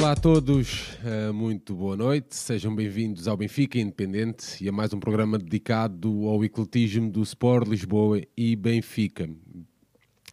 [0.00, 4.94] Olá a todos, eh, muito boa noite, sejam bem-vindos ao Benfica Independente e a mais
[4.94, 9.28] um programa dedicado ao ecletismo do Sport Lisboa e Benfica.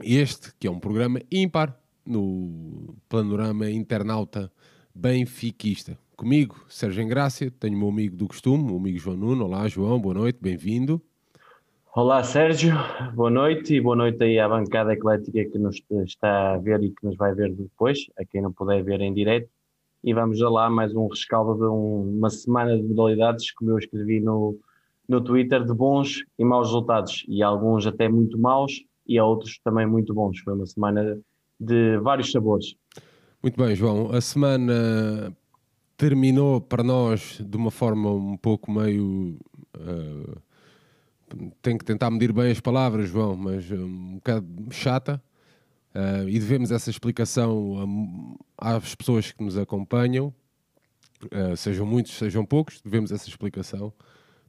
[0.02, 4.50] Este que é um programa ímpar no panorama internauta
[4.96, 6.00] benfiquista.
[6.16, 9.44] Comigo, Sérgio Engrácia, tenho o meu amigo do costume, o amigo João Nuno.
[9.44, 11.02] Olá João, boa noite, bem-vindo.
[11.94, 12.74] Olá Sérgio,
[13.16, 16.92] boa noite e boa noite aí à bancada eclética que nos está a ver e
[16.92, 19.57] que nos vai ver depois, a quem não puder ver em direto.
[20.04, 23.78] E vamos a lá mais um rescaldo de um, uma semana de modalidades, como eu
[23.78, 24.58] escrevi no,
[25.08, 29.86] no Twitter, de bons e maus resultados, e alguns até muito maus e outros também
[29.86, 30.40] muito bons.
[30.40, 31.20] Foi uma semana
[31.60, 32.76] de vários sabores.
[33.42, 34.12] Muito bem, João.
[34.12, 35.36] A semana
[35.96, 39.38] terminou para nós de uma forma um pouco meio.
[39.76, 40.48] Uh
[41.62, 45.22] tenho que tentar medir bem as palavras, João, mas um bocado chata.
[45.98, 50.32] Uh, e devemos essa explicação às pessoas que nos acompanham,
[51.24, 53.92] uh, sejam muitos, sejam poucos, devemos essa explicação.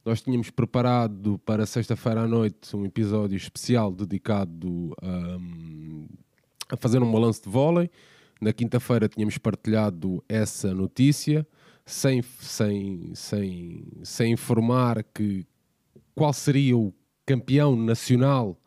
[0.05, 4.95] Nós tínhamos preparado para sexta-feira à noite um episódio especial dedicado
[6.71, 7.91] a fazer um balanço de vôlei.
[8.41, 11.47] Na quinta-feira tínhamos partilhado essa notícia,
[11.85, 15.47] sem, sem, sem, sem informar que,
[16.15, 16.95] qual seria o
[17.27, 18.59] campeão nacional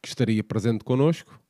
[0.00, 1.41] que estaria presente connosco.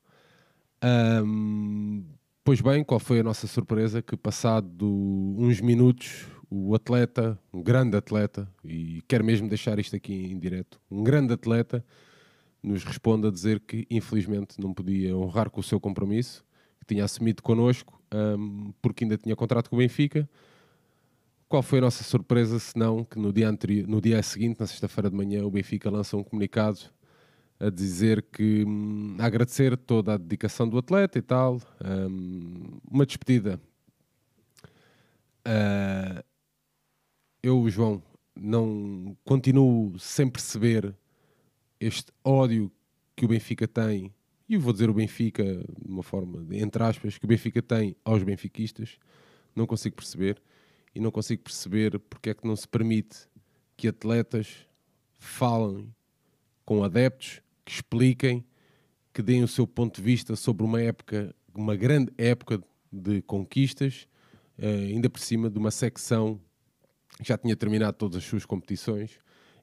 [0.83, 2.05] Um,
[2.43, 4.03] pois bem, qual foi a nossa surpresa?
[4.03, 4.87] Que passado
[5.39, 10.81] uns minutos, o atleta, um grande atleta, e quero mesmo deixar isto aqui em direto,
[10.91, 11.85] um grande atleta,
[12.63, 16.45] nos responde a dizer que infelizmente não podia honrar com o seu compromisso,
[16.81, 20.29] que tinha assumido connosco, um, porque ainda tinha contrato com o Benfica,
[21.49, 24.67] qual foi a nossa surpresa, se não que no dia, anterior, no dia seguinte, na
[24.67, 26.81] sexta-feira de manhã, o Benfica lança um comunicado
[27.63, 31.61] a dizer que hum, a agradecer toda a dedicação do atleta e tal,
[32.11, 33.61] hum, uma despedida.
[35.47, 36.25] Uh,
[37.41, 38.03] eu, João,
[38.35, 40.93] não continuo sem perceber
[41.79, 42.71] este ódio
[43.15, 44.13] que o Benfica tem,
[44.49, 48.23] e vou dizer o Benfica de uma forma, entre aspas, que o Benfica tem aos
[48.23, 48.99] benfiquistas,
[49.55, 50.43] não consigo perceber
[50.95, 53.29] e não consigo perceber porque é que não se permite
[53.77, 54.67] que atletas
[55.19, 55.93] falem
[56.65, 58.45] com adeptos, que expliquem,
[59.13, 64.09] que deem o seu ponto de vista sobre uma época, uma grande época de conquistas,
[64.59, 66.41] uh, ainda por cima de uma secção
[67.19, 69.19] que já tinha terminado todas as suas competições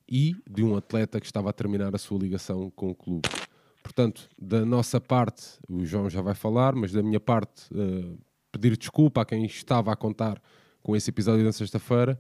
[0.08, 3.28] e de um atleta que estava a terminar a sua ligação com o clube.
[3.84, 8.18] Portanto, da nossa parte, o João já vai falar, mas da minha parte, uh,
[8.52, 10.42] pedir desculpa a quem estava a contar
[10.82, 12.20] com esse episódio da sexta-feira,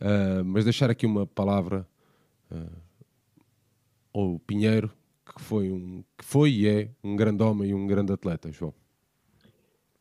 [0.00, 1.86] uh, mas deixar aqui uma palavra
[4.14, 4.90] ao Pinheiro,
[5.34, 8.72] que foi, um, que foi e é um grande homem e um grande atleta, João.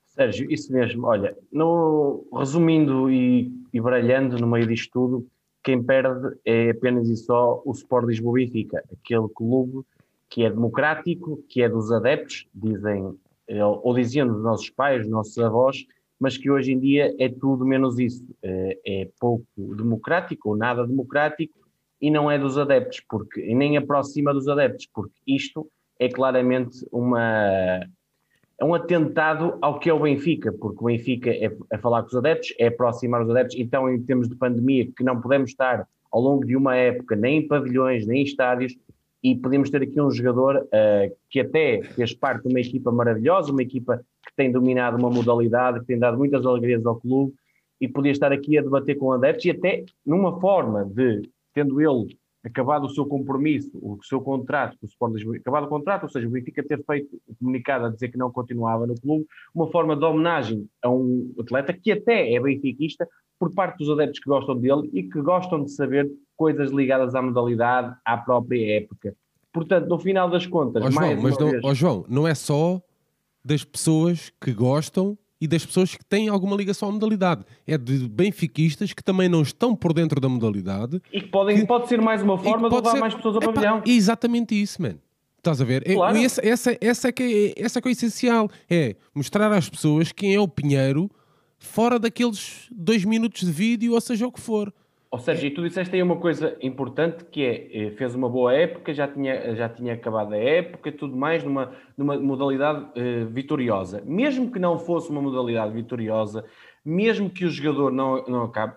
[0.07, 1.07] Sérgio, isso mesmo.
[1.07, 5.27] Olha, no, resumindo e, e baralhando no meio disto tudo,
[5.63, 9.83] quem perde é apenas e só o Sport Lisboa Benfica, aquele clube
[10.29, 15.11] que é democrático, que é dos adeptos, dizem, eh, ou diziam os nossos pais, os
[15.11, 15.85] nossos avós,
[16.19, 18.25] mas que hoje em dia é tudo menos isso.
[18.41, 21.64] É, é pouco democrático ou nada democrático
[22.01, 25.69] e não é dos adeptos, porque nem aproxima dos adeptos, porque isto
[25.99, 27.81] é claramente uma
[28.57, 32.07] é um atentado ao que é o Benfica, porque o Benfica é, é falar com
[32.07, 35.85] os adeptos, é aproximar os adeptos, então em termos de pandemia, que não podemos estar
[36.09, 38.73] ao longo de uma época nem em pavilhões, nem em estádios,
[39.21, 43.51] e podemos ter aqui um jogador uh, que até fez parte de uma equipa maravilhosa,
[43.51, 47.33] uma equipa que tem dominado uma modalidade, que tem dado muitas alegrias ao clube,
[47.81, 52.15] e podia estar aqui a debater com adeptos, e até numa forma de, tendo ele
[52.43, 56.09] acabado o seu compromisso, o seu contrato com o Sport Lisboa, acabado o contrato, ou
[56.09, 59.71] seja, o Benfica ter feito o comunicado a dizer que não continuava no clube, uma
[59.71, 63.07] forma de homenagem a um atleta que até é benfiquista,
[63.39, 67.21] por parte dos adeptos que gostam dele e que gostam de saber coisas ligadas à
[67.21, 69.15] modalidade, à própria época.
[69.51, 71.63] Portanto, no final das contas, oh, João, mas não, vez...
[71.63, 72.81] oh, João, não é só
[73.43, 77.43] das pessoas que gostam e das pessoas que têm alguma ligação à modalidade.
[77.67, 81.01] É de benfiquistas que também não estão por dentro da modalidade.
[81.11, 82.99] E que, podem, que pode ser mais uma forma de levar ser...
[82.99, 83.81] mais pessoas ao Epá, pavilhão.
[83.85, 84.99] É exatamente isso, mano.
[85.37, 85.83] Estás a ver?
[85.87, 86.17] É, claro.
[86.17, 88.49] Essa, essa, essa, é que é, essa é que é essencial.
[88.69, 91.09] É mostrar às pessoas quem é o Pinheiro
[91.59, 94.73] fora daqueles dois minutos de vídeo, ou seja o que for.
[95.15, 98.53] Ou seja, e tu disseste aí uma coisa importante que é, eh, fez uma boa
[98.53, 104.03] época, já tinha, já tinha acabado a época, tudo mais, numa, numa modalidade uh, vitoriosa.
[104.05, 106.43] Mesmo que não fosse uma modalidade vitoriosa,
[106.83, 108.75] mesmo que o jogador não, não acabe,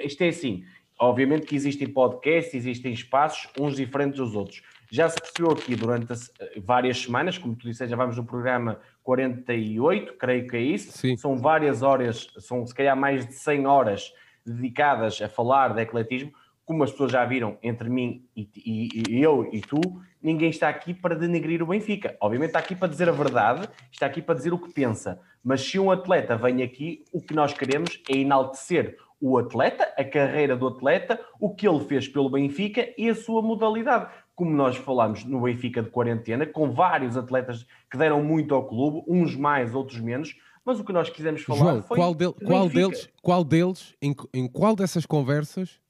[0.00, 0.62] isto é assim,
[1.00, 4.60] obviamente que existem podcasts, existem espaços, uns diferentes dos outros.
[4.90, 8.78] Já se percebeu aqui durante as, várias semanas, como tu disseste, já vamos no programa
[9.02, 10.92] 48, creio que é isso.
[10.92, 11.16] Sim.
[11.16, 14.12] São várias horas, são se calhar mais de 100 horas
[14.48, 16.32] dedicadas a falar de ecletismo.
[16.64, 19.80] Como as pessoas já viram entre mim e, e, e eu e tu,
[20.22, 22.16] ninguém está aqui para denegrir o Benfica.
[22.20, 25.20] Obviamente está aqui para dizer a verdade, está aqui para dizer o que pensa.
[25.42, 30.04] Mas se um atleta vem aqui, o que nós queremos é enaltecer o atleta, a
[30.04, 34.10] carreira do atleta, o que ele fez pelo Benfica e a sua modalidade.
[34.34, 39.02] Como nós falamos no Benfica de quarentena, com vários atletas que deram muito ao clube,
[39.08, 40.36] uns mais, outros menos,
[40.68, 41.96] mas o que nós quisemos falar João, foi.
[41.96, 45.80] qual, del- qual deles, qual deles, em, em qual dessas conversas,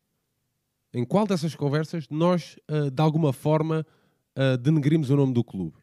[0.95, 3.85] em qual dessas conversas nós, ah, de alguma forma,
[4.37, 5.75] ah, denegrimos o nome do clube?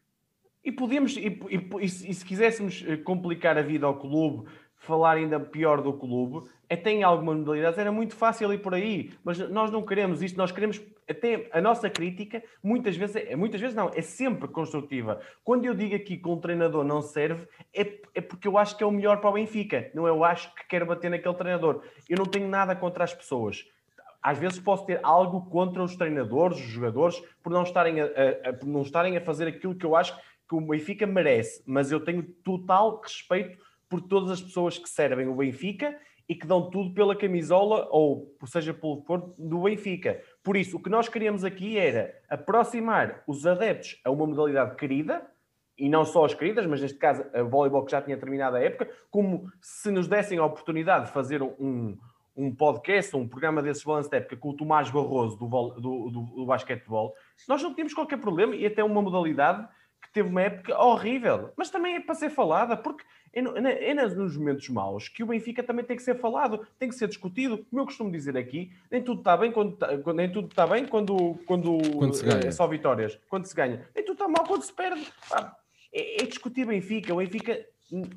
[0.64, 4.48] E podíamos, e, e- e se e se quiséssemos eh, complicar a vida ao clube,
[4.86, 9.12] falar ainda pior do clube, até em algumas modalidades era muito fácil ir por aí,
[9.24, 13.60] mas nós não queremos isto, nós queremos até a nossa crítica, muitas vezes, é, muitas
[13.60, 15.20] vezes não, é sempre construtiva.
[15.44, 18.82] Quando eu digo aqui que um treinador não serve, é, é porque eu acho que
[18.82, 21.82] é o melhor para o Benfica, não eu acho que quero bater naquele treinador.
[22.08, 23.64] Eu não tenho nada contra as pessoas.
[24.22, 28.50] Às vezes posso ter algo contra os treinadores, os jogadores, por não estarem a, a-
[28.50, 30.16] a- por não estarem a fazer aquilo que eu acho
[30.48, 35.28] que o Benfica merece, mas eu tenho total respeito por todas as pessoas que servem
[35.28, 35.98] o Benfica
[36.28, 40.20] e que dão tudo pela camisola ou seja pelo cor do Benfica.
[40.42, 45.24] Por isso, o que nós queríamos aqui era aproximar os adeptos a uma modalidade querida,
[45.78, 48.60] e não só as queridas, mas neste caso a voleibol que já tinha terminado a
[48.60, 51.96] época, como se nos dessem a oportunidade de fazer um,
[52.34, 56.20] um podcast, um programa desses balanço de época com o Tomás Barroso do, do, do,
[56.34, 57.14] do basquetebol,
[57.46, 59.68] nós não tínhamos qualquer problema e até uma modalidade
[60.16, 63.04] teve uma época horrível, mas também é para ser falada, porque
[63.34, 66.88] é, é nas- nos momentos maus que o Benfica também tem que ser falado, tem
[66.88, 67.58] que ser discutido.
[67.68, 70.66] Como eu costumo dizer aqui, nem tudo está bem quando, tá- quando- nem tudo está
[70.66, 72.46] bem quando, quando, Quando se ganha.
[72.46, 75.06] é só vitórias, quando se ganha, nem tudo está mal quando se perde.
[75.28, 75.54] Pá,
[75.92, 77.12] é, é discutir Benfica.
[77.12, 77.66] O Benfica,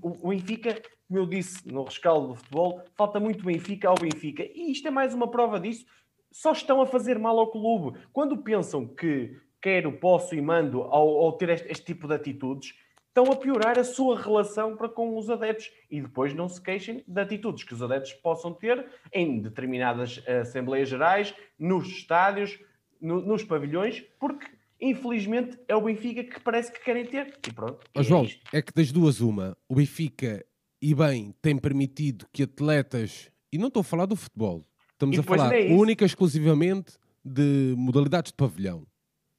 [0.02, 4.44] o Benfica, como eu disse no rescaldo do futebol, falta muito Benfica ao Benfica.
[4.44, 5.86] E isto é mais uma prova disso.
[6.32, 8.00] Só estão a fazer mal ao clube.
[8.14, 12.74] Quando pensam que quero, posso e mando ao, ao ter este, este tipo de atitudes,
[13.08, 15.70] estão a piorar a sua relação para com os adeptos.
[15.90, 20.40] E depois não se queixem de atitudes que os adeptos possam ter em determinadas eh,
[20.40, 22.58] Assembleias Gerais, nos estádios,
[23.02, 24.46] no- nos pavilhões, porque
[24.80, 27.38] infelizmente é o Benfica que parece que querem ter.
[27.48, 27.80] E pronto.
[27.94, 28.42] É João, isto.
[28.54, 30.46] é que das duas uma, o Benfica
[30.82, 35.24] e bem tem permitido que atletas, e não estou a falar do futebol, estamos a
[35.24, 36.94] falar é única e exclusivamente
[37.26, 38.86] de modalidades de pavilhão,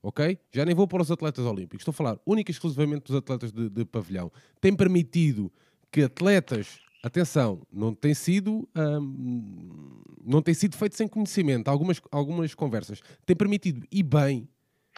[0.03, 0.39] ok?
[0.53, 3.53] Já nem vou para os atletas olímpicos, estou a falar única e exclusivamente dos atletas
[3.53, 4.31] de, de pavilhão.
[4.61, 5.53] Tem permitido
[5.91, 12.55] que atletas, atenção, não tem sido, hum, não tem sido feito sem conhecimento, algumas, algumas
[12.55, 14.49] conversas, tem permitido e bem,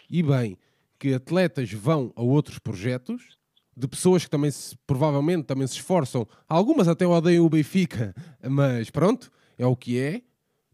[0.09, 0.57] e bem,
[0.99, 3.37] que atletas vão a outros projetos
[3.75, 8.13] de pessoas que também se, provavelmente também se esforçam, algumas até odeiam o Benfica,
[8.47, 10.21] mas pronto, é o que é.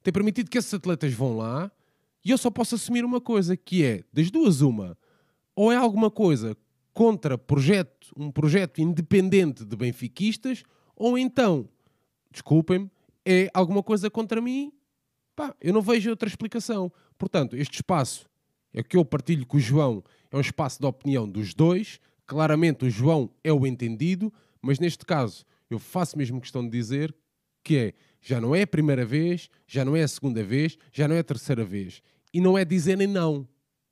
[0.04, 1.72] Tem permitido que esses atletas vão lá
[2.24, 4.98] e eu só posso assumir uma coisa, que é, das duas uma,
[5.56, 6.56] ou é alguma coisa
[6.94, 10.64] contra projeto, um projeto independente de benfiquistas,
[10.96, 11.70] ou então,
[12.32, 12.90] desculpem-me,
[13.26, 14.72] é alguma coisa contra mim,
[15.36, 16.92] pá, eu não vejo outra explicação.
[17.18, 18.30] Portanto, este espaço
[18.74, 22.00] é que eu partilho com o João, é um espaço de opinião dos dois.
[22.26, 27.16] Claramente o João é o entendido, mas neste caso eu faço mesmo questão de dizer
[27.64, 31.08] que é, já não é a primeira vez, já não é a segunda vez, já
[31.08, 32.02] não é a terceira vez.
[32.34, 33.48] E não é dizerem não.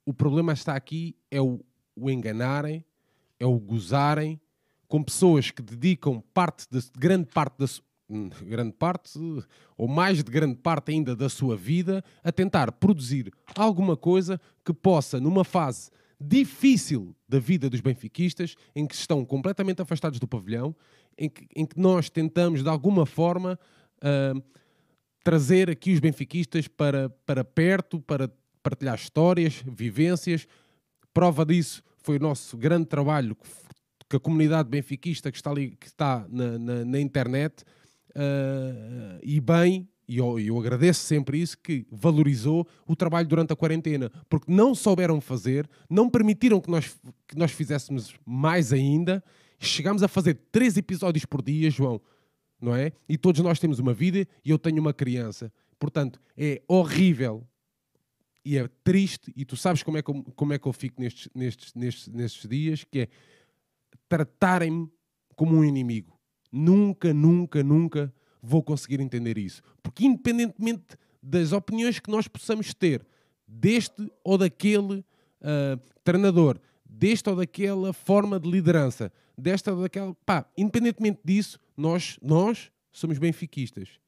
[0.06, 1.60] O problema está aqui, é o,
[1.96, 2.84] o enganarem,
[3.40, 4.40] é o gozarem
[4.88, 7.66] com pessoas que dedicam parte de, grande parte da
[8.10, 9.20] hum, grande parte
[9.78, 14.74] ou mais de grande parte ainda da sua vida a tentar produzir alguma coisa que
[14.74, 20.76] possa numa fase difícil da vida dos benfiquistas, em que estão completamente afastados do pavilhão,
[21.18, 23.60] em que, em que nós tentamos de alguma forma
[25.24, 28.32] trazer aqui os benfiquistas para, para perto, para
[28.63, 30.48] partilhar histórias, vivências.
[31.13, 33.48] Prova disso foi o nosso grande trabalho que
[34.10, 37.66] que a comunidade benfiquista que está ali, que está na, na- na internet,
[38.16, 43.56] ah, e bem, e eu, eu agradeço sempre isso, que valorizou o trabalho durante a
[43.58, 49.22] quarentena, porque não souberam fazer, não permitiram que nós, que nós fizéssemos mais ainda,
[49.60, 52.00] chegámos a fazer três episódios por dia, João,
[52.60, 52.92] não é?
[53.08, 55.52] E todos nós temos uma vida e eu tenho uma criança.
[55.80, 57.48] Portanto, é horrível
[58.44, 61.02] e é triste, e tu sabes como é que eu, como é que eu fico
[61.02, 63.08] nestes, nestes, nestes, nestes dias, que é
[64.08, 64.90] tratarem-me
[65.36, 66.18] como um inimigo.
[66.52, 69.62] Nunca, nunca, nunca vou conseguir entender isso.
[69.84, 73.06] Porque independentemente das opiniões que nós possamos ter
[73.46, 75.00] deste ou daquele
[75.42, 80.16] uh, treinador, desta ou daquela forma de liderança, desta ou daquela.
[80.26, 84.00] Pá, independentemente disso, nós, nós somos benfiquistas.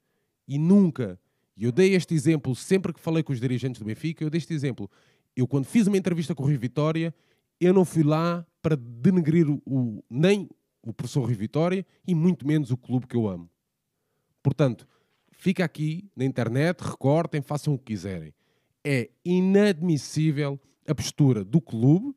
[0.48, 1.20] E nunca,
[1.56, 4.40] e eu dei este exemplo sempre que falei com os dirigentes do Benfica, eu dei
[4.40, 4.90] este exemplo.
[5.36, 7.14] Eu, quando fiz uma entrevista com o Rui Vitória,
[7.60, 10.50] eu não fui lá para denegrir o, nem
[10.82, 13.50] o professor Rui Vitória e muito menos o clube que eu amo.
[14.42, 14.88] Portanto,
[15.32, 18.34] fica aqui na internet, recortem, façam o que quiserem.
[18.84, 22.16] É inadmissível a postura do clube,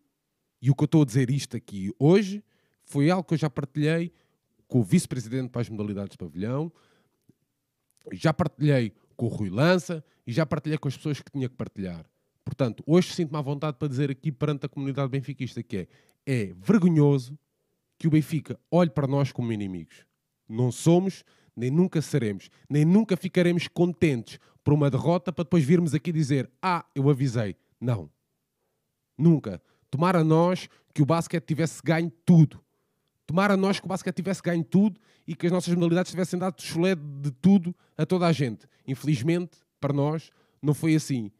[0.63, 2.43] e o que eu estou a dizer isto aqui hoje
[2.85, 4.13] foi algo que eu já partilhei
[4.73, 6.73] com o vice-presidente para as modalidades de pavilhão,
[8.11, 11.55] já partilhei com o Rui Lança e já partilhei com as pessoas que tinha que
[11.55, 12.07] partilhar.
[12.43, 15.89] Portanto, hoje sinto-me à vontade para dizer aqui perante a comunidade benfiquista que é,
[16.25, 17.39] é vergonhoso
[17.99, 20.07] que o Benfica olhe para nós como inimigos.
[20.49, 21.23] Não somos,
[21.55, 26.51] nem nunca seremos, nem nunca ficaremos contentes por uma derrota para depois virmos aqui dizer
[26.63, 27.57] ah, eu avisei.
[27.79, 28.11] Não.
[29.19, 29.61] Nunca.
[29.91, 32.59] Tomara nós que o basquete tivesse ganho tudo.
[33.33, 36.61] Tomara nós que o basquete tivesse ganho tudo e que as nossas modalidades tivessem dado
[36.61, 38.67] chulé de tudo a toda a gente.
[38.87, 40.29] Infelizmente, para nós,
[40.61, 41.31] não foi assim.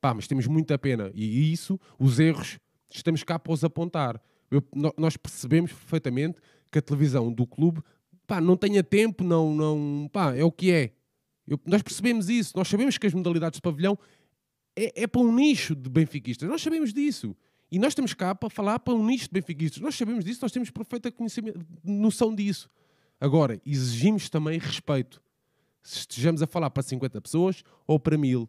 [0.00, 1.10] Pá, mas temos muita pena.
[1.14, 2.58] E isso, os erros,
[2.90, 4.18] estamos cá para os apontar.
[4.50, 4.64] Eu,
[4.96, 6.40] nós percebemos perfeitamente
[6.72, 7.82] que a televisão do clube
[8.26, 10.92] pá, não tenha tempo, não, não, pá, é o que é.
[11.46, 13.98] Eu, nós percebemos isso, nós sabemos que as modalidades de pavilhão
[14.74, 17.36] é, é para um nicho de benfiquistas, nós sabemos disso.
[17.74, 19.82] E nós estamos cá para falar para um nicho de benfiquistas.
[19.82, 21.12] Nós sabemos disso, nós temos perfeita
[21.82, 22.70] noção disso.
[23.20, 25.20] Agora, exigimos também respeito.
[25.82, 28.48] Se estejamos a falar para 50 pessoas ou para mil.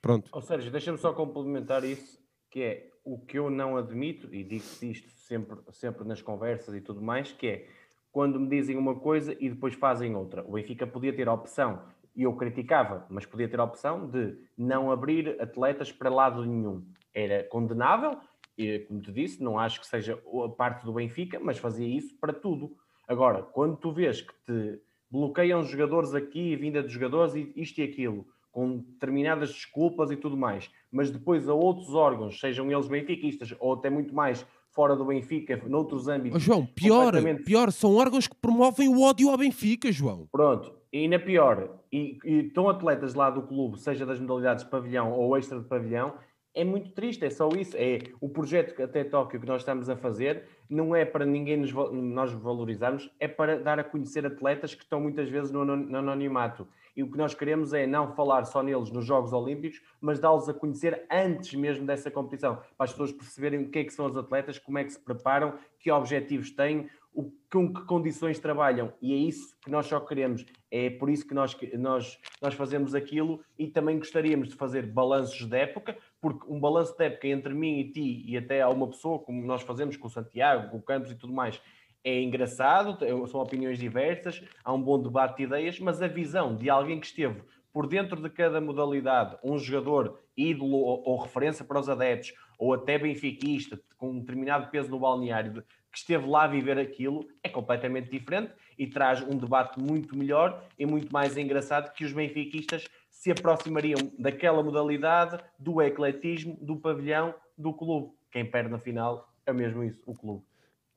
[0.00, 0.30] Pronto.
[0.32, 4.62] Ou seja, deixa-me só complementar isso, que é o que eu não admito, e digo
[4.82, 7.68] isto sempre, sempre nas conversas e tudo mais, que é
[8.12, 10.46] quando me dizem uma coisa e depois fazem outra.
[10.46, 11.82] O Benfica podia ter a opção,
[12.14, 16.86] e eu criticava, mas podia ter a opção de não abrir atletas para lado nenhum.
[17.14, 18.18] Era condenável,
[18.56, 22.14] e, como te disse, não acho que seja a parte do Benfica, mas fazia isso
[22.20, 22.76] para tudo.
[23.08, 27.84] Agora, quando tu vês que te bloqueiam jogadores aqui, vinda de jogadores, e isto e
[27.84, 33.54] aquilo, com determinadas desculpas e tudo mais, mas depois a outros órgãos, sejam eles benfiquistas
[33.58, 36.40] ou até muito mais fora do Benfica, noutros âmbitos.
[36.42, 37.44] João, pior, completamente...
[37.44, 40.28] pior, são órgãos que promovem o ódio ao Benfica, João.
[40.30, 44.70] Pronto, e na pior, e, e estão atletas lá do clube, seja das modalidades de
[44.70, 46.14] pavilhão ou extra de pavilhão,
[46.54, 47.76] é muito triste, é só isso.
[47.76, 51.72] É o projeto até Tóquio que nós estamos a fazer não é para ninguém nos,
[51.72, 56.66] nós valorizarmos, é para dar a conhecer atletas que estão muitas vezes no, no anonimato.
[56.96, 60.48] E o que nós queremos é não falar só neles nos Jogos Olímpicos, mas dá-los
[60.48, 64.06] a conhecer antes mesmo dessa competição, para as pessoas perceberem o que é que são
[64.06, 68.92] os atletas, como é que se preparam, que objetivos têm, o, com que condições trabalham.
[69.00, 70.44] E é isso que nós só queremos.
[70.70, 75.44] É por isso que nós, nós, nós fazemos aquilo e também gostaríamos de fazer balanços
[75.46, 78.88] de época, porque um balanço de época entre mim e ti e até a uma
[78.88, 81.60] pessoa, como nós fazemos com o Santiago, com o Campos e tudo mais,
[82.02, 86.70] é engraçado, são opiniões diversas, há um bom debate de ideias, mas a visão de
[86.70, 91.78] alguém que esteve por dentro de cada modalidade, um jogador ídolo ou, ou referência para
[91.78, 95.62] os adeptos, ou até benfiquista, com um determinado peso no balneário,
[95.92, 100.64] que esteve lá a viver aquilo, é completamente diferente e traz um debate muito melhor
[100.78, 102.86] e muito mais engraçado que os benfiquistas
[103.20, 108.14] se aproximariam daquela modalidade, do ecletismo, do pavilhão, do clube.
[108.32, 110.42] Quem perde na final é mesmo isso, o clube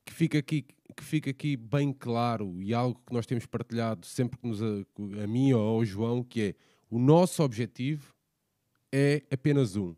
[0.06, 0.66] que fica aqui
[0.96, 4.66] que fica aqui bem claro e algo que nós temos partilhado sempre que nos a,
[5.22, 6.54] a mim ou ao João que é
[6.90, 8.14] o nosso objetivo
[8.92, 9.96] é apenas um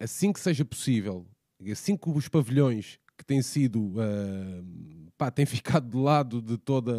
[0.00, 1.26] assim que seja possível
[1.70, 6.92] assim que os pavilhões que têm sido uh, pá, têm ficado de lado de toda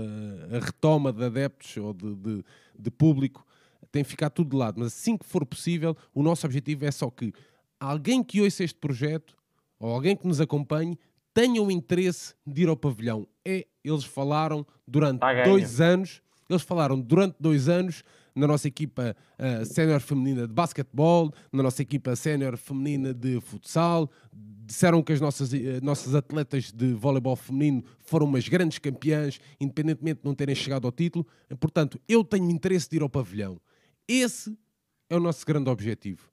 [0.52, 2.46] a retoma de adeptos ou de, de,
[2.78, 3.46] de público
[3.92, 7.10] tem ficado tudo de lado mas assim que for possível o nosso objetivo é só
[7.10, 7.34] que
[7.80, 9.36] alguém que ouça este projeto
[9.80, 10.98] ou alguém que nos acompanhe
[11.34, 13.28] tenham interesse de ir ao pavilhão.
[13.44, 18.04] É, eles falaram durante tá dois anos, eles falaram durante dois anos
[18.36, 24.10] na nossa equipa uh, sénior feminina de basquetebol, na nossa equipa sénior feminina de futsal,
[24.32, 30.22] disseram que as nossas, uh, nossas atletas de voleibol feminino foram umas grandes campeãs, independentemente
[30.22, 31.26] de não terem chegado ao título.
[31.60, 33.60] Portanto, eu tenho interesse de ir ao pavilhão.
[34.08, 34.58] Esse
[35.10, 36.30] é o nosso grande objetivo.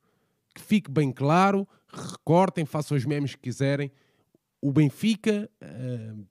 [0.55, 3.91] Que fique bem claro, recortem, façam os memes que quiserem,
[4.61, 6.27] o Benfica, uh,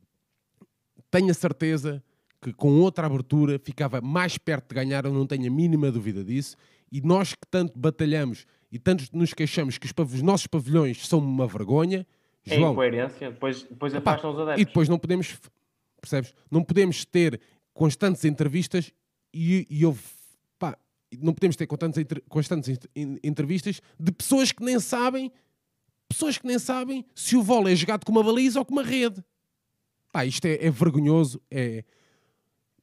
[1.09, 2.03] tenho a certeza
[2.41, 6.23] que com outra abertura ficava mais perto de ganhar, eu não tenho a mínima dúvida
[6.23, 6.55] disso.
[6.91, 11.19] E nós que tanto batalhamos e tanto nos queixamos que os, os nossos pavilhões são
[11.19, 12.05] uma vergonha.
[12.45, 14.61] É João, incoerência, depois, depois afastam os adeptos.
[14.61, 15.37] E depois não podemos,
[15.99, 16.33] percebes?
[16.49, 17.41] Não podemos ter
[17.73, 18.91] constantes entrevistas
[19.33, 19.97] e, e eu
[21.21, 22.79] não podemos ter constantes, constantes
[23.23, 25.31] entrevistas de pessoas que nem sabem,
[26.07, 28.83] pessoas que nem sabem se o vôlei é jogado com uma baliza ou com uma
[28.83, 29.23] rede.
[30.11, 31.83] Pá, isto é, é vergonhoso, é,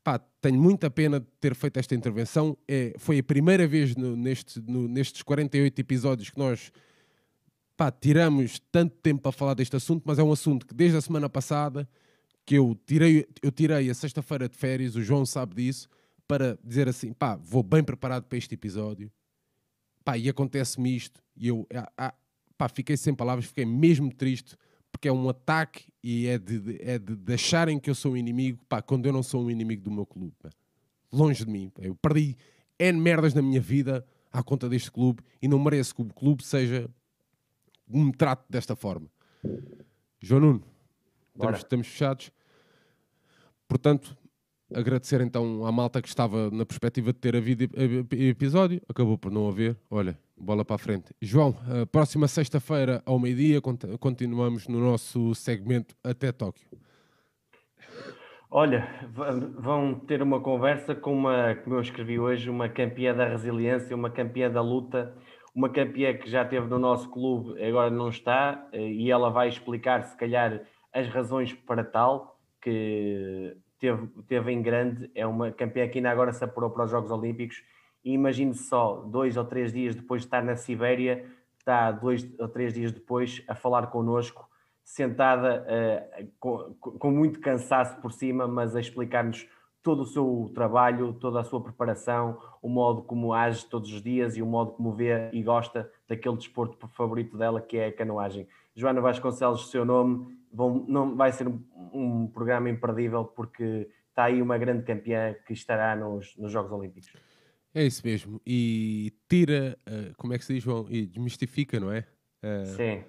[0.03, 2.57] pá, tenho muita pena de ter feito esta intervenção.
[2.69, 6.71] É, foi a primeira vez no, neste, no, nestes 48 episódios que nós
[7.77, 11.01] pá, tiramos tanto tempo para falar deste assunto, mas é um assunto que desde a
[11.01, 11.89] semana passada
[12.47, 15.89] que eu tirei, eu tirei a sexta-feira de férias, o João sabe disso,
[16.27, 19.11] para dizer assim, pá, vou bem preparado para este episódio,
[20.05, 22.15] pá, e acontece-me isto, e eu, ah, ah,
[22.57, 24.57] pá, fiquei sem palavras, fiquei mesmo triste,
[24.91, 28.17] porque é um ataque e é de, é de, de acharem que eu sou um
[28.17, 30.51] inimigo, pá, quando eu não sou um inimigo do meu clube, pá.
[31.13, 31.83] longe de mim, pá.
[31.83, 32.37] eu perdi
[32.79, 36.45] N merdas na minha vida à conta deste clube e não mereço que o clube
[36.45, 36.91] seja
[37.87, 39.09] me trate desta forma.
[40.21, 40.65] João Nuno,
[41.35, 42.31] estamos, estamos, fechados.
[43.69, 44.17] Portanto,
[44.75, 47.65] agradecer então à malta que estava na perspectiva de ter havido
[48.13, 49.77] episódio, acabou por não haver.
[49.91, 51.15] Olha, bola para a frente.
[51.21, 51.55] João,
[51.91, 53.61] próxima sexta-feira ao meio-dia
[53.99, 56.67] continuamos no nosso segmento até Tóquio.
[58.51, 58.89] Olha,
[59.59, 64.11] vão ter uma conversa com uma, como eu escrevi hoje, uma campeã da resiliência, uma
[64.11, 65.13] campeã da luta
[65.55, 69.49] uma campeã que já teve no nosso clube, agora não está, eh, e ela vai
[69.49, 70.61] explicar, se calhar,
[70.93, 76.33] as razões para tal, que teve, teve em grande, é uma campeã que ainda agora
[76.33, 77.63] se apurou para os Jogos Olímpicos,
[78.05, 81.25] e imagine só, dois ou três dias depois de estar na Sibéria,
[81.59, 84.49] está dois ou três dias depois a falar connosco,
[84.83, 89.49] sentada uh, com, com muito cansaço por cima, mas a explicar-nos
[89.83, 94.35] todo o seu trabalho, toda a sua preparação, o modo como age todos os dias
[94.37, 98.49] e o modo como vê e gosta daquele desporto favorito dela, que é a canoagem.
[98.75, 101.63] Joana Vasconcelos, seu nome, vão, não, vai ser um,
[101.93, 107.13] um, programa imperdível porque está aí uma grande campeã que estará nos, nos Jogos Olímpicos.
[107.75, 108.41] É isso mesmo.
[108.47, 110.87] E tira, uh, como é que se diz, João?
[110.89, 112.07] E desmistifica, não é?
[112.43, 113.05] Uh, Sim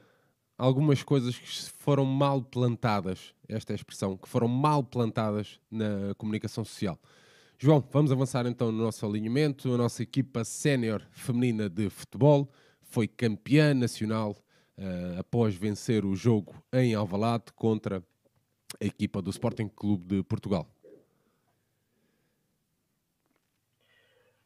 [0.57, 6.13] algumas coisas que foram mal plantadas, esta é a expressão, que foram mal plantadas na
[6.17, 6.99] comunicação social.
[7.57, 9.73] João, vamos avançar então no nosso alinhamento.
[9.73, 14.35] A nossa equipa sénior feminina de futebol foi campeã nacional
[14.77, 18.03] uh, após vencer o jogo em Alvalade contra
[18.81, 20.67] a equipa do Sporting Clube de Portugal.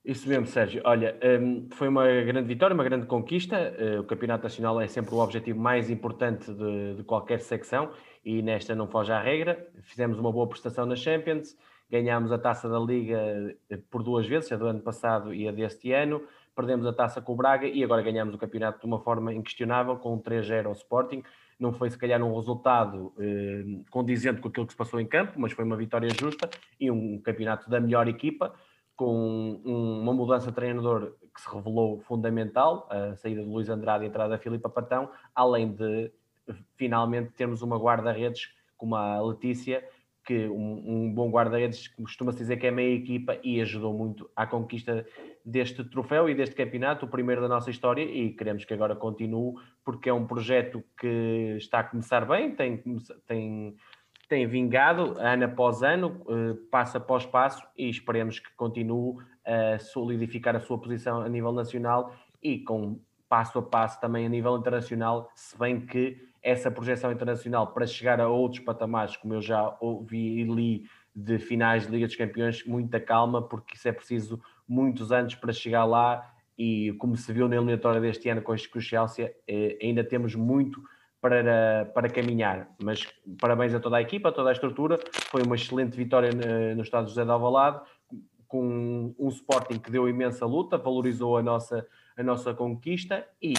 [0.04, 0.82] Isso mesmo, Sérgio.
[0.86, 3.76] Olha, um, foi uma grande vitória, uma grande conquista.
[3.78, 7.92] Uh, o Campeonato Nacional é sempre o objetivo mais importante de, de, qualquer secção
[8.24, 9.70] e nesta não foge à regra.
[9.84, 11.56] Fizemos uma boa prestação na Champions,
[11.92, 15.52] ganhámos a taça da Liga eh, por duas vezes, a do ano passado e a
[15.52, 16.24] deste ano.
[16.60, 19.96] Perdemos a taça com o Braga e agora ganhamos o campeonato de uma forma inquestionável,
[19.96, 21.24] com um 3-0 ao Sporting.
[21.58, 25.40] Não foi, se calhar, um resultado eh, condizente com aquilo que se passou em campo,
[25.40, 28.54] mas foi uma vitória justa e um campeonato da melhor equipa
[28.94, 34.04] com um, uma mudança de treinador que se revelou fundamental, a saída de Luís Andrade
[34.04, 36.12] e a entrada da Filipa Patão, além de
[36.76, 39.82] finalmente termos uma guarda-redes como a Letícia,
[40.26, 44.46] que um, um bom guarda-redes costuma-se dizer que é meia equipa e ajudou muito à
[44.46, 45.06] conquista
[45.44, 49.56] deste troféu e deste campeonato, o primeiro da nossa história, e queremos que agora continue,
[49.84, 52.84] porque é um projeto que está a começar bem, tem,
[53.26, 53.76] tem
[54.30, 60.56] tem vingado ano após ano, eh, passo após passo, e esperemos que continue a solidificar
[60.56, 65.32] a sua posição a nível nacional e com passo a passo também a nível internacional,
[65.34, 70.40] se bem que essa projeção internacional para chegar a outros patamares, como eu já ouvi
[70.40, 75.12] e li de finais de Liga dos Campeões, muita calma, porque isso é preciso muitos
[75.12, 79.34] anos para chegar lá e como se viu na eliminatória deste ano com o Chelsea,
[79.48, 80.82] eh, ainda temos muito
[81.22, 82.70] para, para caminhar.
[82.82, 83.08] Mas
[83.40, 85.00] parabéns a toda a equipa, a toda a estrutura.
[85.30, 86.30] Foi uma excelente vitória
[86.76, 87.82] no Estado José de Alvalade,
[88.48, 91.86] com um Sporting que deu imensa luta, valorizou a nossa,
[92.18, 93.54] a nossa conquista e,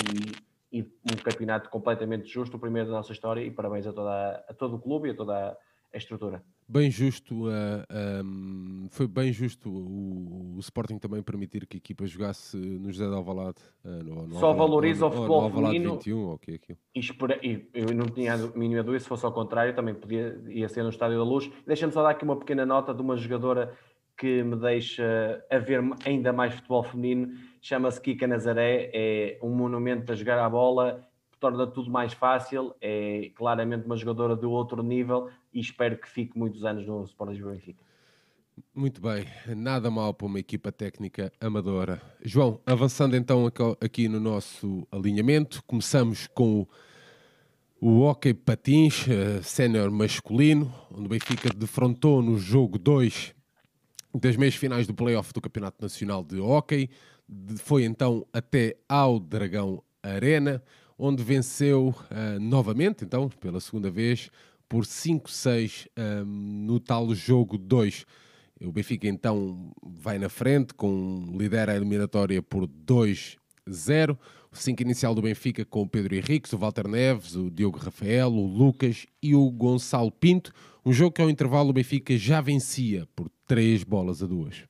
[0.73, 3.43] e um campeonato completamente justo, o primeiro da nossa história.
[3.43, 5.57] E parabéns a, toda, a todo o clube e a toda
[5.93, 6.43] a estrutura.
[6.69, 11.79] Bem justo, uh, eh, um, foi bem justo o, o, Sporting também permitir que a
[11.79, 13.57] equipa jogasse no José de Alvalade.
[13.85, 15.93] Uh, no, no Só Alvalade, valoriza o futebol no feminino.
[15.95, 16.79] 21, okay, aquilo.
[16.95, 20.41] E, espera, e eu não tinha a mínima dúvida, se fosse ao contrário, também podia
[20.47, 21.51] ia ser no Estádio da Luz.
[21.67, 23.77] Deixa-me só dar aqui uma pequena nota de uma jogadora
[24.21, 27.33] que me deixa a ver ainda mais futebol feminino.
[27.63, 33.31] Chama-se Kika Nazaré, é um monumento a jogar a bola torna tudo mais fácil, é
[33.35, 37.53] claramente uma jogadora de outro nível e espero que fique muitos anos no Sport Lisboa
[37.53, 37.83] Benfica.
[38.75, 39.25] Muito bem,
[39.57, 42.01] nada mal para uma equipa técnica amadora.
[42.23, 46.67] João, avançando então aqui no nosso alinhamento, começamos com
[47.81, 53.35] o Hockey Patins uh, sénior masculino, onde o Benfica defrontou no jogo 2
[54.15, 56.91] das meias finais do playoff do Campeonato Nacional de Hockey.
[57.59, 60.63] Foi então até ao Dragão Arena,
[60.99, 64.31] onde venceu uh, novamente, então, pela segunda vez,
[64.69, 66.25] por 5-6 um,
[66.67, 68.05] no tal jogo 2.
[68.63, 73.39] O Benfica então vai na frente, com lidera a eliminatória por 2-0.
[74.53, 78.33] O 5 inicial do Benfica com o Pedro Henriques, o Walter Neves, o Diogo Rafael,
[78.33, 80.53] o Lucas e o Gonçalo Pinto.
[80.85, 84.65] Um jogo que ao intervalo o Benfica já vencia por 3 bolas a 2.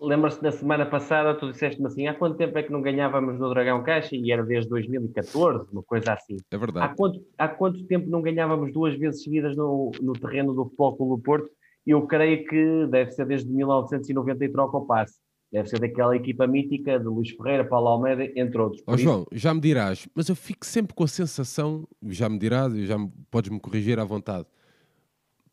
[0.00, 3.48] Lembra-se da semana passada, tu disseste-me assim: há quanto tempo é que não ganhávamos no
[3.50, 4.16] Dragão Caixa?
[4.16, 6.36] E era desde 2014, uma coisa assim.
[6.50, 6.86] É verdade.
[6.86, 10.96] Há quanto, há quanto tempo não ganhávamos duas vezes seguidas no, no terreno do Futebol
[10.96, 11.48] Clube do Porto?
[11.86, 15.20] Eu creio que deve ser desde 1990 e troca o passe.
[15.52, 18.82] Deve ser daquela equipa mítica de Luís Ferreira, Paulo Almeida, entre outros.
[18.88, 22.40] Ó oh, João, já me dirás, mas eu fico sempre com a sensação, já me
[22.40, 24.46] dirás, já me, podes me corrigir à vontade,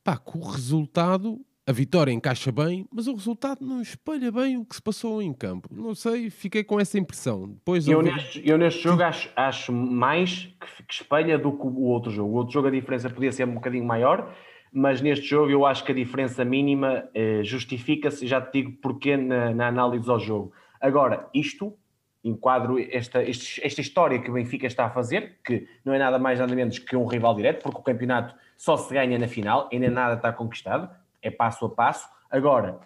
[0.03, 4.65] pá, que o resultado, a vitória encaixa bem, mas o resultado não espelha bem o
[4.65, 5.69] que se passou em campo.
[5.71, 7.47] Não sei, fiquei com essa impressão.
[7.47, 11.84] Depois eu, neste, eu neste jogo acho, acho mais que, que espelha do que o
[11.84, 12.34] outro jogo.
[12.34, 14.36] O outro jogo a diferença podia ser um bocadinho maior,
[14.73, 19.15] mas neste jogo eu acho que a diferença mínima eh, justifica-se, já te digo porquê
[19.15, 20.52] na, na, análise ao jogo.
[20.82, 21.78] Agora, isto,
[22.26, 26.39] enquadro esta, esta história que o Benfica está a fazer, que não é nada mais
[26.39, 29.89] nada menos que um rival direto, porque o campeonato só se ganha na final, ainda
[29.89, 30.89] nada está conquistado,
[31.23, 32.07] é passo a passo.
[32.29, 32.79] Agora,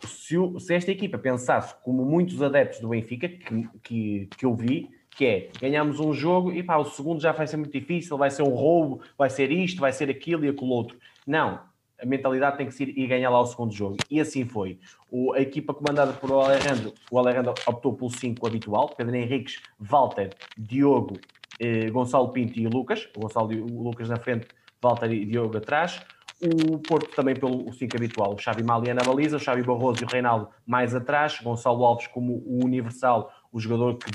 [0.00, 4.54] se, o, se esta equipa pensasse como muitos adeptos do Benfica, que, que, que eu
[4.54, 8.16] vi, que é ganhamos um jogo e pá, o segundo já vai ser muito difícil,
[8.16, 10.98] vai ser um roubo, vai ser isto, vai ser aquilo e aquilo outro.
[11.26, 11.60] Não,
[12.02, 13.96] a mentalidade tem que ser ir ganhar lá o segundo jogo.
[14.10, 14.78] E assim foi.
[15.10, 20.30] O, a equipa comandada por Alejandro, o Alejandro optou pelo 5 habitual, Pedro Henriques, Walter,
[20.58, 21.18] Diogo,
[21.60, 23.08] eh, Gonçalo Pinto e Lucas.
[23.16, 24.48] O Gonçalo e o Lucas na frente,
[24.82, 26.00] Walter e Diogo atrás.
[26.44, 30.04] O Porto também pelo 5 habitual, o Xavi Malia na baliza, o Xavi Barroso e
[30.04, 34.10] o Reinaldo mais atrás, Gonçalo Alves como o universal, o jogador que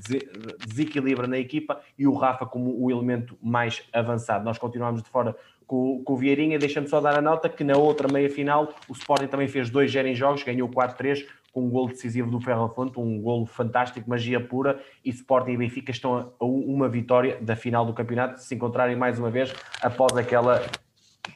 [0.67, 4.43] desequilibra na equipa, e o Rafa como o elemento mais avançado.
[4.43, 5.37] Nós continuamos de fora
[5.67, 6.57] com, com o Vieirinha.
[6.57, 10.15] Deixa-me só dar a nota que na outra meia-final o Sporting também fez dois em
[10.15, 14.79] jogos, ganhou 4-3 com um golo decisivo do Ferro Fonte, um golo fantástico, magia pura,
[15.03, 19.17] e Sporting e Benfica estão a uma vitória da final do campeonato, se encontrarem mais
[19.17, 20.61] uma vez após aquela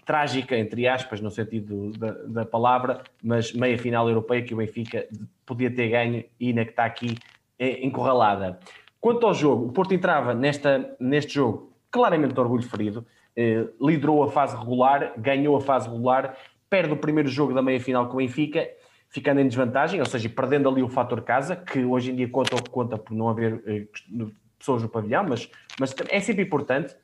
[0.06, 5.08] trágica, entre aspas, no sentido da, da palavra, mas meia final europeia que o Benfica
[5.45, 7.17] podia ter ganho e na que está aqui
[7.58, 8.60] é, encurralada.
[8.99, 14.23] Quanto ao jogo, o Porto entrava nesta, neste jogo claramente de orgulho ferido, eh, liderou
[14.23, 16.38] a fase regular, ganhou a fase regular,
[16.69, 18.67] perde o primeiro jogo da meia-final com o Benfica,
[19.10, 22.56] ficando em desvantagem, ou seja, perdendo ali o fator casa, que hoje em dia conta
[22.56, 23.88] o que conta por não haver eh,
[24.58, 25.49] pessoas no pavilhão, mas,
[25.80, 26.95] mas é sempre importante.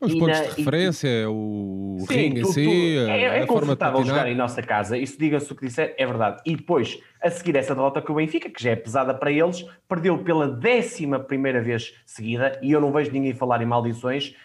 [0.00, 4.04] Os e pontos na, de referência, e, o sim, ringue em si, é, é confortável
[4.04, 6.40] jogar em nossa casa, isso diga-se o que disser, é verdade.
[6.46, 9.66] E depois, a seguir essa derrota com o Benfica, que já é pesada para eles,
[9.88, 14.36] perdeu pela décima primeira vez seguida, e eu não vejo ninguém falar em maldições,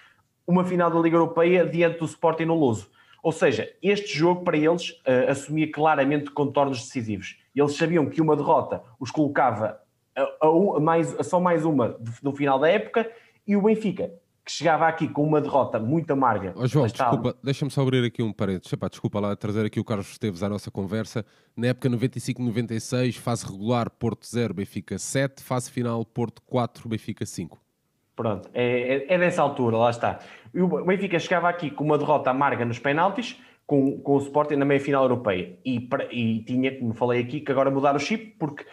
[0.48, 2.90] uma final da Liga Europeia diante do Sporting no Luso.
[3.22, 7.38] Ou seja, este jogo para eles uh, assumia claramente contornos decisivos.
[7.56, 9.80] Eles sabiam que uma derrota os colocava
[10.16, 13.10] a, a, a mais, a só mais uma no final da época
[13.48, 14.12] e o Benfica,
[14.46, 16.54] que chegava aqui com uma derrota muito amarga.
[16.56, 18.74] Oh, João, desculpa, deixa-me só abrir aqui um parênteses.
[18.74, 21.26] Epá, desculpa lá trazer aqui o Carlos Esteves à nossa conversa.
[21.56, 27.58] Na época 95-96, fase regular Porto 0, Benfica 7, fase final Porto 4, Benfica 5.
[28.16, 30.20] Pronto, é, é, é, dessa altura, lá está.
[30.54, 34.56] E o Benfica chegava aqui com uma derrota amarga nos penaltis, com, com o Sporting
[34.56, 35.58] na meia-final europeia.
[35.66, 38.66] E, e tinha, como falei aqui, que agora mudar o chip, porque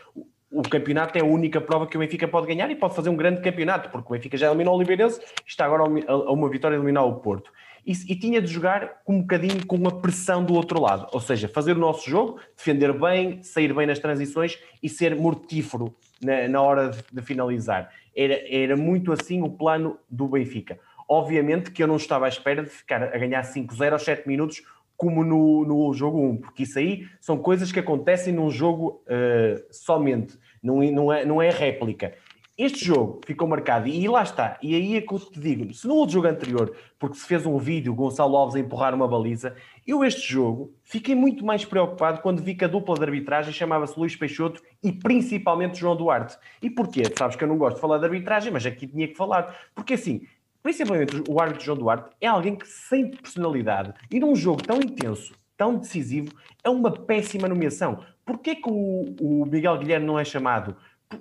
[0.50, 3.16] o, campeonato é a única prova que o Benfica pode ganhar e pode fazer um
[3.16, 6.76] grande campeonato, porque o Benfica já eliminou o Oliveirense está agora a, a uma vitória
[6.76, 7.52] eliminar o Porto.
[7.86, 11.20] E, e, tinha de jogar com um bocadinho com uma pressão do outro lado, ou
[11.20, 16.46] seja, fazer o nosso jogo, defender bem, sair bem nas transições e ser mortífero na,
[16.46, 17.90] na hora de, de finalizar.
[18.14, 20.78] Era, era muito assim o plano do Benfica.
[21.08, 24.62] Obviamente que eu não estava à espera de ficar a ganhar 5-0 aos 7 minutos,
[25.00, 29.58] como no, no jogo 1, porque isso aí são coisas que acontecem num jogo uh,
[29.70, 32.12] somente, não, não, é, não é réplica.
[32.58, 34.58] Este jogo ficou marcado e lá está.
[34.60, 37.46] E aí é que eu te digo: se no outro jogo anterior, porque se fez
[37.46, 42.20] um vídeo, Gonçalo Alves a empurrar uma baliza, eu este jogo fiquei muito mais preocupado
[42.20, 46.36] quando vi que a dupla de arbitragem chamava-se Luís Peixoto e principalmente João Duarte.
[46.60, 47.04] E porquê?
[47.16, 49.56] Sabes que eu não gosto de falar de arbitragem, mas aqui tinha que falar.
[49.74, 50.26] Porque assim,
[50.62, 55.34] principalmente o árbitro João Duarte é alguém que sem personalidade e num jogo tão intenso,
[55.56, 58.04] tão decisivo, é uma péssima nomeação.
[58.24, 60.76] Porquê que o, o Miguel Guilherme não é chamado?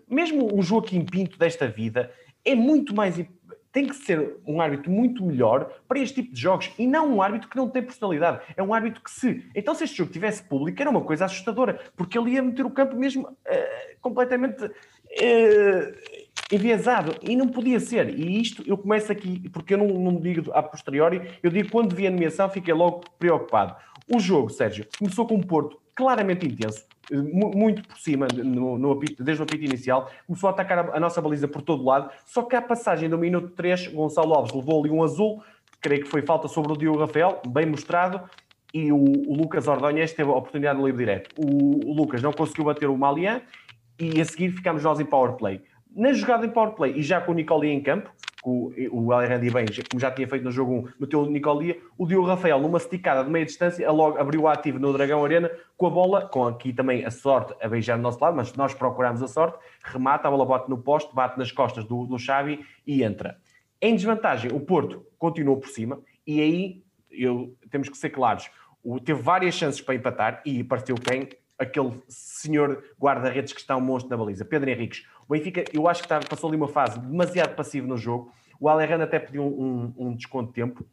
[0.09, 2.11] mesmo o Joaquim Pinto desta vida
[2.45, 3.17] é muito mais
[3.71, 7.21] tem que ser um árbitro muito melhor para este tipo de jogos e não um
[7.21, 8.41] árbitro que não tem personalidade.
[8.57, 9.47] É um árbitro que se.
[9.53, 12.71] Então, se este jogo tivesse público, era uma coisa assustadora, porque ele ia meter o
[12.71, 13.37] campo mesmo uh,
[14.01, 14.71] completamente uh,
[16.51, 18.17] enviesado e não podia ser.
[18.17, 21.95] E isto eu começo aqui, porque eu não, não digo a posteriori, eu digo quando
[21.95, 23.75] vi a nomeação, fiquei logo preocupado.
[24.11, 28.99] O jogo, Sérgio, começou com um Porto claramente intenso, eh, muito por cima, no, no
[29.19, 32.43] desde o apito inicial, começou a atacar a, a, nossa baliza por todo lado, só
[32.43, 35.43] que à passagem do minuto 3, Gonçalo Alves levou ali um azul,
[35.81, 38.21] creio que foi falta sobre o Diogo Rafael, bem mostrado,
[38.73, 41.35] e o, o Lucas Ordonhas teve a oportunidade de livre direto.
[41.37, 43.41] O, o, Lucas não conseguiu bater o Malian,
[43.99, 45.61] e a seguir ficámos nós em power play.
[45.95, 48.11] Na jogada em power play, e já com o Nicoli em campo,
[48.43, 49.09] o, o
[49.51, 52.77] bem, como já tinha feito no jogo 1, meteu o Nicolia, o Diogo Rafael, numa
[52.77, 56.47] esticada de meia distância, logo abriu o ativo no Dragão Arena com a bola, com
[56.47, 60.27] aqui também a sorte a beijar no nosso lado, mas nós procuramos a sorte, remata,
[60.27, 63.37] a bola bate no poste, bate nas costas do, do Xavi e entra.
[63.81, 68.49] Em desvantagem, o Porto continuou por cima e aí eu, temos que ser claros,
[68.83, 71.29] o, teve várias chances para empatar e partiu quem?
[71.57, 75.05] Aquele senhor guarda-redes que está um monstro na baliza, Pedro Henriques.
[75.29, 78.33] O Benfica, eu acho que está, passou ali uma fase demasiado passiva no jogo.
[78.59, 80.83] O Alejandro até pediu um, um, desconto de tempo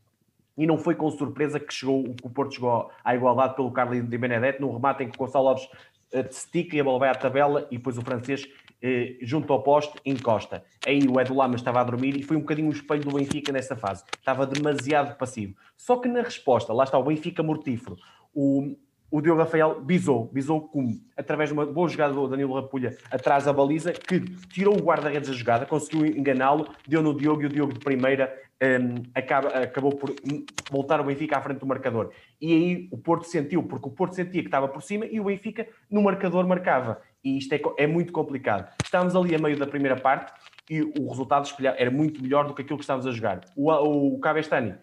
[0.59, 4.19] e não foi com surpresa que chegou o Porto chegou à igualdade pelo Carlos de
[4.19, 7.15] Benedetto, num remate em que o Gonçalo Alves uh, estica e a bola vai à
[7.15, 10.63] tabela e depois o francês uh, junto ao poste encosta.
[10.87, 13.51] Aí o Edu Lama estava a dormir e foi um bocadinho o espelho do Benfica
[13.51, 14.05] nessa fase.
[14.19, 15.57] Estava demasiado passivo.
[15.79, 17.97] Só que na resposta, lá está o Benfica mortífero.
[18.35, 18.77] O,
[19.17, 21.01] o Diogo Rafael bisou, bisou como?
[21.17, 25.31] Através de uma boa jogada do Danilo Rapulha atrás da baliza, que tirou o guarda-redes
[25.31, 28.31] da jogada, conseguiu enganá-lo, deu no Diogo e o Diogo de primeira
[28.63, 30.15] um, acaba, acabou por
[30.71, 32.13] voltar o Benfica à frente do marcador.
[32.39, 35.25] E aí o Porto sentiu, porque o Porto sentia que estava por cima e o
[35.25, 37.01] Benfica no marcador marcava.
[37.25, 38.71] E isto é, é muito complicado.
[38.85, 40.31] Estávamos ali a meio da primeira parte
[40.69, 41.49] e o resultado
[41.79, 43.41] era muito melhor do que aquilo que estávamos a jogar.
[43.57, 44.75] O, o, o Cabestani,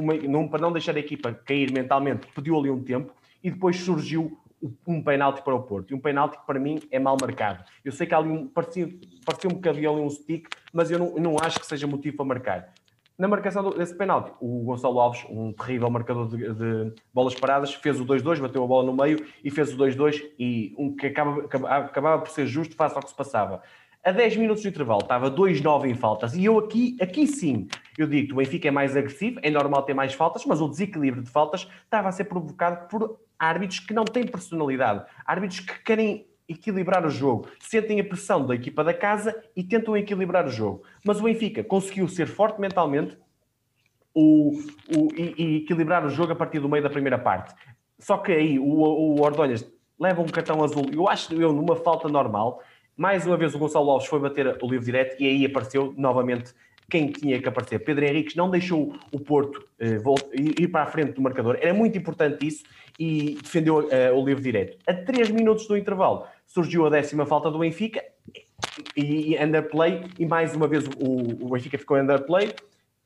[0.00, 3.12] uma, não, para não deixar a equipa cair mentalmente, pediu ali um tempo
[3.44, 4.40] e depois surgiu
[4.86, 5.90] um penalti para o Porto.
[5.90, 7.62] E um penalti que para mim é mal marcado.
[7.84, 8.88] Eu sei que ali um, parecia,
[9.24, 12.24] parecia-me que havia ali um stick, mas eu não, não acho que seja motivo para
[12.24, 12.72] marcar.
[13.16, 18.00] Na marcação desse penalti, o Gonçalo Alves, um terrível marcador de, de bolas paradas, fez
[18.00, 21.44] o 2-2, bateu a bola no meio e fez o 2-2 e um que acaba,
[21.76, 23.62] acabava por ser justo face ao que se passava.
[24.04, 28.06] A 10 minutos de intervalo estava 2-9 em faltas e eu aqui, aqui sim, eu
[28.06, 31.22] digo que o Benfica é mais agressivo, é normal ter mais faltas, mas o desequilíbrio
[31.22, 36.26] de faltas estava a ser provocado por árbitros que não têm personalidade, árbitros que querem
[36.46, 40.82] equilibrar o jogo, sentem a pressão da equipa da casa e tentam equilibrar o jogo.
[41.02, 43.16] Mas o Benfica conseguiu ser forte mentalmente
[44.12, 44.50] o,
[44.94, 47.54] o, e, e, equilibrar o jogo a partir do meio da primeira parte.
[47.98, 49.66] Só que aí o, o Ordonhas
[49.98, 52.62] leva um cartão azul, eu acho eu numa falta normal.
[52.96, 56.52] Mais uma vez o Gonçalo Alves foi bater o livro direto e aí apareceu novamente
[56.88, 57.80] quem tinha que aparecer.
[57.80, 59.98] Pedro Henriques não deixou o Porto eh,
[60.60, 62.62] ir para a frente do marcador, era muito importante isso
[62.98, 64.78] e defendeu eh, o livro direto.
[64.86, 68.02] A 3 minutos do intervalo surgiu a décima falta do Benfica
[68.96, 72.52] e, e underplay, e mais uma vez o, o Benfica ficou underplay.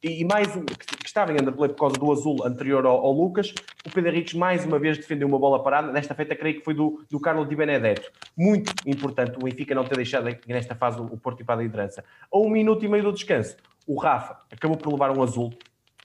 [0.03, 3.53] E, e mais que estava em underplay por causa do azul anterior ao, ao, Lucas,
[3.85, 5.91] o Pedro Henriques mais uma vez defendeu uma bola parada.
[5.91, 8.11] Nesta feita, creio que foi do, do Carlos Di Benedetto.
[8.37, 12.05] Muito importante o Benfica não ter deixado nesta fase o Porto ir para a liderança.
[12.33, 13.57] A um minuto e meio do descanso,
[13.87, 15.53] o Rafa acabou por levar um azul.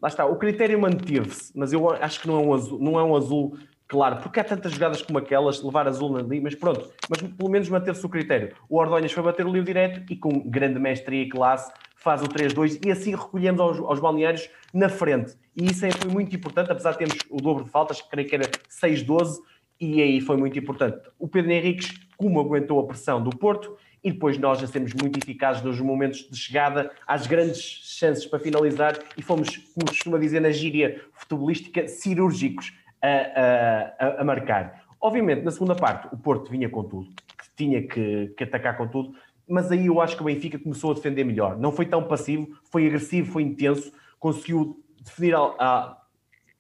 [0.02, 3.04] Lá está, o critério manteve-se, mas eu acho que não é um azul, não é
[3.04, 7.22] um azul claro, porque há tantas jogadas como aquelas, levar azul ali, mas pronto, mas
[7.22, 8.56] pelo menos manter-se o critério.
[8.68, 11.72] O Ordonhas foi bater o livro direto e com grande mestria e classe
[12.04, 15.36] faz o 3-2 e assim recolhemos aos, aos balneários na frente.
[15.56, 18.46] E isso foi muito importante, apesar de termos o dobro de faltas, creio que era
[18.70, 19.40] 6-12,
[19.80, 20.98] e aí foi muito importante.
[21.18, 25.18] O Pedro Henriques, como aguentou a pressão do Porto, e depois nós já sermos muito
[25.18, 30.42] eficazes nos momentos de chegada às grandes chances para finalizar e fomos, como costuma dizer
[30.42, 34.84] na gíria futebolística, cirúrgicos a, a, a marcar.
[35.00, 38.88] Obviamente, na segunda parte, o Porto vinha com tudo, que tinha que, que, atacar com
[38.88, 39.16] tudo,
[39.48, 41.58] mas aí eu acho que o Benfica começou a defender melhor.
[41.58, 45.98] Não foi tão passivo, foi agressivo, foi intenso, conseguiu definir a, a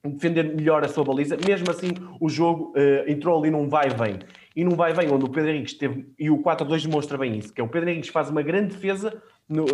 [0.04, 1.38] defender melhor a sua baliza.
[1.46, 3.88] Mesmo assim, o jogo uh, entrou ali num vai
[4.56, 7.60] e num vai-vem onde o Pedro Henriques teve, e o 4-2 demonstra bem isso, que
[7.60, 9.65] é o Pedro Henriques faz uma grande defesa no,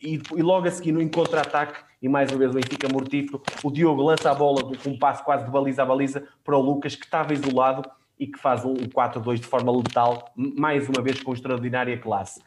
[0.00, 3.70] e, e, logo a seguir no contra-ataque, e mais uma vez o Benfica mortífero, o
[3.70, 6.94] Diogo lança a bola com um passo quase de baliza a baliza para o Lucas,
[6.94, 7.82] que estava isolado
[8.18, 12.42] e que faz um 4-2 de forma letal, mais uma vez com extraordinária classe.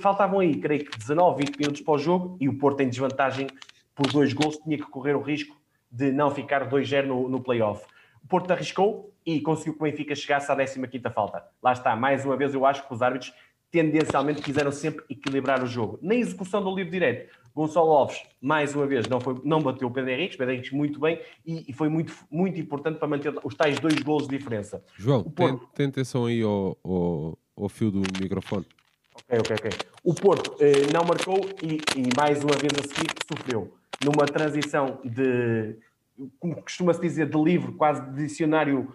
[0.00, 3.46] Faltavam aí, creio que 19, 20 minutos para o jogo e o Porto em desvantagem
[3.94, 5.56] por dois gols, tinha que correr o risco
[5.90, 7.84] de não ficar 2-0 no, no play-off.
[8.22, 10.78] O Porto arriscou e conseguiu que o Benfica chegasse à 15
[11.12, 11.44] falta.
[11.62, 13.32] Lá está, mais uma vez eu acho que os árbitros
[13.70, 15.98] tendencialmente quiseram sempre equilibrar o jogo.
[16.02, 19.90] Na execução do livro direto, Gonçalo Alves, mais uma vez, não, foi, não bateu o
[19.90, 23.80] Pedro Henrique, Pedro muito bem e, e, foi muito, muito importante para manter os tais
[23.80, 24.82] dois golos de diferença.
[24.96, 25.58] João, Porto...
[25.58, 28.64] tem, tem atenção aí ao, ao, ao, fio do microfone.
[29.14, 29.70] Ok, ok, ok.
[30.04, 33.74] O Porto eh, não marcou e, e, mais uma vez a seguir sofreu.
[34.04, 35.74] Numa transição de,
[36.38, 38.92] como costuma-se dizer, de livro, quase de dicionário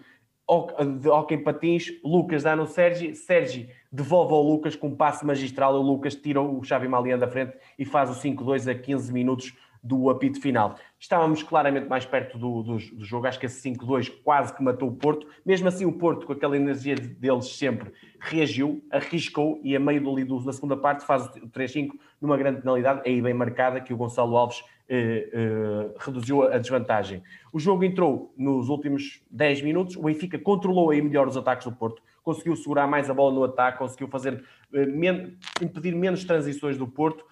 [1.00, 5.76] de Hockey Patins, Lucas dá no Sérgio, Sérgio devolve ao Lucas com um passe magistral,
[5.76, 9.54] o Lucas tira o Xavi Malian da frente e faz o 5-2 a 15 minutos
[9.84, 10.76] do apito final.
[10.98, 14.88] Estávamos claramente mais perto do, do, do jogo, acho que esse 5-2 quase que matou
[14.88, 15.28] o Porto.
[15.46, 20.16] Mesmo assim, o Porto, com aquela energia deles sempre, reagiu, arriscou e a meio do
[20.16, 21.92] lido da segunda parte faz o 3-5
[22.22, 27.22] numa grande penalidade, aí bem marcada, que o Gonçalo Alves eh, eh, reduziu a desvantagem.
[27.52, 31.76] O jogo entrou nos últimos 10 minutos, o Benfica controlou aí melhor os ataques do
[31.76, 34.42] Porto, conseguiu segurar mais a bola no ataque, conseguiu fazer,
[34.74, 37.26] eh, men impedir menos transições do Porto,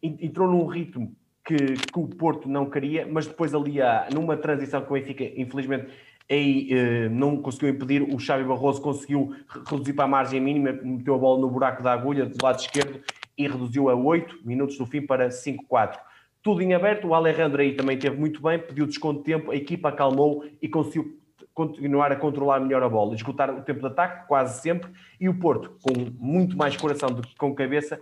[0.00, 3.76] entrou num ritmo que, que, o Porto não queria, mas depois ali,
[4.12, 5.88] numa transição que o Benfica, infelizmente,
[6.30, 9.34] aí eh, não conseguiu impedir, o Xavi Barroso conseguiu
[9.68, 13.00] reduzir para a margem mínima, meteu a bola no buraco da agulha do lado esquerdo
[13.36, 15.98] e reduziu a 8 minutos do fim para 5-4.
[16.42, 19.56] Tudo em aberto, o Alejandro aí também teve muito bem, pediu desconto de tempo, a
[19.56, 21.18] equipa acalmou e conseguiu
[21.54, 25.38] continuar a controlar melhor a bola, esgotar o tempo de ataque, quase sempre, e o
[25.38, 28.00] Porto, com muito mais coração do que com cabeça,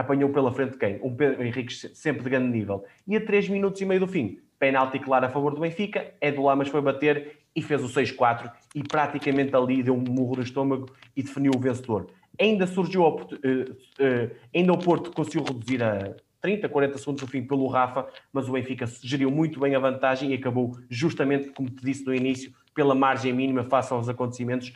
[0.00, 0.98] apanhou pela frente quem?
[1.02, 2.84] Um Pedro Henrique sempre de grande nível.
[3.06, 6.42] E a 3 minutos e meio do fim, penalti claro a favor do Benfica, Edu
[6.42, 10.86] Lamas foi bater e fez o 6-4 e praticamente ali deu um murro no estômago
[11.16, 12.08] e definiu o vencedor.
[12.38, 17.42] Ainda surgiu, uh, uh, ainda o Porto conseguiu reduzir a 30, 40 segundos do fim
[17.42, 21.84] pelo Rafa, mas o Benfica geriu muito bem a vantagem e acabou justamente, como te
[21.84, 24.72] disse no início, pela margem mínima face aos acontecimentos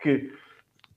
[0.00, 0.32] que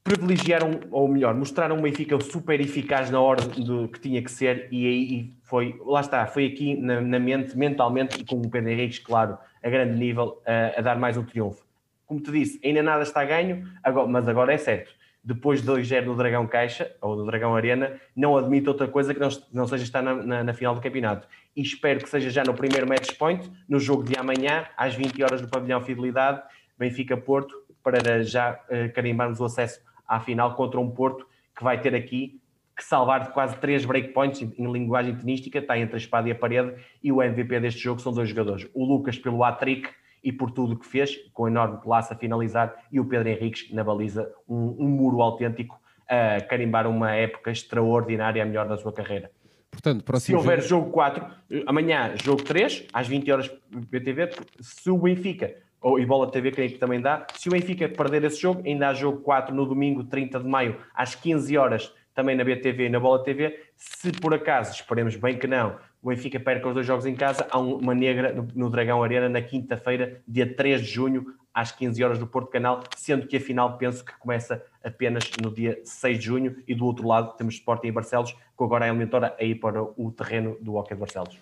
[0.08, 4.70] privilegiaram, ou melhor, mostraram o Benfica super eficaz na hora do que tinha que ser
[4.72, 8.70] e aí foi, lá está, foi aqui na, na mente, mentalmente e com o Pedro
[8.70, 11.65] Henriques, claro, a grande nível, a, a dar mais um triunfo.
[12.06, 16.06] Como te disse, ainda nada está ganho, agora, mas agora é certo, depois de 2-0
[16.06, 19.84] no Dragão Caixa, ou do Dragão Arena, não admito outra coisa que não, não seja
[19.84, 21.28] estar na, na, na, final do campeonato.
[21.54, 25.22] E espero que seja já no primeiro match point, no jogo de amanhã, às 20
[25.22, 26.41] horas no Pavilhão Fidelidade,
[26.80, 31.93] Benfica-Porto, para já uh, carimbarmos o acesso à final contra um Porto que vai ter
[31.96, 32.39] aqui
[32.78, 36.76] que salvar quase três breakpoints em linguagem tenística, está entre a espada e a parede,
[37.04, 38.70] e o MVP deste jogo são dois jogadores.
[38.72, 39.89] O Lucas pelo hat-trick
[40.24, 43.84] e por tudo que fez, com enorme classe a finalizar, e o Pedro Henriques na
[43.84, 49.32] baliza, um, um muro autêntico, a carimbar uma época extraordinária, a melhor da sua carreira.
[49.72, 51.26] Portanto, se houver jogo 4,
[51.65, 56.72] amanhã jogo 3, às 20 horas BTV, se o Benfica ou e Bola TV, creio
[56.72, 57.26] que também dá.
[57.34, 60.78] Se o Benfica perder esse jogo, ainda há jogo 4 no domingo, 30 de maio,
[60.94, 63.60] às 15 horas, também na BTV e na Bola TV.
[63.76, 67.48] Se por acaso, esperemos bem que não, o Benfica perca os dois jogos em casa,
[67.52, 72.04] há uma negra no, no Dragão Arena na quinta-feira, dia 3 de junho, às 15
[72.04, 76.20] horas do Porto Canal, sendo que a final penso que começa apenas no dia 6
[76.20, 79.44] de junho e do outro lado temos Sporting em Barcelos, com agora a eliminatória a
[79.44, 81.38] ir para o terreno do Hockey de Barcelos.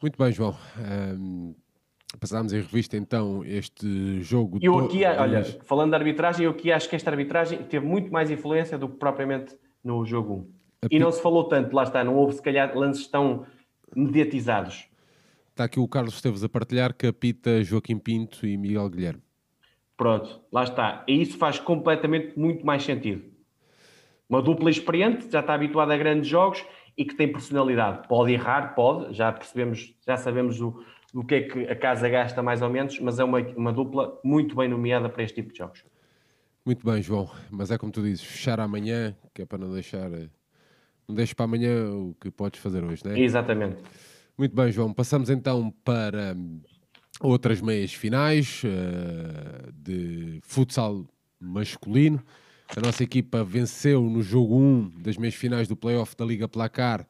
[0.00, 0.56] Muito bem, João.
[0.78, 1.54] Um
[2.18, 4.58] Passámos em revista então este jogo.
[4.62, 8.30] Eu aqui, olha, falando de arbitragem, eu aqui acho que esta arbitragem teve muito mais
[8.30, 10.48] influência do que propriamente no jogo
[10.82, 10.88] 1.
[10.90, 13.46] E não se falou tanto, lá está, não houve se calhar lances tão
[13.94, 14.86] mediatizados.
[15.50, 19.22] Está aqui o Carlos Esteves a partilhar que apita Joaquim Pinto e Miguel Guilherme.
[19.96, 21.04] Pronto, lá está.
[21.06, 23.22] E isso faz completamente muito mais sentido.
[24.28, 26.64] Uma dupla experiente, já está habituada a grandes jogos
[26.96, 28.08] e que tem personalidade.
[28.08, 30.82] Pode errar, pode, já percebemos, já sabemos o,
[31.14, 34.18] do que é que a casa gasta mais ou menos, mas é uma, uma dupla
[34.24, 35.84] muito bem nomeada para este tipo de jogos.
[36.66, 40.10] Muito bem, João, mas é como tu dizes, fechar amanhã, que é para não deixar,
[40.10, 43.20] não deixes para amanhã o que podes fazer hoje, não é?
[43.20, 43.76] Exatamente.
[44.36, 46.36] Muito bem, João, passamos então para
[47.20, 51.06] outras meias finais uh, de futsal
[51.38, 52.20] masculino.
[52.76, 57.06] A nossa equipa venceu no jogo 1 das meias finais do playoff da Liga Placar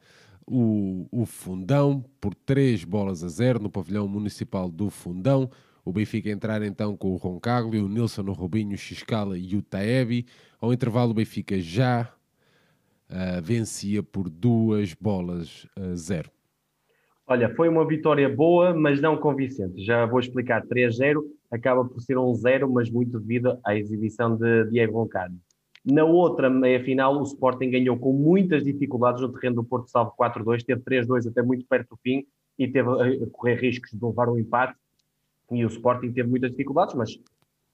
[0.47, 5.49] o, o Fundão por 3 bolas a 0 no pavilhão municipal do Fundão.
[5.83, 9.61] O Benfica entrar então com o Roncaglio, o Nilson, o Robinho, o Xiscala e o
[9.61, 10.25] Taebi.
[10.59, 12.11] Ao intervalo, o Benfica já
[13.09, 16.31] uh, vencia por duas bolas a zero.
[17.27, 19.83] Olha, foi uma vitória boa, mas não convincente.
[19.83, 20.63] Já vou explicar.
[20.65, 25.35] 3-0 acaba por ser um 0, mas muito devido à exibição de Diego Roncardo.
[25.85, 30.63] Na outra meia-final, o Sporting ganhou com muitas dificuldades no terreno do Porto Salvo 4-2,
[30.63, 32.25] teve 3-2 até muito perto do fim
[32.57, 34.75] e teve a correr riscos de levar um empate.
[35.51, 37.19] E o Sporting teve muitas dificuldades, mas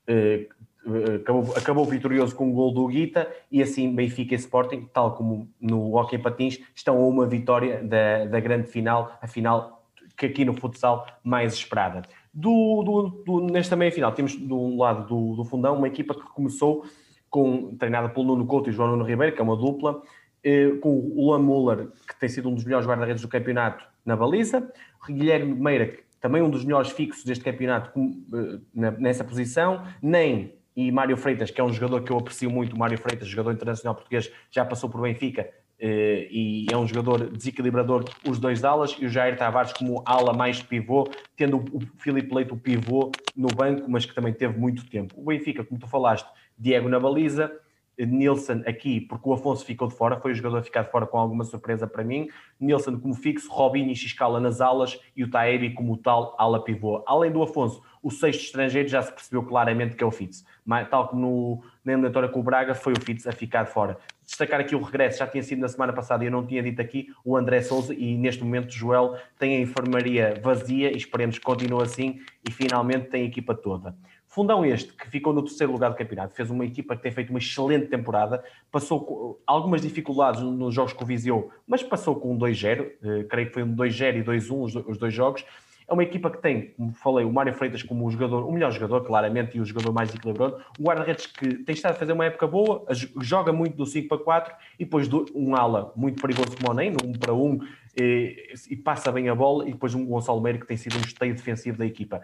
[0.08, 0.46] eh,
[0.86, 5.16] eh, acabou, acabou vitorioso com o gol do Guita e assim Benfica e Sporting, tal
[5.16, 9.86] como no Hockey Patins, estão a uma vitória da, da grande final, a final
[10.18, 12.02] que aqui no futsal mais esperada.
[12.34, 16.26] Do, do, do, nesta meia final temos do lado do, do fundão uma equipa que
[16.34, 16.86] começou
[17.32, 20.04] com, treinada pelo Nuno Couto e João Nuno Ribeiro, que é uma dupla,
[20.44, 24.16] eh, com o Luan Muller, que tem sido um dos melhores guarda-redes do campeonato na
[24.16, 24.72] baliza,
[25.10, 31.18] Guilherme Meira, também um dos melhores fixos deste campeonato eh, nessa posição, nem e Mário
[31.18, 34.64] Freitas, que é um jogador que eu aprecio muito, Mário Freitas, jogador internacional português, já
[34.64, 39.38] passou por Benfica eh, e é um jogador desequilibrador, os dois alas, e o Jair
[39.38, 44.14] Tavares como ala mais pivô, tendo o Filipe Leite o pivô no banco, mas que
[44.14, 45.16] também teve muito tempo.
[45.18, 46.30] O Benfica, como tu falaste,
[46.62, 47.52] Diego na baliza,
[47.98, 51.08] Nilson aqui, porque o Afonso ficou de fora, foi o jogador a ficar de fora
[51.08, 52.28] com alguma surpresa para mim.
[52.60, 57.04] Nilson como fixo, Robinho e Xiscala nas alas e o Taebi como tal ala pivô.
[57.08, 60.46] Além do Afonso, o sexto estrangeiro já se percebeu claramente que é o Fitz.
[60.90, 63.98] Tal como no, na eliminatória com o Braga, foi o Fitz a ficar de fora.
[64.24, 66.82] Destacar aqui o regresso, já tinha sido na semana passada e eu não tinha dito
[66.82, 71.44] aqui, o André Souza e neste momento Joel tem a enfermaria vazia e esperemos que
[71.44, 73.96] continue assim e finalmente tem a equipa toda.
[74.32, 77.32] Fundão este, que ficou no terceiro lugar do campeonato, fez uma equipa que tem feito
[77.32, 82.38] uma excelente temporada, passou algumas dificuldades nos jogos com o Viseu, mas passou com um
[82.38, 85.44] 2-0, eh, creio que foi um 2-0 e 2-1 os dois jogos.
[85.86, 88.72] É uma equipa que tem, como falei, o Mário Freitas como o jogador, o melhor
[88.72, 90.64] jogador, claramente, e o jogador mais equilibrado.
[90.80, 92.86] Um guarda-redes que tem estado a fazer uma época boa,
[93.20, 96.90] joga muito do 5 para 4 e depois um ala muito perigoso como o Ney,
[96.90, 97.60] no 1 para 1,
[98.00, 101.02] e, e, passa bem a bola, e depois um Gonçalo Meiro que tem sido um
[101.02, 102.22] esteio defensivo da equipa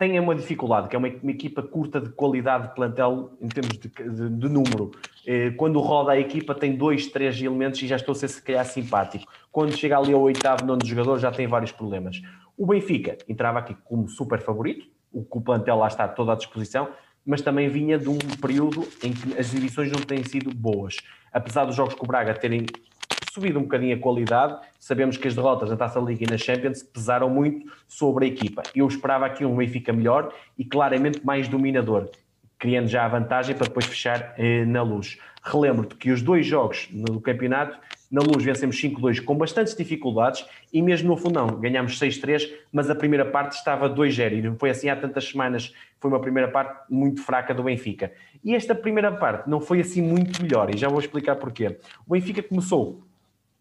[0.00, 3.76] tem uma dificuldade, que é uma, uma, equipa curta de qualidade de plantel em termos
[3.76, 4.92] de, de, de, número.
[5.26, 8.40] Eh, quando roda a equipa tem dois, três elementos e já estou a ser se
[8.40, 9.30] calhar simpático.
[9.52, 12.22] Quando chega ali ao oitavo, nono jogador já tem vários problemas.
[12.56, 16.88] O Benfica entrava aqui como super favorito, o, o plantel lá está toda à disposição,
[17.26, 20.96] mas também vinha de um período em que as divisões não têm sido boas.
[21.30, 22.64] Apesar dos jogos com o Braga terem
[23.32, 24.58] subido um bocadinho a qualidade.
[24.78, 28.62] Sabemos que as derrotas na Taça Liga e na Champions pesaram muito sobre a equipa.
[28.74, 32.10] Eu esperava aqui um Benfica melhor e claramente mais dominador,
[32.58, 35.18] criando já a vantagem para depois fechar eh, na luz.
[35.42, 37.78] Relembro-te que os dois jogos no campeonato,
[38.10, 42.94] na luz vencemos 5-2 com bastantes dificuldades e mesmo no fundão ganhámos 6-3, mas a
[42.94, 46.82] primeira parte estava 2-0 e não foi assim há tantas semanas, foi uma primeira parte
[46.90, 48.12] muito fraca do Benfica.
[48.42, 51.78] E esta primeira parte não foi assim muito melhor e já vou explicar porquê.
[52.06, 53.08] O Benfica começou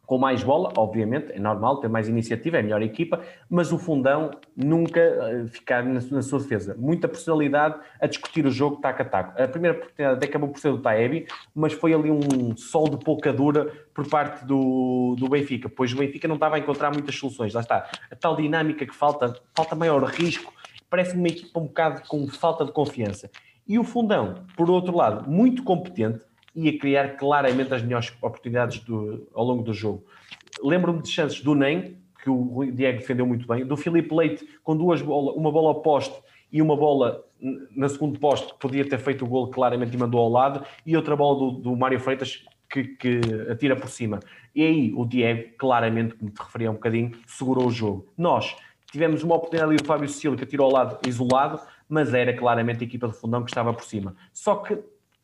[0.09, 4.31] com mais bola, obviamente, é normal ter mais iniciativa, é melhor equipa, mas o fundão
[4.57, 6.75] nunca uh, ficar na, na, sua defesa.
[6.79, 9.39] Muita personalidade a discutir o jogo taco a taco.
[9.39, 13.31] A primeira oportunidade acabou por ser do Taebi, mas foi ali um sol de pouca
[13.31, 17.53] dura por parte do, do Benfica, pois o Benfica não estava a encontrar muitas soluções.
[17.53, 20.51] Lá está, a tal dinâmica que falta, falta maior risco,
[20.89, 23.29] parece uma equipa um bocado com falta de confiança.
[23.67, 26.25] E o fundão, por outro lado, muito competente,
[26.59, 30.03] e a criar claramente as melhores oportunidades do, ao longo do jogo.
[30.61, 34.75] Lembro-me de chances do NEM, que o Diego defendeu muito bem, do Filipe Leite com
[34.75, 36.15] duas bolas, uma bola ao poste
[36.51, 37.23] e uma bola
[37.73, 40.97] na segundo poste que podia ter feito o gol claramente e mandou ao lado, e
[40.97, 44.19] outra bola do, do Mário Freitas que, que, atira por cima.
[44.53, 48.07] E aí o Diego, claramente, como te referi um bocadinho, segurou o jogo.
[48.17, 48.55] Nós
[48.91, 52.83] tivemos uma oportunidade ali do Fábio Cecílio que atirou ao lado isolado, mas era claramente
[52.83, 54.15] a equipa de fundão que estava por cima.
[54.33, 54.79] Só que há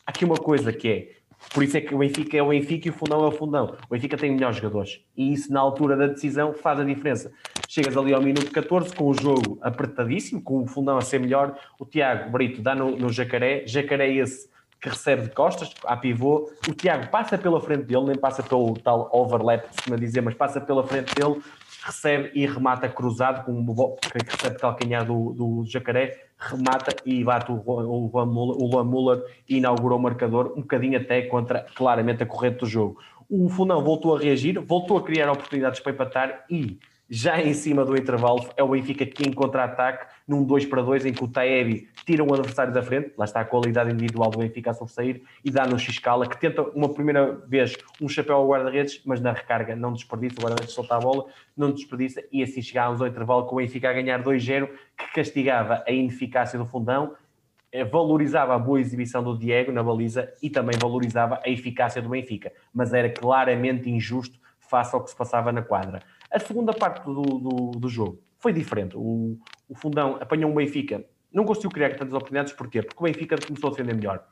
[0.05, 1.11] aqui uma coisa que é,
[1.53, 3.77] por isso é que o Benfica é o Benfica e o Fundão é o Fundão.
[3.87, 4.99] O Benfica tem melhores jogadores.
[5.15, 7.31] E isso, na altura da decisão, faz a diferença.
[7.67, 11.57] Chegas ali ao minuto 14 com o jogo apertadíssimo, com o Fundão a ser melhor.
[11.79, 13.63] O Tiago Brito dá no, no Jacaré.
[13.65, 14.49] Jacaré esse
[14.81, 16.51] que recebe de costas, a pivô.
[16.67, 20.61] O Tiago passa pela frente dele, nem passa pelo tal overlap, me dizer, mas passa
[20.61, 21.41] pela frente dele,
[21.85, 27.51] recebe e remata cruzado, com um que recebe calcanhar do, do Jacaré remata e bate
[27.51, 32.25] o, o, o Luan Muller e inaugurou o marcador, um bocadinho até contra claramente a
[32.25, 32.99] corrente do jogo.
[33.29, 37.85] O Fundão voltou a reagir, voltou a criar oportunidades para empatar e já em cima
[37.85, 41.27] do intervalo é o Benfica que em contra-ataque, num 2 para 2, em que o
[41.27, 45.21] Taebi tira um adversário da frente, lá está a qualidade individual do Benfica a sobressair,
[45.43, 49.31] e dá no Xcala, que tenta uma primeira vez um chapéu ao guarda-redes, mas na
[49.31, 53.45] recarga não desperdiça, o guarda-redes solta a bola, não desperdiça, e assim chegámos ao intervalo
[53.45, 54.67] com o Benfica a ganhar 2-0,
[54.97, 57.15] que castigava a ineficácia do fundão,
[57.71, 62.09] eh, valorizava a boa exibição do Diego na baliza e também valorizava a eficácia do
[62.09, 66.01] Benfica, mas era claramente injusto face ao que se passava na quadra.
[66.31, 68.95] A segunda parte do, do, do jogo foi diferente.
[68.95, 69.37] O,
[69.67, 71.03] o Fundão apanhou um Benfica,
[71.33, 72.81] não conseguiu criar tantas oportunidades, porquê?
[72.81, 74.25] Porque o Benfica começou a defender melhor.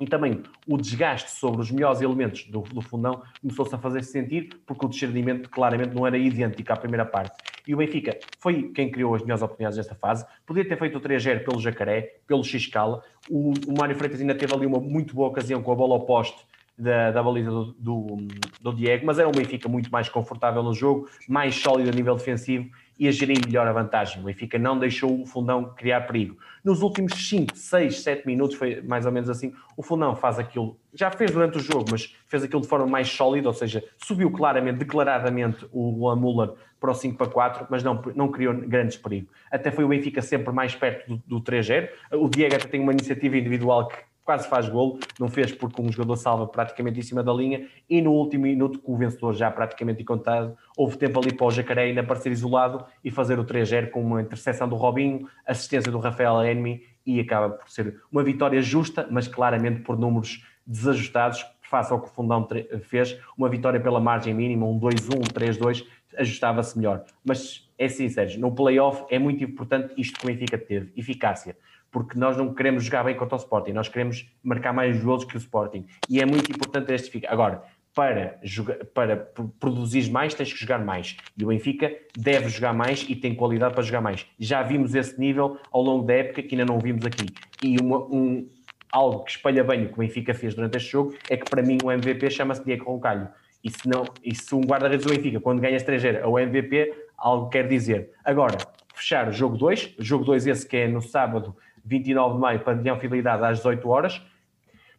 [0.00, 4.12] E também o desgaste sobre os melhores elementos do, do fundão começou-se a fazer -se
[4.12, 7.36] sentir, porque o discernimento claramente não era idêntico à primeira parte.
[7.66, 10.24] E o Benfica foi quem criou as melhores oportunidades nesta fase.
[10.46, 13.02] Podia ter feito o 3-0 pelo Jacaré, pelo Xcala.
[13.28, 16.06] O, o Mário Freitas ainda teve ali uma muito boa ocasião com a bola ao
[16.06, 16.46] poste
[16.78, 18.16] da, da baliza do, do,
[18.60, 22.14] do, Diego, mas era um Benfica muito mais confortável no jogo, mais sólido a nível
[22.14, 24.20] defensivo e a gerir melhor a vantagem.
[24.20, 26.36] O Benfica não deixou o Fundão criar perigo.
[26.64, 30.76] Nos últimos 5, 6, 7 minutos, foi mais ou menos assim, o Fundão faz aquilo,
[30.92, 34.30] já fez durante o jogo, mas fez aquilo de forma mais sólida, ou seja, subiu
[34.30, 39.30] claramente, declaradamente o Muller para o 5 para 4, mas não, não criou grandes perigos.
[39.50, 41.88] Até foi o Benfica sempre mais perto do, do 3-0.
[42.12, 43.96] O Diego até tem uma iniciativa individual que
[44.28, 47.66] quase faz golo, não fez porque um jogador salva praticamente em cima da linha.
[47.88, 51.50] E no último minuto, com o vencedor já praticamente contado, houve tempo ali para o
[51.50, 55.98] Jacaré ainda aparecer isolado e fazer o 3-0 com uma interseção do Robinho, assistência do
[55.98, 61.90] Rafael Enmi e acaba por ser uma vitória justa, mas claramente por números desajustados, face
[61.90, 62.46] ao que o Fundão
[62.82, 65.86] fez, uma vitória pela margem mínima, um 2-1, um 3-2,
[66.18, 67.02] ajustava-se melhor.
[67.24, 71.56] Mas é assim, Sérgio, no play-off é muito importante isto que o Benfica teve, eficácia
[71.90, 75.36] porque nós não queremos jogar bem contra o Sporting, nós queremos marcar mais golos que
[75.36, 75.86] o Sporting.
[76.08, 77.32] E é muito importante este ficar.
[77.32, 77.62] Agora,
[77.94, 79.16] para, jogar, para
[79.58, 81.16] produzir mais, tens que jogar mais.
[81.36, 84.24] E o Benfica deve jogar mais e tem qualidade para jogar mais.
[84.38, 87.26] Já vimos esse nível ao longo da época que ainda não vimos aqui.
[87.62, 88.48] E uma, um,
[88.92, 91.62] algo que espalha bem o que o Benfica fez durante este jogo é que para
[91.62, 93.28] mim o MVP chama-se Diego Roncalho.
[93.64, 96.94] E se, não, e se um guarda-redes do Benfica, quando ganha estrangeira, é o MVP,
[97.16, 98.12] algo quer dizer.
[98.24, 98.56] Agora,
[98.94, 101.56] fechar o jogo 2, jogo 2 esse que é no sábado
[101.88, 104.22] 29 de maio, pavilhão Fidelidade às 18 horas,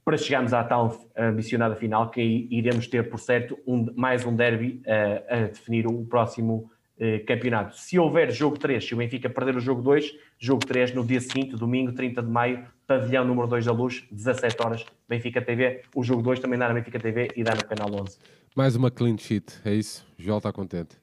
[0.03, 4.81] para chegarmos à tal ambicionada final, que iremos ter, por certo, um, mais um derby
[4.85, 7.77] uh, a definir o próximo uh, campeonato.
[7.77, 11.21] Se houver jogo 3, se o Benfica perder o jogo 2, jogo 3 no dia
[11.21, 15.83] seguinte, domingo, 30 de maio, pavilhão número 2 da Luz, 17 horas, Benfica TV.
[15.95, 18.17] O jogo 2 também dá na Benfica TV e dá no canal 11.
[18.55, 20.03] Mais uma clean sheet, é isso?
[20.17, 20.97] João está contente.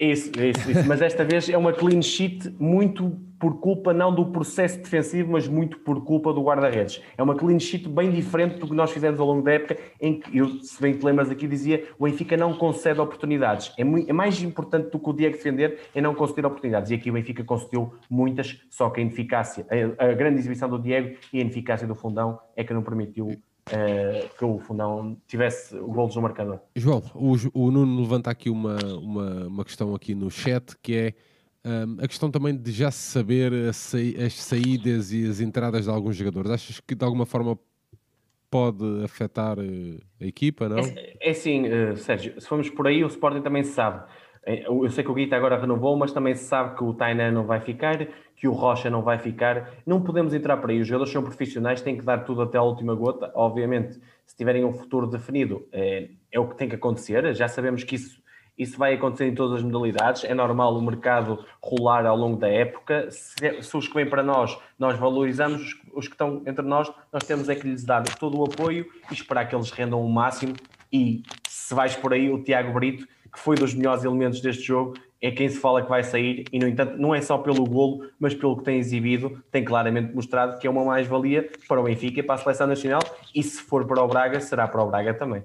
[0.00, 0.88] Isso, isso, isso.
[0.88, 5.46] Mas desta vez é uma clean sheet muito por culpa não do processo defensivo, mas
[5.46, 7.02] muito por culpa do guarda-redes.
[7.18, 10.18] É uma clean sheet bem diferente do que nós fizemos ao longo da época, em
[10.18, 13.74] que, eu, se bem te lembras aqui, dizia o Benfica não concede oportunidades.
[13.76, 16.90] É, muito, é mais importante do que o Diego defender, é não conceder oportunidades.
[16.90, 19.66] E aqui o Benfica concedeu muitas, só que a ineficácia,
[19.98, 23.30] a, a grande exibição do Diego e a ineficácia do Fundão é que não permitiu
[23.68, 26.58] Uh, que o Fundão tivesse golos no marcador.
[26.74, 31.14] João, o, o, Nuno levanta aqui uma, uma, uma, questão aqui no chat que é
[31.64, 33.76] um, a questão também de já saber as
[34.34, 36.50] saídas e as entradas de alguns jogadores.
[36.50, 37.56] Achas que de alguma forma
[38.50, 40.78] pode afetar eh, a equipa, não?
[40.78, 44.02] É, é sim, uh, Sérgio, se formos por aí, o Sporting também sabe.
[44.44, 47.44] Eu sei que o Guita agora renovou, mas também se sabe que o Tainan não
[47.44, 48.08] vai ficar,
[48.40, 49.70] que o Rocha não vai ficar.
[49.86, 50.80] Não podemos entrar por aí.
[50.80, 53.30] Os jogadores são profissionais, têm que dar tudo até a última gota.
[53.34, 57.34] Obviamente, se tiverem um futuro definido, é, é o que tem que acontecer.
[57.34, 58.18] Já sabemos que isso,
[58.56, 60.24] isso vai acontecer em todas as modalidades.
[60.24, 63.10] É normal o mercado rolar ao longo da época.
[63.10, 65.78] Se, se os que vêm para nós, nós valorizamos.
[65.92, 69.12] Os que estão entre nós, nós temos é que lhes dar todo o apoio e
[69.12, 70.54] esperar que eles rendam o máximo.
[70.90, 74.94] E se vais por aí, o Tiago Brito que foi dos melhores elementos deste jogo,
[75.20, 78.08] é quem se fala que vai sair e, no entanto, não é só pelo golo,
[78.18, 82.20] mas pelo que tem exibido, tem claramente mostrado que é uma mais-valia para o Benfica
[82.20, 83.02] e para a Seleção Nacional
[83.34, 85.44] e se for para o Braga, será para o Braga também.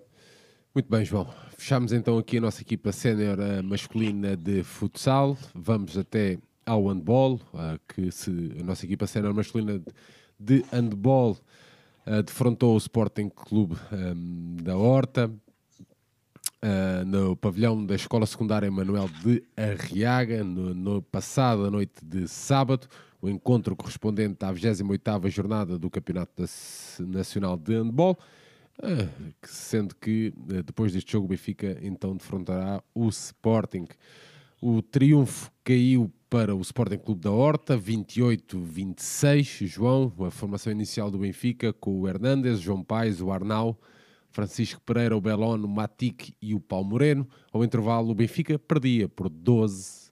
[0.73, 1.28] Muito bem, João.
[1.57, 5.38] Fechamos então aqui a nossa equipa sénior eh, masculina de futsal.
[5.53, 9.82] Vamos até ao handball, eh, que se a nossa equipa sénior masculina
[10.39, 11.38] de handball
[12.05, 15.32] uh, defrontou o Sporting Clube um, da Horta
[16.64, 22.88] uh, no pavilhão da Escola Secundária Manuel de Arriaga, no, no passada noite de sábado,
[23.22, 26.43] o encontro correspondente à 28ª jornada do Campeonato
[26.99, 28.18] Nacional de Handball,
[28.80, 33.88] uh, sendo que uh, depois deste jogo o Benfica então defrontará o Sporting.
[34.62, 39.68] O triunfo caiu para o Sporting Clube da Horta, 28-26.
[39.68, 43.80] João, a formação inicial do Benfica com o Hernandes, João Paes, o Arnau,
[44.36, 47.25] Francisco Pereira, o Belon, o Matic e o Paulo Moreno.
[47.53, 50.11] Ao intervalo, o Benfica perdia por 12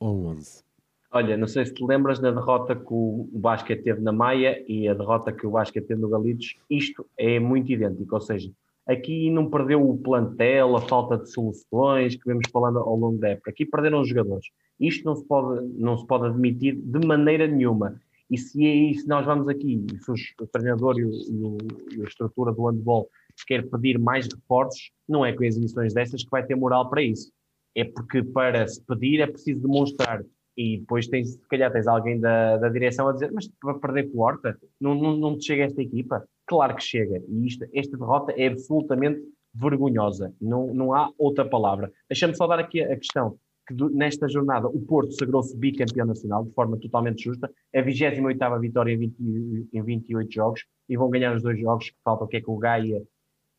[0.00, 0.64] ou 11.
[1.12, 4.88] Olha, não sei se te lembras da derrota que o Basquete teve na Maia e
[4.88, 6.56] a derrota que o Basquete teve no Galitos.
[6.68, 8.50] Isto é muito idêntico, ou seja,
[8.84, 13.28] aqui não perdeu o plantel, a falta de soluções que vemos falando ao longo da
[13.28, 13.52] época.
[13.52, 14.46] Aqui perderam os jogadores.
[14.80, 18.00] Isto não se pode, não se pode admitir de maneira nenhuma.
[18.28, 20.10] E se, é, se nós vamos aqui, se
[20.40, 21.58] o treinador e, e, o,
[21.96, 23.08] e a estrutura do handball
[23.44, 27.30] quer pedir mais reforços, não é com exibições dessas que vai ter moral para isso.
[27.74, 30.22] É porque para se pedir é preciso demonstrar.
[30.56, 34.10] E depois tens, se calhar tens alguém da, da direção a dizer, mas para perder
[34.10, 36.26] com Horta, não, não, não te chega esta equipa?
[36.46, 37.22] Claro que chega.
[37.26, 39.22] E isto, esta derrota é absolutamente
[39.54, 40.34] vergonhosa.
[40.40, 41.90] Não, não há outra palavra.
[42.08, 43.38] Deixa-me só dar aqui a questão.
[43.66, 48.92] que nesta jornada o Porto sagrou-se bicampeão nacional de forma totalmente justa, a 28ª vitória
[48.92, 52.40] em, 20, em 28 jogos e vão ganhar os dois jogos que faltam, que é
[52.40, 53.02] com o Gaia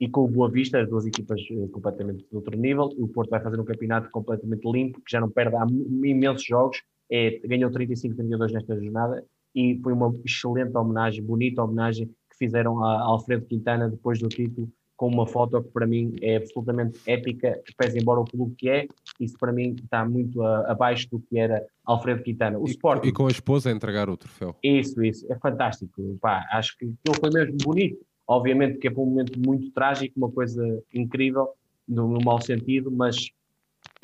[0.04, 2.90] e com o Boa Vista, as duas equipas eh, completamente de outro nível.
[2.98, 6.82] O Porto vai fazer um campeonato completamente limpo, que já não perde há imensos jogos,
[7.10, 9.24] é, ganhou 35-32 nesta jornada
[9.56, 14.70] e foi uma excelente homenagem, bonita homenagem que fizeram a Alfredo Quintana depois do título
[14.98, 18.88] com uma foto que para mim é absolutamente épica, pese embora o clube que é,
[19.22, 22.60] isso para mim está muito a, abaixo do que era Alfredo Quintana.
[22.60, 24.54] O e, Sporting, e com a esposa a entregar o troféu.
[24.62, 26.18] Isso, isso, é fantástico.
[26.22, 28.06] Pá, acho que foi mesmo bonito.
[28.28, 31.50] Obviamente que é para um momento muito trágico, uma coisa incrível,
[31.88, 33.30] no, no mau sentido, mas,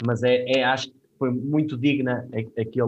[0.06, 2.84] mas é, é, acho que foi muito digna aquele,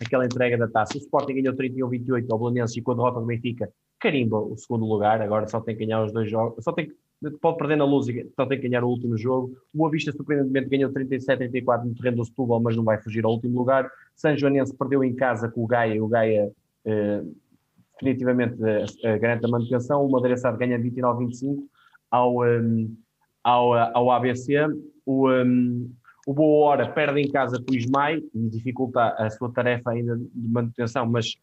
[0.00, 0.96] aquela entrega da taça.
[0.96, 4.86] O Sporting ganhou 31-28 ao Belenenses e com a derrota do Benfica carimba o segundo
[4.86, 6.96] lugar, agora só tem que ganhar os dois jogos, só tem que
[7.40, 9.54] pode perder na luz e só tem que ganhar o último jogo.
[9.74, 13.32] O Boa Vista, surpreendentemente, ganhou 37-34 no terreno do Setúbal, mas não vai fugir ao
[13.32, 13.90] último lugar.
[14.16, 16.50] São Joanense perdeu em casa com o Gaia, o Gaia
[16.86, 17.22] eh,
[18.00, 18.56] definitivamente
[19.02, 20.04] eh, garante a manutenção.
[20.04, 21.58] O Madeira ganha 29-25
[22.10, 22.88] ao, um, eh,
[23.44, 24.54] ao, eh, ao ABC.
[25.04, 25.92] O, um,
[26.26, 30.16] o Boa Hora perde em casa com o Ismael e dificulta a sua tarefa ainda
[30.16, 31.34] de manutenção, mas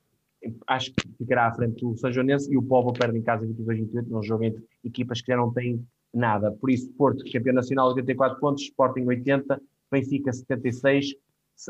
[0.68, 4.08] acho que ficará à frente do São Joanense e o Povo perde em casa 22-28
[4.08, 5.84] num jogo entre equipas que já não têm
[6.14, 6.52] nada.
[6.52, 9.60] Por isso, Porto, campeão nacional, 84 pontos, Sporting 80,
[9.92, 11.16] Benfica 76,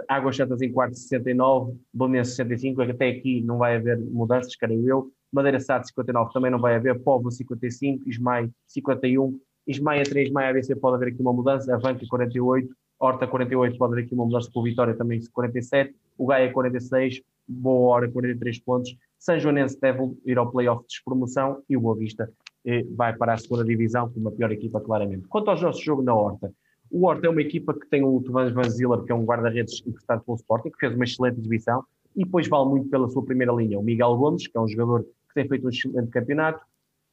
[0.07, 5.11] Águas Santas em quarto 69, Bolonense 65, até aqui não vai haver mudanças, creio eu.
[5.31, 10.75] Madeira Sade 59 também não vai haver, Povo 55, Ismael 51, Ismael 3, Ismael ABC
[10.75, 12.69] pode haver aqui uma mudança, Avanca 48,
[12.99, 17.95] Horta 48 pode haver aqui uma mudança com Vitória também 47, o Gaia 46, boa
[17.95, 18.95] hora, 43 pontos.
[19.19, 22.29] São Joanense deve ir ao playoff de despromoção e o Boa Vista
[22.65, 25.27] eh, vai para a segunda divisão com uma pior equipa, claramente.
[25.27, 26.51] Quanto ao nosso jogo na Horta,
[26.91, 29.81] o Horta é uma equipa que tem o Tovan Van Ziller, que é um guarda-redes
[29.85, 31.83] importante pelo Sporting, que fez uma excelente exibição
[32.15, 33.79] e depois vale muito pela sua primeira linha.
[33.79, 36.65] O Miguel Gomes, que é um jogador que tem feito um excelente campeonato,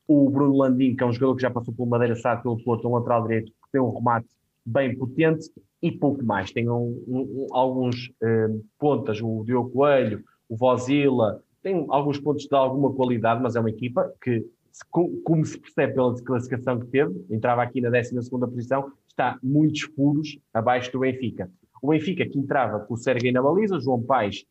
[0.09, 2.89] o Bruno Landim, que é um jogador que já passou pelo Madeira Sá, pelo Porto,
[2.89, 4.29] um lateral direito, que tem um remate
[4.64, 5.51] bem potente
[5.83, 6.53] e pouco mais.
[6.53, 12.55] Tem um, um, alguns um, pontas, o Diogo Coelho, o Vozila, tem alguns pontos de
[12.55, 14.45] alguma qualidade, mas é uma equipa que,
[14.91, 20.39] como se percebe pela classificação que teve, entrava aqui na 12 posição, está muitos furos
[20.53, 21.51] abaixo do Benfica.
[21.81, 24.45] O Benfica que entrava com o Serguei na baliza, João Paes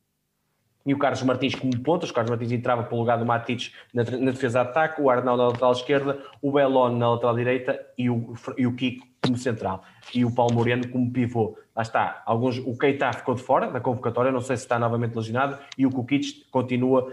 [0.86, 2.10] e o Carlos Martins como pontas.
[2.10, 5.44] O Carlos Martins entrava pelo lugar do Matites na, na, defesa de ataque, o Arnaldo
[5.44, 9.84] na lateral esquerda, o Belon na lateral direita e o, e o Kiko como central.
[10.14, 11.58] E o Paulo Moreno como pivô.
[11.76, 12.22] Lá está.
[12.26, 15.86] Alguns, o Keita ficou de fora da convocatória, não sei se está novamente lesionado, e
[15.86, 17.12] o Kukic continua,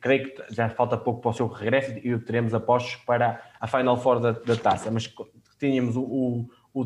[0.00, 3.66] creio que já falta pouco para o seu regresso e o teremos apostos para a
[3.66, 4.90] Final Four da, da taça.
[4.90, 5.12] Mas
[5.58, 6.84] tínhamos o, o o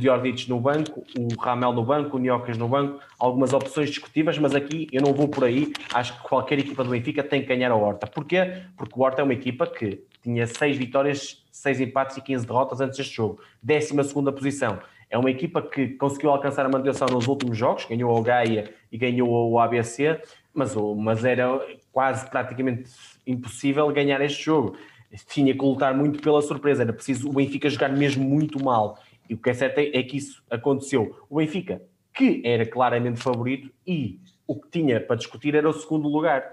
[0.48, 4.88] no banco, o Ramel no banco, o Niocas no banco, algumas opções discutíveis, mas aqui
[4.90, 5.72] eu não vou por aí.
[5.94, 8.06] Acho que qualquer equipa do Benfica tem que ganhar a Horta.
[8.06, 8.62] Porquê?
[8.76, 12.80] Porque o Horta é uma equipa que tinha 6 vitórias, 6 empates e 15 derrotas
[12.80, 13.40] antes deste jogo.
[13.62, 13.94] 12
[14.32, 14.80] posição.
[15.08, 18.98] É uma equipa que conseguiu alcançar a manutenção nos últimos jogos, ganhou o Gaia e
[18.98, 20.20] ganhou o ABC,
[20.52, 21.60] mas, mas era
[21.96, 22.90] quase praticamente
[23.26, 24.76] impossível ganhar este jogo.
[25.28, 28.98] Tinha que lutar muito pela surpresa, era preciso o Benfica jogar mesmo muito mal
[29.30, 31.24] e o que é certo é, que isso aconteceu.
[31.30, 31.80] O Benfica,
[32.12, 36.44] que era claramente favorito e o que tinha para discutir era o segundo lugar.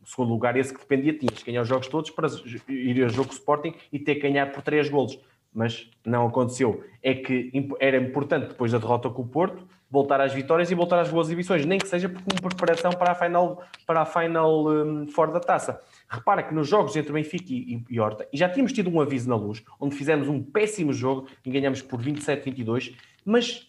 [0.00, 2.28] O segundo lugar, esse que dependia, tinhas que ganhar os jogos todos para
[2.68, 5.18] ir ao jogo Sporting e ter que ganhar por três golos.
[5.56, 6.84] Mas não aconteceu.
[7.02, 7.50] É que
[7.80, 11.28] era importante, depois da derrota com o Porto, voltar às vitórias e voltar às boas
[11.28, 15.40] exibições, nem que seja como preparação para a final, para a final um, fora da
[15.40, 15.80] taça.
[16.08, 19.30] Repara que nos jogos entre Benfica e, e Horta, e já tínhamos tido um aviso
[19.30, 22.94] na luz, onde fizemos um péssimo jogo e ganhamos por 27-22,
[23.24, 23.66] mas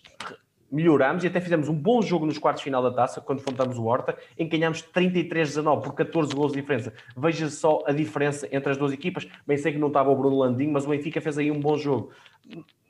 [0.71, 3.85] melhorámos e até fizemos um bom jogo nos quartos final da taça, quando enfrentamos o
[3.85, 6.93] Horta, em que ganhámos 33-19 por 14 gols de diferença.
[7.15, 9.27] Veja só a diferença entre as duas equipas.
[9.45, 11.77] Bem sei que não estava o Bruno Landim, mas o Benfica fez aí um bom
[11.77, 12.11] jogo.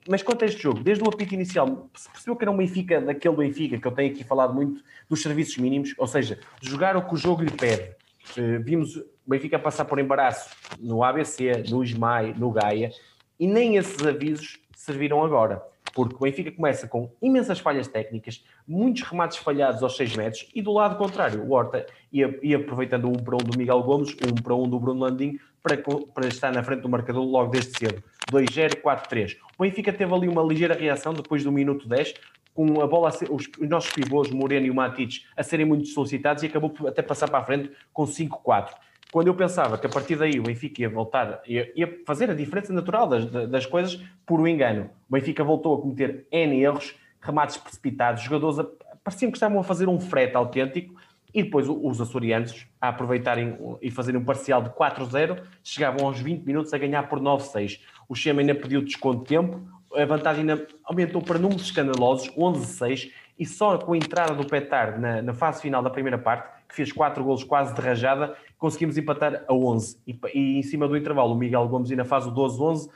[0.09, 3.01] Mas quanto a este jogo, desde o apito inicial, se percebeu que era um Benfica,
[3.01, 7.05] daquele Benfica, que eu tenho aqui falado muito, dos serviços mínimos, ou seja, jogar o
[7.05, 7.93] que o jogo lhe pede.
[8.37, 10.49] Eh, vimos o Benfica passar por embaraço
[10.79, 12.91] no ABC, no Ismael, no Gaia,
[13.37, 15.61] e nem esses avisos serviram agora
[16.05, 20.61] porque o Benfica começa com imensas falhas técnicas, muitos remates falhados aos 6 metros, e
[20.61, 24.35] do lado contrário, o Horta ia, ia aproveitando 1 para 1 do Miguel Gomes, 1
[24.43, 25.75] para 1 do Bruno Landim, para,
[26.13, 28.03] para estar na frente do marcador logo desde cedo.
[28.31, 29.37] 2-0, 4-3.
[29.57, 32.13] O Benfica teve ali uma ligeira reação depois do minuto 10,
[32.53, 35.87] com a bola ser, os, os, nossos pivôs, Moreno e o Matites, a serem muito
[35.87, 38.69] solicitados e acabou até passar para a frente com 5-4
[39.17, 42.35] quando eu pensava que a partir daí o Benfica ia voltar, ia, ia fazer a
[42.35, 44.91] diferença natural das, das coisas por um engano.
[45.09, 48.67] O Benfica voltou a cometer N erros, remates precipitados, jogadores a
[49.03, 50.93] pareciam que estavam a fazer um frete autêntico
[51.33, 56.45] e depois os açorianos, a aproveitarem e fazerem um parcial de 4-0, chegavam aos 20
[56.45, 57.79] minutos a ganhar por 9-6.
[58.07, 59.59] O Chema ainda pediu desconto de tempo,
[59.95, 64.99] a vantagem ainda aumentou para números escandalosos, 11-6, e só com a entrada do Petar
[64.99, 68.97] na, na, fase final da primeira parte, que fez 4 golos quase de rajada, conseguimos
[68.97, 69.99] empatar a 11.
[70.07, 72.89] E, e em cima do intervalo, o Miguel Gomes ainda faz o 12-11,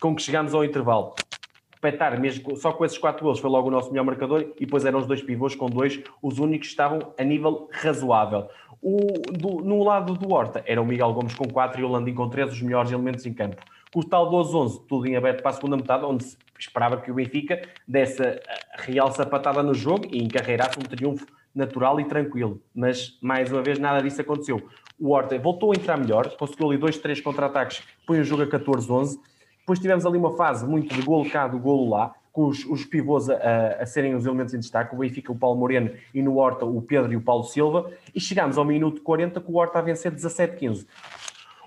[0.00, 1.14] com que chegamos ao intervalo.
[1.80, 4.86] Petar, mesmo só com esses quatro gols, foi logo o nosso melhor marcador e depois
[4.86, 8.48] eram os dois pivôs com dois, os únicos que estavam a nível razoável.
[8.80, 8.96] O,
[9.30, 12.28] do, no lado do Horta era o Miguel Gomes com quatro e o Landim com
[12.28, 13.62] três, os melhores elementos em campo.
[13.94, 17.10] Com o tal 12-11, tudo em aberto para a segunda metade, onde se esperava que
[17.10, 22.60] o Benfica desse a real sapatada no jogo e encarreirasse um triunfo natural e tranquilo.
[22.74, 24.68] Mas, mais uma vez, nada disso aconteceu.
[24.98, 28.46] O Horta voltou a entrar melhor, conseguiu ali dois, três contra-ataques, põe o jogo a
[28.46, 29.18] 14-11
[29.64, 32.84] depois tivemos ali uma fase muito de golo cá, do golo lá, com os, os
[32.84, 36.36] pivôs a, a, serem os elementos em destaque, o Benfica, o Paulo Moreno e no
[36.36, 39.78] Horta o Pedro e o Paulo Silva, e chegámos ao minuto 40 com o Horta
[39.78, 40.86] a vencer 17-15.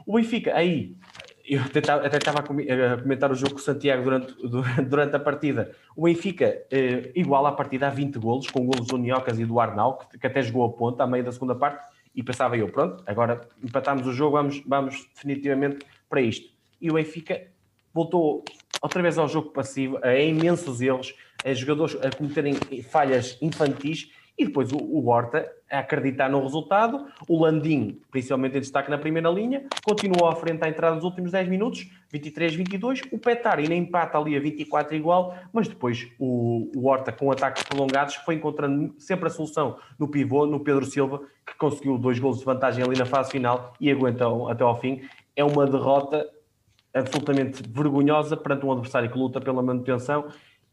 [0.06, 0.96] O Benfica, aí,
[1.48, 1.80] eu até,
[2.18, 4.36] estava a comentar o jogo com o Santiago durante,
[4.86, 5.72] durante a partida.
[5.96, 9.60] O Benfica eh, igual à partida a 20 golos, com golos do Niocas e do
[9.60, 12.68] Arnau, que, que até jogou a ponta a meio da segunda parte, e pensava eu,
[12.68, 16.52] pronto, agora empatámos o jogo, vamos, vamos definitivamente para isto.
[16.82, 17.48] E o Benfica
[17.94, 18.44] voltou
[18.82, 24.46] outra vez ao jogo passivo, a imensos erros, a jogadores a cometerem falhas infantis e
[24.46, 29.30] depois o, o Horta a acreditar no resultado, o Landim, principalmente em destaque na primeira
[29.30, 34.18] linha, continuou à frente à entrada dos últimos 10 minutos, 23-22, o Petar ainda empata
[34.18, 39.28] ali a 24 igual, mas depois o, o Horta com ataques prolongados foi encontrando sempre
[39.28, 43.06] a solução no pivô, no Pedro Silva, que conseguiu dois gols de vantagem ali na
[43.06, 45.02] fase final e aguentou até ao fim.
[45.36, 46.28] É uma derrota
[46.94, 50.28] absolutamente vergonhosa perante um adversário que luta pela manutenção.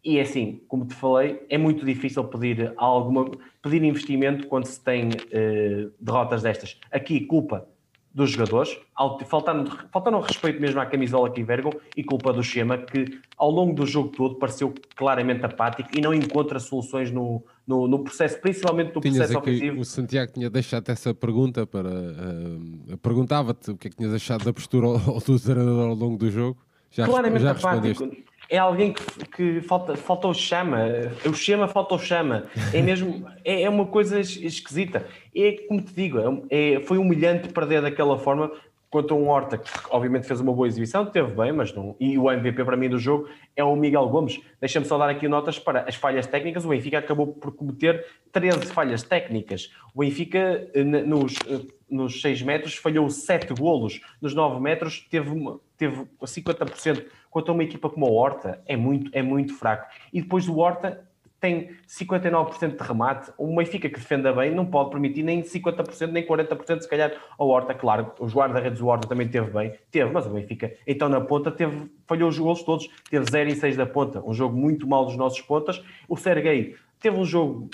[0.05, 3.31] E é assim, como te falei, é muito difícil pedir alguma
[3.63, 6.79] pedir investimento quando se tem uh, derrotas destas.
[6.93, 7.67] Aqui, culpa
[8.13, 8.79] dos jogadores,
[9.27, 13.75] faltando, faltando respeito mesmo à camisola que envergam e culpa do Schema, que ao longo
[13.75, 18.95] do jogo todo pareceu claramente apático e não encontra soluções no, no, no processo, principalmente
[18.95, 19.81] no Tinhas processo ofensivo.
[19.81, 21.89] O Santiago tinha deixado essa pergunta para.
[21.91, 24.87] Uh, Perguntava-te o que é que tinhas achado da postura
[25.27, 26.59] do treinador ao longo do jogo.
[26.93, 28.09] Já, claramente já apático
[28.49, 30.79] é alguém que, que falta, falta o chama,
[31.25, 35.07] o chama falta o chama, é mesmo, é, é uma coisa esquisita.
[35.35, 36.19] É como te digo,
[36.51, 38.51] é, é, foi humilhante perder daquela forma
[38.95, 41.97] contra um Horta que obviamente fez uma boa exibição, teve bem, mas não.
[41.99, 44.41] E o MVP para mim do jogo é o Miguel Gomes.
[44.61, 46.65] Deixa-me só dar aqui notas para as falhas técnicas.
[46.65, 49.73] O Benfica acabou por cometer 13 falhas técnicas.
[49.93, 54.01] O Benfica, eh, nos, eh, nos 6 metros, falhou 7 golos.
[54.23, 55.29] Nos 9 metros, teve,
[55.77, 59.93] teve 50% quanto a uma equipa como a Horta, é muito, é muito fraco.
[60.13, 61.05] E depois do Horta
[61.41, 66.25] tem 59% de remate, o Benfica que defenda bem não pode permitir nem 50%, nem
[66.25, 70.27] 40% se calhar ao Horta, claro, os guarda-redes do Horta também teve bem, teve, mas
[70.27, 73.85] o Benfica então na ponta teve, falhou os gols todos, teve 0 e 6 da
[73.85, 77.69] ponta, um jogo muito mal dos nossos pontas, o Sergei teve um jogo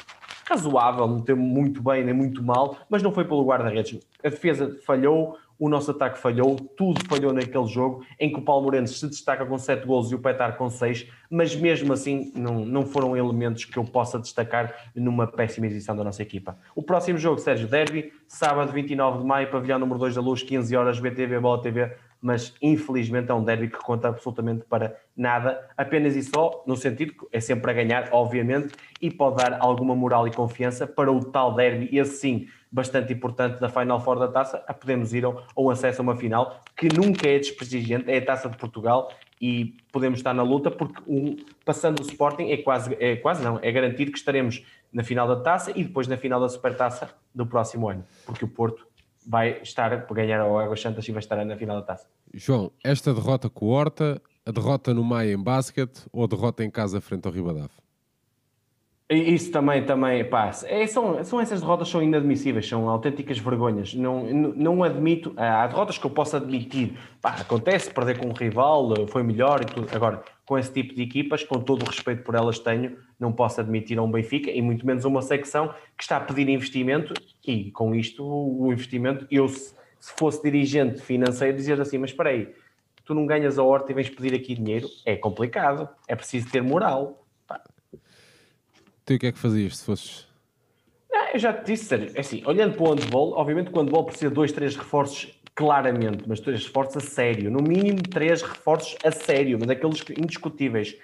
[0.50, 4.76] razoável, não teve muito bem nem muito mal, mas não foi pelo guarda-redes, a defesa
[4.84, 9.06] falhou, o nosso ataque falhou, tudo falhou naquele jogo, em que o Paulo Moreno se
[9.06, 13.14] destaca com 7 golos e o Petar com 6, mas mesmo assim não, não foram
[13.14, 16.56] elementos que eu possa destacar numa péssima exibição da nossa equipa.
[16.74, 20.74] O próximo jogo, Sérgio Derby, sábado 29 de maio, pavilhão número 2 da Luz, 15
[20.74, 26.16] horas, BTV, Bola TV, mas infelizmente é um derby que conta absolutamente para nada, apenas
[26.16, 30.26] e só no sentido que é sempre a ganhar, obviamente, e pode dar alguma moral
[30.28, 34.62] e confiança para o tal derby, esse sim, bastante importante da Final Four da taça,
[34.66, 38.24] a podemos ir ao, ao acesso a uma final que nunca é desprestigiante, é a
[38.24, 39.10] taça de Portugal
[39.40, 43.58] e podemos estar na luta porque um, passando o Sporting é quase, é quase não,
[43.62, 47.46] é garantido que estaremos na final da taça e depois na final da Supertaça do
[47.46, 48.86] próximo ano, porque o Porto
[49.26, 52.06] vai estar para ganhar ao Águas Santas e vai estar na final da taça.
[52.32, 56.64] João, esta derrota com o Horta, a derrota no Maia em basquete ou a derrota
[56.64, 57.79] em casa frente ao Ribadave?
[59.12, 63.92] Isso também, também, pá, é, são, são essas derrotas são inadmissíveis, são autênticas vergonhas.
[63.92, 69.08] Não, não, admito, há derrotas que eu posso admitir, pá, acontece, perder com um rival,
[69.08, 69.88] foi melhor e tudo.
[69.92, 73.60] Agora, com esse tipo de equipas, com todo o respeito por elas tenho, não posso
[73.60, 77.12] admitir a um Benfica e muito menos uma secção que está a pedir investimento
[77.44, 79.72] e com isto o investimento, eu se
[80.16, 82.54] fosse dirigente financeiro dizer assim, mas espera aí,
[83.04, 86.62] tu não ganhas a horta e vens pedir aqui dinheiro, é complicado, é preciso ter
[86.62, 87.20] moral
[89.10, 90.28] Tu o que é que fazias se fosses?
[91.10, 94.04] Não, eu já te disse, sério, é assim, olhando para o handball, obviamente o handball
[94.04, 98.96] precisa de dois, três reforços claramente, mas três reforços a sério, no mínimo três reforços
[99.02, 100.96] a sério, mas aqueles indiscutíveis.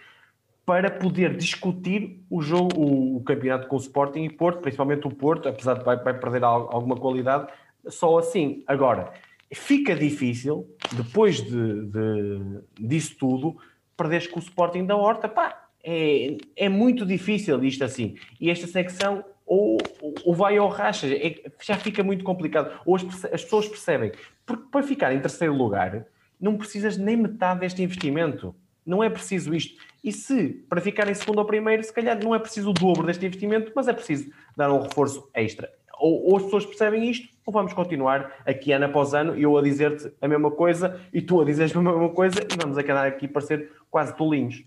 [0.64, 5.10] para poder discutir o jogo, o, o, campeonato com o Sporting e Porto, principalmente o
[5.10, 7.48] Porto, apesar de vai, vai perder alguma qualidade,
[7.88, 8.62] só assim.
[8.68, 9.12] Agora,
[9.52, 13.56] fica difícil, depois de, de, disso tudo,
[13.96, 18.16] perderes com o Sporting da Horta, pá, é, é muito difícil isto assim.
[18.40, 19.78] E esta secção ou,
[20.24, 22.80] ou vai ao racha, é, já fica muito complicado.
[22.84, 24.10] Ou as, as pessoas percebem,
[24.44, 26.04] porque para ficar em terceiro lugar,
[26.40, 28.52] não precisas nem metade deste investimento.
[28.84, 29.80] Não é preciso isto.
[30.02, 33.06] E se, para ficar em segundo ou primeiro, se calhar não é preciso o dobro
[33.06, 35.70] deste investimento, mas é preciso dar um reforço extra.
[35.98, 39.62] Ou, ou as pessoas percebem isto, ou vamos continuar aqui ano após ano, eu a
[39.62, 43.26] dizer-te a mesma coisa, e tu a dizeres a mesma coisa, e vamos acabar aqui
[43.26, 44.64] parecer quase tolinhos.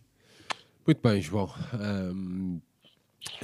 [0.90, 1.48] Muito bem, João.
[1.80, 2.60] Um,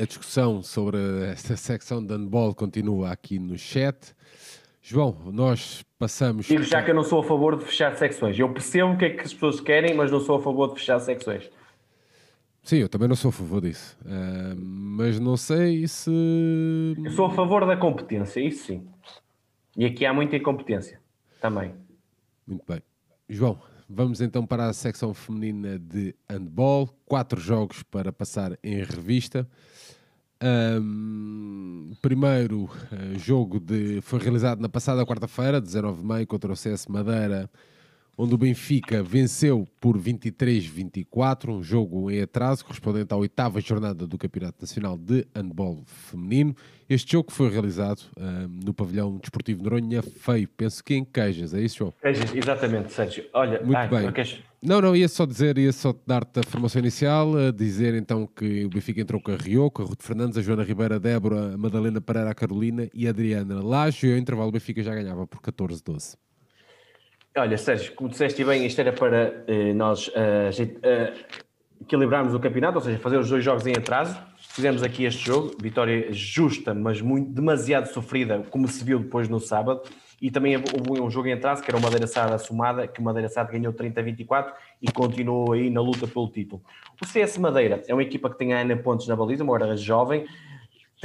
[0.01, 0.97] a discussão sobre
[1.31, 4.15] esta secção de handball continua aqui no chat.
[4.81, 6.47] João, nós passamos.
[6.47, 8.39] Digo já que eu não sou a favor de fechar secções.
[8.39, 10.79] Eu percebo o que é que as pessoas querem, mas não sou a favor de
[10.79, 11.47] fechar secções.
[12.63, 13.95] Sim, eu também não sou a favor disso.
[14.01, 16.09] Uh, mas não sei se.
[16.97, 18.87] Eu sou a favor da competência, isso sim.
[19.77, 20.99] E aqui há muita incompetência
[21.39, 21.75] também.
[22.47, 22.81] Muito bem.
[23.29, 26.89] João, vamos então para a secção feminina de handball.
[27.05, 29.47] Quatro jogos para passar em revista.
[30.43, 36.55] Um, primeiro uh, jogo de, foi realizado na passada quarta-feira, 19 de maio, contra o
[36.55, 37.49] CS Madeira,
[38.17, 44.17] onde o Benfica venceu por 23-24, um jogo em atraso, correspondente à oitava jornada do
[44.17, 46.55] Campeonato Nacional de Handball Feminino.
[46.87, 51.61] Este jogo foi realizado uh, no pavilhão desportivo Noronha Feio, penso que em Queijas, é
[51.61, 51.93] isso, João?
[51.99, 53.25] Queijas, exatamente, Sérgio.
[53.33, 54.43] Olha, muito ai, bem.
[54.61, 58.65] Não, não, ia só dizer, ia só dar-te a formação inicial, a dizer então que
[58.65, 61.57] o Benfica entrou com a Rioco, a Ruth Fernandes, a Joana Ribeira, a Débora, a
[61.57, 65.27] Madalena Pereira, a Carolina e a Adriana Laje, e ao intervalo o Benfica já ganhava
[65.27, 66.15] por 14-12.
[67.37, 70.49] Olha, Sérgio, como disseste bem, isto era para eh, nós eh,
[70.83, 71.13] eh,
[71.81, 74.17] equilibrarmos o campeonato, ou seja, fazer os dois jogos em atraso.
[74.37, 79.41] Fizemos aqui este jogo, vitória justa, mas muito demasiado sofrida, como se viu depois no
[79.41, 79.81] sábado.
[80.21, 83.03] E também houve um jogo em atraso, que era o Madeira Sada assumada, que o
[83.03, 86.63] Madeira Sada ganhou 30-24 e continuou aí na luta pelo título.
[87.01, 89.75] O CS Madeira é uma equipa que tem a Ana Pontes na baliza, uma hora
[89.75, 90.25] jovem,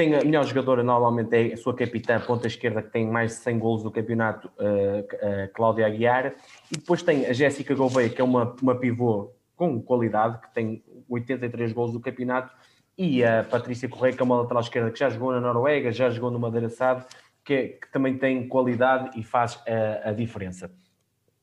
[0.00, 3.36] tem a melhor jogadora normalmente é a sua capitã, ponta esquerda, que tem mais de
[3.42, 6.34] 100 golos do campeonato, uh, Cláudia Aguiar.
[6.72, 10.82] E depois tem a Jéssica Gouveia, que é uma, uma pivô com qualidade, que tem
[11.06, 12.50] 83 golos do campeonato.
[12.96, 16.08] E a Patrícia Correia, que é uma lateral esquerda, que já jogou na Noruega, já
[16.08, 17.04] jogou no Madeira Sade,
[17.44, 20.70] que, que, também tem qualidade e faz a, a diferença.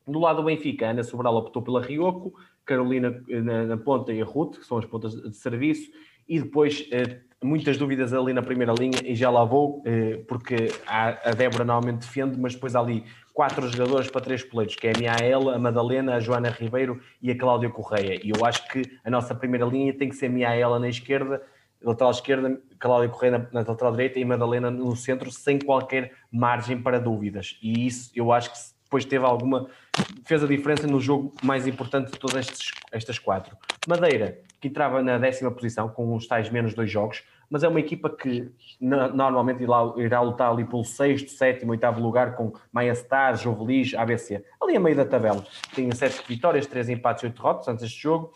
[0.07, 2.33] Do lado do Benfica, a Ana Sobral optou pela Rioco,
[2.65, 5.91] Carolina na, na, ponta e a Ruth, que são as pontas de serviço,
[6.27, 10.71] e depois eh, muitas dúvidas ali na primeira linha e já lá vou, eh, porque
[10.85, 13.03] a Débora normalmente defende, mas depois há ali
[13.37, 17.29] quatro jogadores para três poleiros, que é a Miaela, a Madalena, a Joana Ribeiro e
[17.29, 18.19] a Cláudia Correia.
[18.23, 21.43] E eu acho que a nossa primeira linha tem que ser Miaela na esquerda,
[21.79, 26.99] lateral esquerda, Cláudia Correia na, lateral direita e Madalena no centro, sem qualquer margem para
[26.99, 27.59] dúvidas.
[27.61, 29.69] E isso eu acho que depois teve alguma.
[30.25, 33.55] Fez a diferença no jogo mais importante de todas estes, estas quatro.
[33.87, 37.79] Madeira, que entrava na décima posição, com uns tais menos dois jogos, mas é uma
[37.79, 43.93] equipa que normalmente irá, lutar ali pelo sexto, sétimo, oitavo lugar com Maia Star, Jovelis,
[43.93, 44.43] ABC.
[44.61, 45.45] Ali a meio da tabela.
[45.73, 48.33] Tem sete vitórias, três empates e oito derrotas antes deste jogo.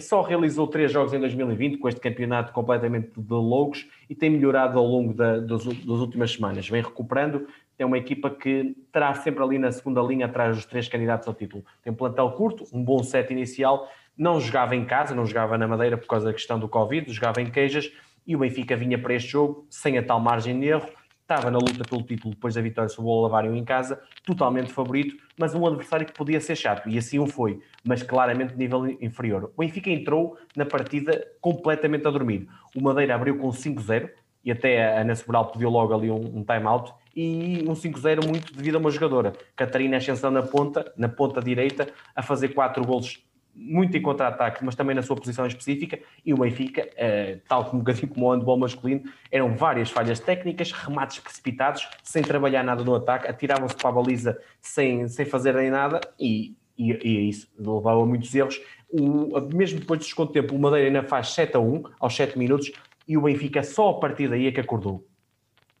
[0.00, 4.78] Só realizou três jogos em 2020 com este campeonato completamente de loucos e tem melhorado
[4.78, 6.68] ao longo da, das últimas semanas.
[6.68, 7.46] Vem recuperando,
[7.78, 11.34] é uma equipa que terá sempre ali na segunda linha atrás dos três candidatos ao
[11.34, 11.64] título.
[11.82, 15.66] Tem um plantel curto, um bom set inicial, não jogava em casa, não jogava na
[15.66, 17.90] Madeira por causa da questão do Covid, jogava em Queijas
[18.26, 20.88] e o Benfica vinha para este jogo sem a tal margem de erro,
[21.20, 25.16] estava na luta pelo título depois da vitória sobre o Olavário em casa, totalmente favorito,
[25.38, 28.86] mas um adversário que podia ser chato, e assim o foi, mas claramente de nível
[29.00, 29.50] inferior.
[29.56, 32.46] O Benfica entrou na partida completamente a dormir.
[32.74, 34.10] O Madeira abriu com 5-0,
[34.44, 38.52] e até a Ana Sobral pediu logo ali um, um time-out, e um 5-0 muito
[38.54, 43.22] devido a uma jogadora, Catarina Ascensão na ponta, na ponta direita, a fazer quatro golos
[43.54, 47.76] muito em contra-ataque, mas também na sua posição específica, e o Benfica, eh, tal como
[47.76, 52.82] um bocadinho como o handball masculino, eram várias falhas técnicas, remates precipitados, sem trabalhar nada
[52.82, 58.02] no ataque, atiravam-se para a baliza sem, sem fazerem nada, e, e, e isso levava
[58.02, 58.60] a muitos erros.
[58.90, 62.36] O, mesmo depois do desconto tempo, o Madeira ainda faz 7 a 1 aos 7
[62.36, 62.72] minutos,
[63.06, 65.06] e o Benfica só a partir daí é que acordou.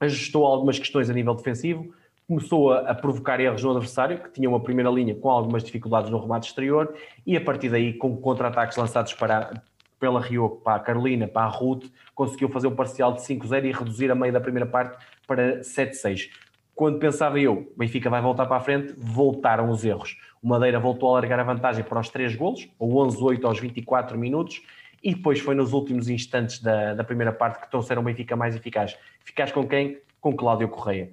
[0.00, 1.94] Ajustou algumas questões a nível defensivo,
[2.26, 6.10] começou a, a, provocar erros no adversário, que tinha uma primeira linha com algumas dificuldades
[6.10, 6.94] no remate exterior,
[7.26, 9.62] e a partir daí, com contra-ataques lançados para,
[10.00, 13.72] pela Rio, para a Carolina, para a Ruth, conseguiu fazer um parcial de 5-0 e
[13.72, 16.30] reduzir a meio da primeira parte para 7-6.
[16.74, 20.16] Quando pensava eu, Benfica vai voltar para a frente, voltaram os erros.
[20.42, 24.18] O Madeira voltou a largar a vantagem para os 3 golos, ou 11-8 aos 24
[24.18, 24.60] minutos,
[25.04, 28.56] e depois foi nos últimos instantes da, da primeira parte que trouxeram o Benfica mais
[28.56, 28.96] eficaz.
[29.22, 29.98] Eficaz com quem?
[30.18, 31.12] Com Cláudio Correia.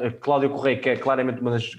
[0.00, 1.74] Eh, Cláudio Correia, que é claramente uma das,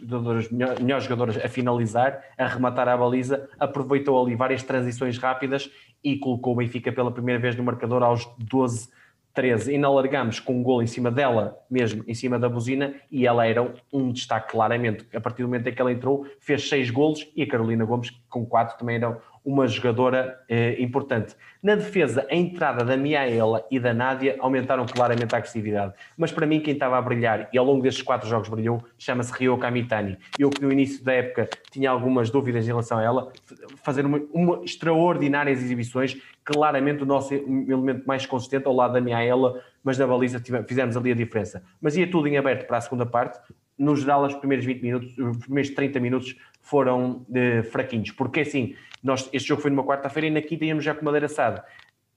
[0.49, 5.69] melhores jogadoras a finalizar, a rematar a baliza, aproveitou ali várias transições rápidas
[6.03, 8.89] e colocou o Benfica pela primeira vez no marcador aos 12
[9.33, 13.47] 13 inalargamos com um gol em cima dela, mesmo em cima da buzina, e ela
[13.47, 15.07] era um destaque claramente.
[15.13, 18.11] A partir do momento em que ela entrou, fez seis golos e a Carolina Gomes,
[18.29, 21.35] com quatro, também era uma jogadora eh, importante.
[21.61, 25.93] Na defesa, a entrada da Miaela e da Nádia aumentaram claramente a agressividade.
[26.17, 29.33] Mas para mim, quem estava a brilhar e ao longo destes quatro jogos brilhou, chama-se
[29.33, 30.17] Rio Kamitani.
[30.39, 33.31] Eu que no início da época tinha algumas dúvidas em relação a ela,
[33.83, 39.61] fazer uma, uma extraordinárias exibições, claramente o nosso elemento mais consistente ao lado da Miaela,
[39.83, 41.63] mas na baliza fizemos ali a diferença.
[41.81, 43.39] Mas ia tudo em aberto para a segunda parte,
[43.77, 48.75] no geral, os primeiros 20 minutos, os primeiros 30 minutos foram uh, fraquinhos, porque assim,
[49.03, 51.63] nós, este jogo foi numa quarta-feira e na quinta íamos já com madeira assada.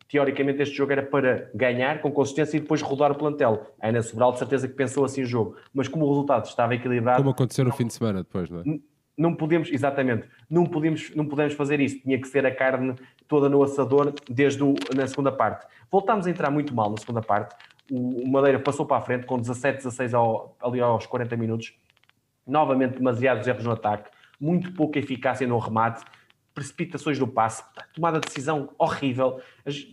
[0.08, 3.74] Teoricamente, este jogo era para ganhar com consistência e depois rodar o plantel.
[3.80, 6.74] A Ana Sobral, de certeza que pensou assim o jogo, mas como o resultado estava
[6.74, 7.18] equilibrado.
[7.18, 8.78] Como aconteceu no fim de semana depois, não é?
[9.18, 11.98] Não podemos, exatamente, não podemos, não podemos fazer isso.
[12.00, 12.94] Tinha que ser a carne
[13.26, 15.66] toda no assador desde o, na segunda parte.
[15.90, 17.56] Voltámos a entrar muito mal na segunda parte
[17.90, 21.74] o Madeira passou para a frente com 17, 16 ao, ali aos 40 minutos.
[22.46, 24.10] Novamente, demasiados erros no ataque,
[24.40, 26.04] muito pouca eficácia no remate,
[26.54, 27.62] precipitações no passe,
[27.94, 29.40] tomada de decisão horrível.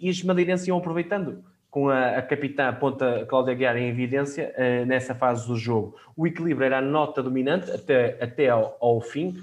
[0.02, 4.54] E os madeirenses iam aproveitando com a, a capitã a ponta Cláudia Guiar em evidência
[4.56, 5.96] uh, nessa fase do jogo.
[6.16, 9.36] O equilíbrio era a nota dominante até, até ao, ao fim.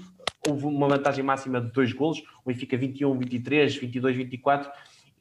[0.47, 4.71] Houve uma vantagem máxima de dois golos, o Benfica 21, 23, 22, 24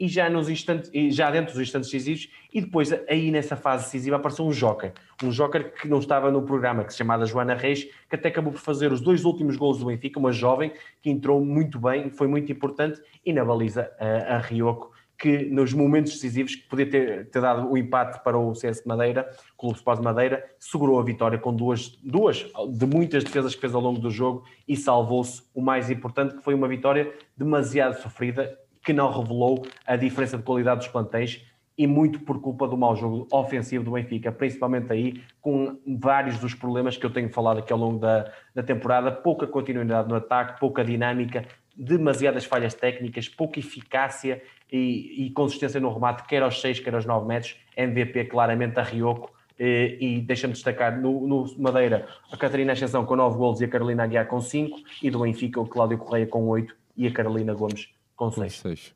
[0.01, 4.16] e já nos instantes, já dentro dos instantes decisivos, e depois aí nessa fase decisiva
[4.16, 7.84] apareceu um joker, um joker que não estava no programa, que se chamava Joana Reis,
[8.09, 10.72] que até acabou por fazer os dois últimos gols do Benfica, uma jovem
[11.03, 15.74] que entrou muito bem, foi muito importante, e na baliza a, a Rioco, que nos
[15.74, 19.76] momentos decisivos, que podia ter, ter dado o empate para o CS de Madeira, Clube
[19.76, 23.82] Sport de Madeira, segurou a vitória com duas, duas de muitas defesas que fez ao
[23.82, 28.59] longo do jogo e salvou-se o mais importante, que foi uma vitória demasiado sofrida
[28.91, 31.47] que não revelou a diferença de qualidade dos plantéis
[31.78, 36.55] e muito por culpa do mau jogo ofensivo do Benfica, principalmente aí com vários dos
[36.55, 40.59] problemas que eu tenho falado aqui ao longo da, da temporada, pouca continuidade no ataque,
[40.59, 46.80] pouca dinâmica, demasiadas falhas técnicas, pouca eficácia e, e consistência no remate, quer aos 6,
[46.80, 52.09] quer aos 9 metros, MVP claramente a Rioco, e, e deixa-me destacar no, no, Madeira
[52.32, 55.61] a Catarina Ascensão com 9 golos e a Carolina Aguiar com 5, e do Benfica
[55.61, 58.95] o Cláudio Correia com 8 e a Carolina Gomes com 6.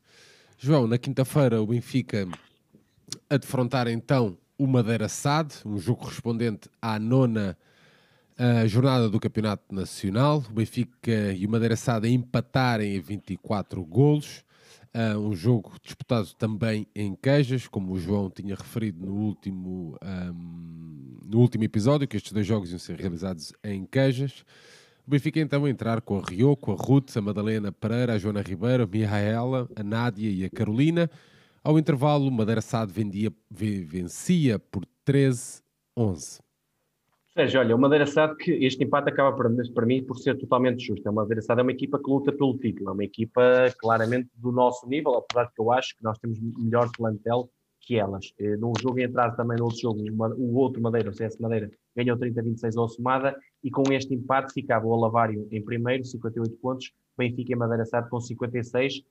[0.55, 2.27] João, na quinta-feira o Benfica
[3.27, 7.57] a defrontar então o Madeira SAD, um jogo correspondente à nona
[8.39, 10.43] uh, jornada do Campeonato Nacional.
[10.47, 14.45] O Benfica e o Madeira SAD a empatarem em 24 golos.
[14.93, 21.19] Uh, um jogo disputado também em Queijas, como o João tinha referido no último, um,
[21.25, 24.45] no último episódio, que estes dois jogos iam ser realizados em Queijas.
[25.07, 28.41] O Benfica então a entrar com a Rioco, a Ruth, a Madalena Pereira, a Joana
[28.41, 31.07] Ribeiro, a Mihaela, a Nádia e a Carolina.
[31.63, 35.61] Ao intervalo, Madeira Sade vendia, vencia por 13-11.
[37.35, 40.83] Sérgio, olha, o Madeira Sade que este empate acaba para, para mim por ser totalmente
[40.83, 41.07] justo.
[41.07, 44.51] A Madeira Sade é uma equipa que luta pelo título, é uma equipa claramente do
[44.51, 47.47] nosso nível, apesar de que eu acho que nós temos melhor plantel
[47.79, 48.33] que elas.
[48.39, 50.01] Eh, num jogo em atraso também no outro jogo,
[50.35, 54.85] o outro Madeira, o CS Madeira, ganhou 30-26 ao Somada e com este empate ficava
[54.85, 59.03] o Alavário em primeiro, 58 pontos, Benfica e Madeira Sade com 56,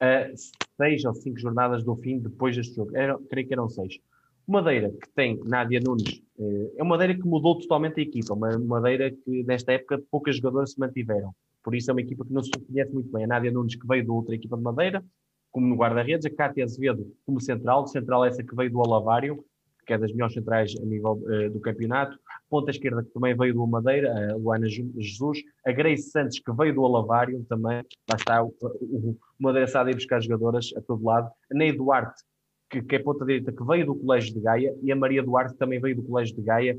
[0.00, 0.30] a
[0.76, 2.96] 6 ou 5 jornadas do fim depois deste jogo.
[2.96, 3.98] Era, creio que eram 6.
[4.46, 8.58] Madeira, que tem Nádia Nunes, eh, é uma Madeira que mudou totalmente a equipa, uma
[8.58, 11.34] Madeira que nesta época poucas jogadoras se mantiveram.
[11.62, 13.24] Por isso é uma equipa que não se conhece muito bem.
[13.24, 15.04] A Nádia Nunes, que veio da outra equipa de Madeira,
[15.50, 19.44] como no guarda-redes, a Cátia Azevedo como central, central essa que veio do Alavário,
[19.88, 22.18] que é das melhores centrais a nível uh, do campeonato,
[22.50, 26.74] ponta esquerda que também veio do Madeira, a Luana Jesus, a Grace Santos que veio
[26.74, 31.30] do Alavário também, lá está o, o, o Madeira sabe buscar jogadoras a todo lado,
[31.50, 32.22] a Ney Duarte,
[32.70, 35.56] que, que é ponta direita, que veio do Colégio de Gaia, e a Maria Duarte
[35.56, 36.78] também veio do Colégio de Gaia,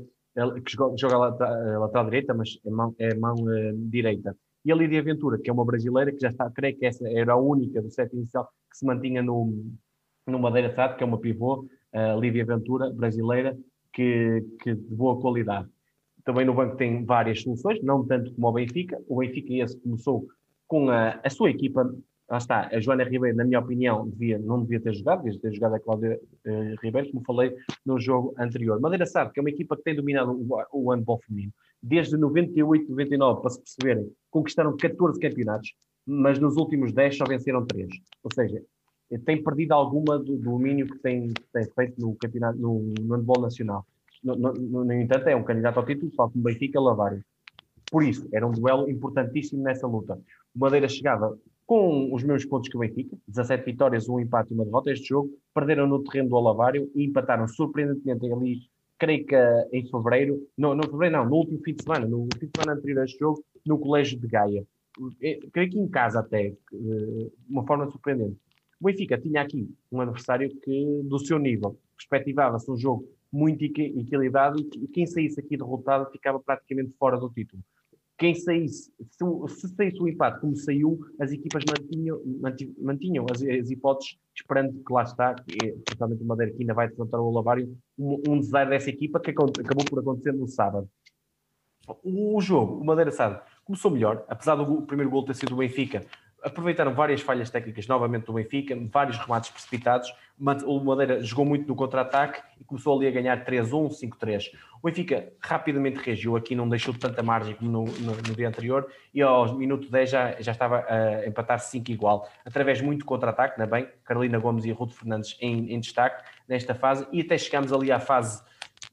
[0.64, 4.36] que joga, joga lateral, direita, mas é mão, é mão uh, direita.
[4.64, 7.32] E a Lídia Ventura, que é uma brasileira, que já está, creio que essa era
[7.32, 9.52] a única do set inicial que se mantinha no,
[10.28, 13.56] no Madeira SAD, que é uma pivô, a Lídia Ventura, brasileira,
[13.92, 15.68] que, que de boa qualidade.
[16.24, 18.98] Também no banco tem várias soluções, não tanto como o Benfica.
[19.08, 20.26] O Benfica esse começou
[20.68, 21.90] com a, a sua equipa
[22.30, 25.52] lá está, a Joana Ribeiro, na minha opinião, devia, não devia ter jogado, devia ter
[25.52, 27.52] jogado a Cláudia uh, Ribeiro, como falei
[27.84, 28.80] no jogo anterior.
[28.80, 31.52] Madeira sabe que é uma equipa que tem dominado o, o handball feminino.
[31.82, 35.74] Desde 98, 99, para se perceberem, conquistaram 14 campeonatos,
[36.06, 37.88] mas nos últimos 10 só venceram 3.
[38.22, 38.62] Ou seja,
[39.18, 43.40] tem perdido alguma do, do domínio que tem, tem, feito no campeonato, no, no handball
[43.40, 43.84] nacional.
[44.22, 47.24] No, no, no, entanto, é um candidato ao título, só como Benfica, Lavário.
[47.90, 50.18] Por isso, era um duelo importantíssimo nessa luta.
[50.54, 51.36] O Madeira chegava
[51.66, 55.08] com os mesmos pontos que o Benfica, 17 vitórias, um empate e uma derrota este
[55.08, 58.60] jogo, perderam no terreno do Alavário e empataram surpreendentemente ali,
[58.98, 59.36] creio que
[59.72, 63.00] em fevereiro, não, fevereiro não, no último fim de semana, no fim de semana anterior
[63.00, 64.64] a este jogo, no Colégio de Gaia.
[65.22, 68.36] É, creio que em casa até, de eh, uma forma surpreendente.
[68.80, 74.58] O Benfica tinha aqui um adversário que, do seu nível, perspectivava-se um jogo muito equilibrado
[74.58, 77.62] e quem saísse aqui derrotado ficava praticamente fora do título
[78.20, 82.20] quem saísse, se, se saísse o empate como saiu, as equipas mantinham,
[82.78, 86.86] mantinham as, as, hipóteses, esperando que lá está, que totalmente o Madeira que ainda vai
[86.86, 90.86] defrontar o Olavário, um, um desaire dessa equipa que acabou por acontecer no sábado.
[92.04, 96.04] O, jogo, o Madeira sabe, começou melhor, apesar do primeiro gol ter sido o Benfica,
[96.42, 100.12] aproveitaram várias falhas técnicas novamente do Benfica, vários remates precipitados.
[100.64, 104.50] O Madeira jogou muito no contra-ataque e começou ali a ganhar 3-1, 5-3.
[104.82, 108.90] O Benfica rapidamente reagiu aqui, não deixou tanta margem como no, no, no dia anterior
[109.12, 113.66] e aos minuto 10 já, já estava a empatar 5 igual, através muito contra-ataque, na
[113.66, 117.92] bem, Carolina Gomes e Ruto Fernandes em, em, destaque nesta fase e até chegámos ali
[117.92, 118.42] à fase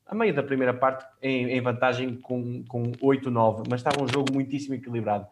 [0.05, 4.33] a meio da primeira parte em, em vantagem com, com 8-9, mas estava um jogo
[4.33, 5.27] muitíssimo equilibrado.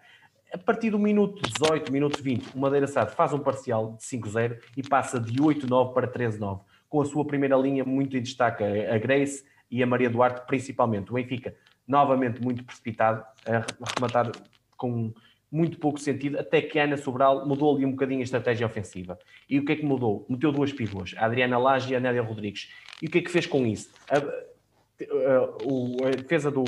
[0.56, 4.58] A partir do minuto 18, minuto 20, o Madeira Sade faz um parcial de 5-0
[4.78, 8.98] e passa de 8-9 para 13-9, com a sua primeira linha muito em destaque, a
[8.98, 11.12] Grace e a Maria Duarte principalmente.
[11.12, 11.54] O Benfica,
[11.86, 13.66] novamente muito precipitado, a
[14.00, 14.32] rematar
[14.78, 15.14] com
[15.52, 19.20] muito pouco sentido, até que a Ana Sobral mudou ali um bocadinho a estratégia ofensiva.
[19.50, 20.26] E o que é que mudou?
[20.30, 22.72] Meteu duas pivôs, a Adriana Lage e a Nélia Rodrigues.
[23.02, 23.92] E o que é que fez com isso?
[24.10, 26.64] A, a, a defesa do,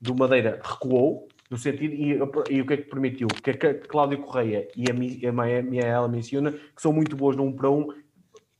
[0.00, 2.10] do Madeira recuou, no sentido, e,
[2.50, 3.26] e, o que é que permitiu?
[3.26, 4.84] Que a Cláudia Correia e
[5.26, 7.88] a, Miaela Menciona, que são muito boas no 1 para 1,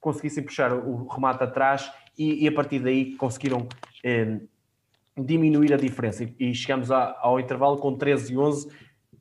[0.00, 3.68] conseguissem puxar o remate atrás e, e a partir daí conseguiram
[4.02, 4.40] eh,
[5.16, 6.24] diminuir a diferença.
[6.24, 8.68] E, e chegamos a, ao intervalo com 13 e 11,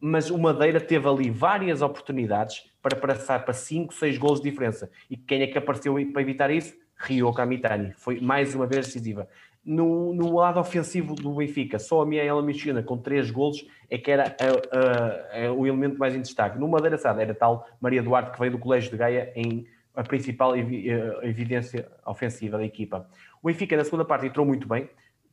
[0.01, 4.89] mas o Madeira teve ali várias oportunidades para passar para 5, 6 gols de diferença.
[5.09, 6.73] E quem é que apareceu para evitar isso?
[6.97, 7.93] Rio Kamitani.
[7.97, 9.27] Foi mais uma vez decisiva.
[9.71, 14.09] No, no lado ofensivo do Benfica, só a Miaela Michina com três golos é que
[14.09, 16.57] era a, a, a, o elemento mais em destaque.
[16.57, 20.01] No Madeira Sada era tal Maria Duarte, que veio do Colégio de Gaia, em a
[20.01, 23.07] principal evidência ofensiva da equipa.
[23.43, 24.89] O Benfica, na segunda parte, entrou muito bem,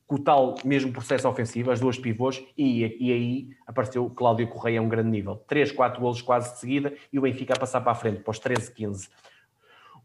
[0.06, 4.80] com o tal mesmo processo ofensivo, as duas pivôs, e, e aí apareceu Cláudio Correia
[4.80, 5.36] a um grande nível.
[5.48, 8.32] 3, 4 golos quase de seguida, e o Benfica a passar para a frente, para
[8.32, 9.08] os 13, 15.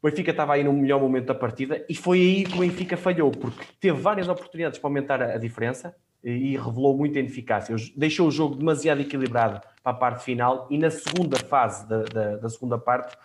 [0.02, 2.98] O Benfica estava aí no melhor momento da partida e foi aí que o Benfica
[2.98, 7.76] falhou, porque teve várias oportunidades para aumentar a, diferença e revelou muita ineficácia.
[7.96, 12.38] Deixou o jogo demasiado equilibrado para a parte final e na segunda fase da, da,
[12.38, 13.16] da segunda parte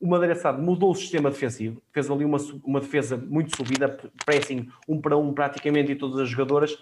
[0.00, 3.88] o Madeira mudou o sistema defensivo, fez ali uma, uma defesa muito subida,
[4.26, 6.76] pressing um para um praticamente em todas as jogadoras,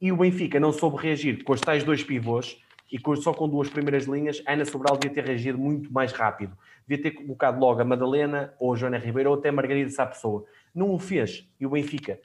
[0.00, 3.68] e o Benfica não soube reagir com os tais dois pivôs e só com duas
[3.68, 6.56] primeiras linhas, Ana Sobral devia ter reagido muito mais rápido.
[6.86, 10.44] Devia ter colocado logo a Madalena, ou a Joana Ribeiro, ou até a Margarida Sapessoa.
[10.74, 11.46] Não o fez.
[11.60, 12.18] E o Benfica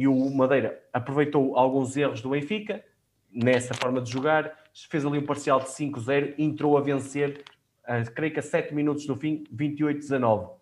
[0.00, 2.82] e o Madeira aproveitou alguns erros do Benfica
[3.30, 4.56] nessa forma de jogar,
[4.88, 7.44] fez ali um parcial de 5-0, entrou a vencer,
[7.84, 10.46] uh, creio que a 7 minutos do fim, 28-19.
[10.46, 10.56] Uh,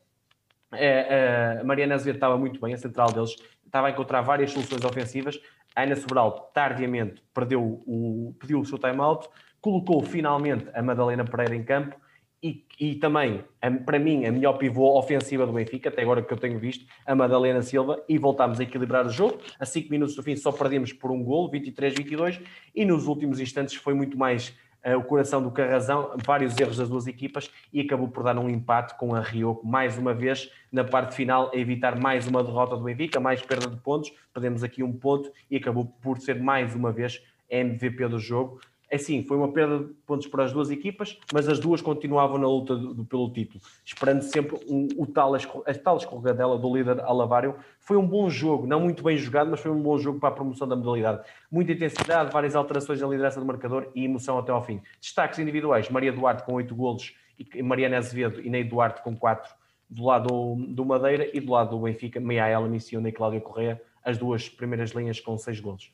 [1.60, 5.40] a Mariana Azevedo estava muito bem, a central deles, estava a encontrar várias soluções ofensivas,
[5.78, 9.28] a Ana Sobral, tardiamente, perdeu o, pediu o seu time-out,
[9.60, 11.96] colocou finalmente a Madalena Pereira em campo
[12.42, 13.44] e, e também,
[13.86, 17.14] para mim, a melhor pivô ofensiva do Benfica, até agora que eu tenho visto, a
[17.14, 19.38] Madalena Silva, e voltámos a equilibrar o jogo.
[19.60, 22.42] A 5 minutos do fim só perdemos por um gol, 23-22,
[22.74, 24.52] e nos últimos instantes foi muito mais
[24.84, 28.38] o coração do que a razão, vários erros das duas equipas, e acabou por dar
[28.38, 32.42] um empate com a Rio, mais uma vez, na parte final, a evitar mais uma
[32.42, 36.40] derrota do Benfica, mais perda de pontos, perdemos aqui um ponto, e acabou por ser
[36.40, 38.60] mais uma vez MVP do jogo.
[38.90, 42.46] Assim, foi uma perda de pontos para as duas equipas, mas as duas continuavam na
[42.46, 47.00] luta do, do, pelo título, esperando sempre um, o tal, a tal escorregadela do líder
[47.00, 47.56] Alavário.
[47.80, 50.32] Foi um bom jogo, não muito bem jogado, mas foi um bom jogo para a
[50.32, 51.22] promoção da modalidade.
[51.50, 54.80] Muita intensidade, várias alterações na liderança do marcador e emoção até ao fim.
[55.00, 59.50] Destaques individuais: Maria Duarte com 8 golos, e Mariana Azevedo e Ney Duarte com 4
[59.88, 64.18] do lado do Madeira e do lado do Benfica, Meia Missiona e Cláudia Correia, as
[64.18, 65.92] duas primeiras linhas com 6 golos.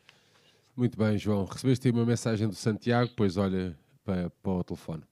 [0.76, 1.44] Muito bem, João.
[1.44, 5.04] Recebeste aí uma mensagem do Santiago, pois olha para, para o telefone.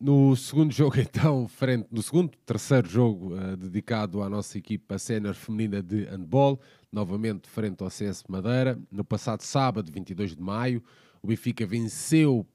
[0.00, 5.34] No segundo jogo, então, frente, no segundo, terceiro jogo uh, dedicado à nossa equipa sénior
[5.34, 6.60] feminina de handball,
[6.92, 8.78] novamente frente ao CS Madeira.
[8.92, 10.80] No passado sábado, 22 de maio,
[11.20, 12.46] o Benfica venceu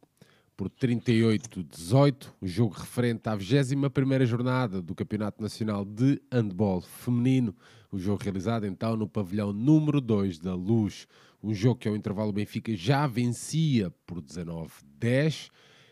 [0.56, 7.54] por 38-18, o jogo referente à 21ª jornada do Campeonato Nacional de Handball Feminino,
[7.92, 11.06] o jogo realizado então no pavilhão número 2 da Luz,
[11.44, 15.52] um jogo que ao intervalo o Benfica já vencia por 19-10,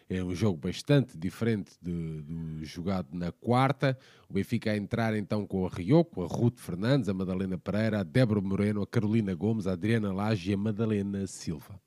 [0.10, 3.98] é um jogo bastante diferente de, do jogado na quarta.
[4.30, 8.04] O Benfica a entrar então com a Rioco, a Ruth Fernandes, a Madalena Pereira, a
[8.04, 11.80] Débora Moreno, a Carolina Gomes, a Adriana Lage e a Madalena Silva.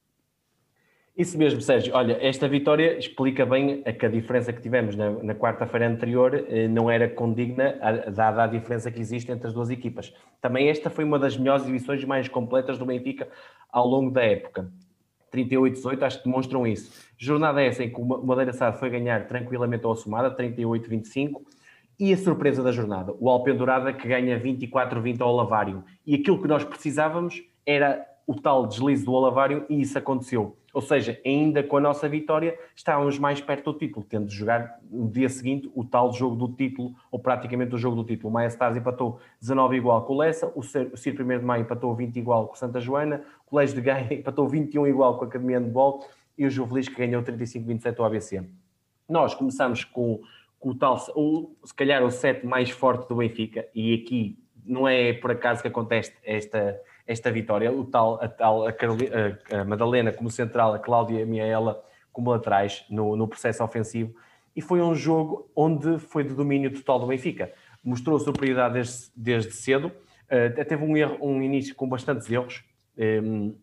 [1.16, 1.94] Isso mesmo, Sérgio.
[1.94, 6.34] Olha, esta vitória explica bem a que a diferença que tivemos na, na quarta-feira anterior
[6.48, 7.78] eh, não era condigna,
[8.12, 10.12] dada a diferença que existe entre as duas equipas.
[10.40, 13.28] Também esta foi uma das melhores exibições mais completas do Benfica
[13.70, 14.68] ao longo da época.
[15.32, 16.90] 38-18, acho que demonstram isso.
[17.16, 21.42] Jornada essa em que o Madeira Sá foi ganhar tranquilamente ao Assumada, 38-25,
[21.96, 25.84] e a surpresa da jornada, o Alpendurada que ganha 24-20 ao Lavário.
[26.04, 30.56] E aquilo que nós precisávamos era o tal deslize do Olavário e isso aconteceu.
[30.74, 34.80] Ou seja, ainda com a nossa vitória, estávamos mais perto do título, tendo de jogar
[34.90, 38.28] no dia seguinte o tal jogo do título, ou praticamente o jogo do título.
[38.28, 41.94] O Maia Stars empatou 19 igual com o Lessa, o Ciro 1 de Maio empatou
[41.94, 45.28] 20 igual com o Santa Joana, o Colégio de Gaia empatou 21 igual com a
[45.28, 46.04] Academia de Bol
[46.36, 48.42] e o Juvelis que ganhou 35-27 ao ABC.
[49.08, 50.20] Nós começamos com,
[50.58, 54.36] com o tal, ou, se calhar o set mais forte do Benfica, e aqui
[54.66, 57.72] não é por acaso que acontece esta esta vitória.
[57.72, 61.82] O tal, a, tal, a, Carolina, a Madalena como central, a Cláudia Miaela
[62.12, 64.14] como laterais no, no processo ofensivo.
[64.54, 67.52] E foi um jogo onde foi de domínio total do Benfica.
[67.82, 69.88] Mostrou superioridade desde, desde cedo.
[69.88, 72.62] Uh, teve um, erro, um início com bastantes erros.
[72.96, 73.54] Um,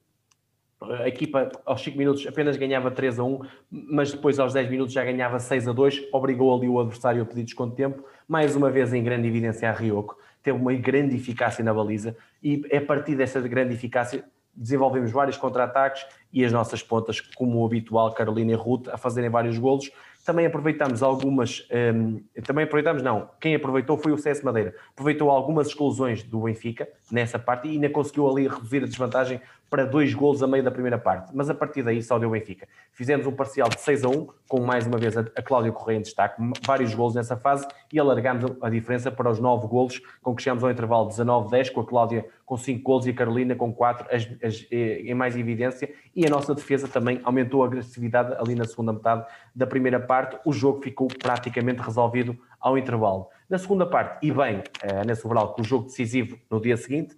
[0.81, 3.39] a equipa aos 5 minutos apenas ganhava 3 a 1,
[3.69, 7.25] mas depois aos 10 minutos já ganhava 6 a 2, obrigou ali o adversário a
[7.25, 11.15] pedir desconto de tempo, mais uma vez em grande evidência a Rioco, teve uma grande
[11.15, 14.23] eficácia na baliza e a partir dessa grande eficácia
[14.53, 19.29] desenvolvemos vários contra-ataques e as nossas pontas, como o habitual, Carolina e Ruth, a fazerem
[19.29, 19.89] vários golos.
[20.25, 24.75] Também aproveitamos algumas, um, também aproveitamos, não, quem aproveitou foi o CS Madeira.
[24.91, 29.41] Aproveitou algumas exclusões do Benfica nessa parte e ainda conseguiu ali reduzir a desvantagem
[29.71, 32.67] para dois golos a meio da primeira parte, mas a partir daí só deu Benfica.
[32.91, 36.01] Fizemos um parcial de 6 a 1, com mais uma vez a, Cláudia Correia em
[36.01, 40.43] destaque, vários golos nessa fase e alargámos a diferença para os 9 golos, com que
[40.43, 44.13] chegamos ao intervalo 19-10, com a Cláudia com 5 golos e a Carolina com 4
[44.13, 48.55] as, as, eh, em mais evidência, e a nossa defesa também aumentou a agressividade ali
[48.55, 49.25] na segunda metade
[49.55, 50.37] da primeira parte.
[50.43, 53.29] O jogo ficou praticamente resolvido ao intervalo.
[53.49, 57.17] Na segunda parte, e bem, Ana Sobral com o jogo decisivo no dia seguinte,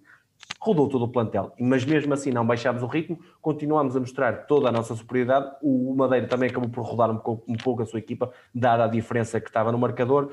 [0.64, 4.70] rodou todo o plantel, mas mesmo assim não baixámos o ritmo, continuámos a mostrar toda
[4.70, 5.54] a nossa superioridade.
[5.62, 8.88] O Madeira também acabou por rodar um pouco, um pouco a sua equipa, dada a
[8.88, 10.30] diferença que estava no marcador.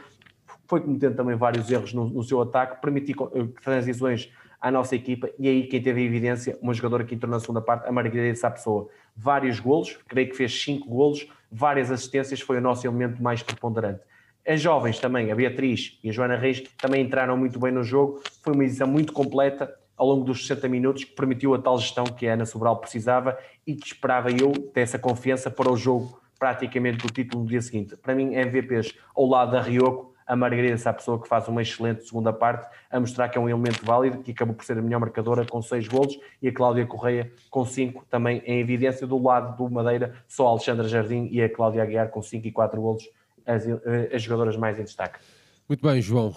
[0.67, 4.31] Foi cometendo também vários erros no, no seu ataque, permitiu eh, transições
[4.61, 7.89] à nossa equipa e aí quem teve evidência, uma jogadora que entrou na segunda parte,
[7.89, 8.87] a Margarida Sapessoa.
[9.13, 13.99] Vários golos, creio que fez cinco golos, várias assistências, foi o nosso elemento mais preponderante.
[14.47, 18.21] As jovens também, a Beatriz e a Joana Reis, também entraram muito bem no jogo.
[18.41, 19.71] Foi uma edição muito completa,
[20.01, 23.37] ao longo dos 60 minutos que permitiu a tal gestão que a Ana Sobral precisava
[23.67, 27.61] e que esperava eu ter essa confiança para o jogo praticamente do título no dia
[27.61, 27.95] seguinte.
[27.95, 31.61] Para mim, MVPs ao lado da Rioco, a Margarida é a pessoa que faz uma
[31.61, 34.81] excelente segunda parte, a mostrar que é um elemento válido, que acabou por ser a
[34.81, 39.05] melhor marcadora com 6 golos, e a Cláudia Correia com 5 também em evidência.
[39.05, 42.51] Do lado do Madeira, só a Alexandra Jardim e a Cláudia Aguiar com 5 e
[42.51, 43.07] 4 golos,
[43.45, 45.19] as, eh, as jogadoras mais em destaque.
[45.71, 46.35] Muito bem, João.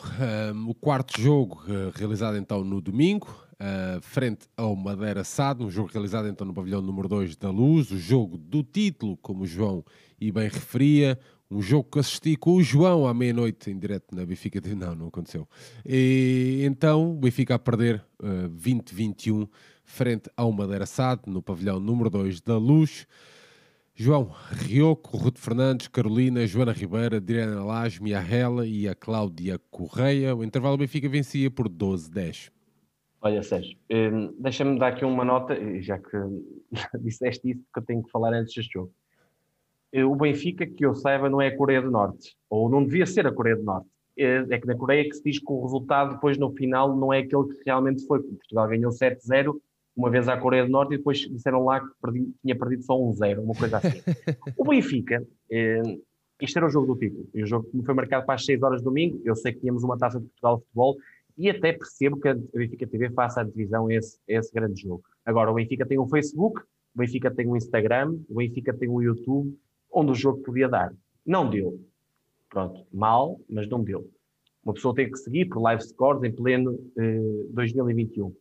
[0.54, 5.70] Um, o quarto jogo, uh, realizado então no domingo, uh, frente ao Madeira Sado, um
[5.70, 9.46] jogo realizado então no pavilhão número 2 da Luz, o jogo do título, como o
[9.46, 9.84] João
[10.20, 11.18] e bem referia,
[11.50, 14.60] um jogo que assisti com o João à meia-noite em direto na Benfica.
[14.74, 15.48] Não, não aconteceu.
[15.86, 19.48] E então o Benfica a perder uh, 20-21
[19.84, 23.06] frente ao Madeira Sado, no pavilhão número 2 da Luz.
[23.96, 30.34] João Rioco, Ruto Fernandes, Carolina, Joana Ribeira, Adriana Lage, Miahela e a Cláudia Correia.
[30.34, 32.50] O intervalo Benfica vencia por 12-10.
[33.24, 36.10] Olha, Sérgio, hum, deixa-me dar aqui uma nota, já que
[37.00, 38.92] disseste isso, que eu tenho que falar antes deste jogo.
[40.06, 43.26] O Benfica, que eu saiba, não é a Coreia do Norte, ou não devia ser
[43.26, 43.88] a Coreia do Norte.
[44.18, 47.14] É, é que na Coreia que se diz que o resultado depois no final não
[47.14, 48.22] é aquele que realmente foi.
[48.22, 49.58] Portugal ganhou 7-0
[49.96, 53.00] uma vez à Coreia do Norte e depois disseram lá que perdi, tinha perdido só
[53.00, 54.02] um zero, uma coisa assim.
[54.58, 55.82] o Benfica, eh,
[56.42, 58.80] isto era o jogo do título, e o jogo foi marcado para as 6 horas
[58.80, 60.96] de domingo, eu sei que tínhamos uma taça de Portugal de futebol,
[61.36, 65.02] e até percebo que a Benfica TV faça a divisão esse, esse grande jogo.
[65.24, 69.02] Agora, o Benfica tem um Facebook, o Benfica tem um Instagram, o Benfica tem um
[69.02, 69.58] YouTube,
[69.90, 70.92] onde o jogo podia dar.
[71.26, 71.80] Não deu.
[72.48, 74.08] Pronto, mal, mas não deu.
[74.64, 78.34] Uma pessoa tem que seguir por live scores em pleno eh, 2021.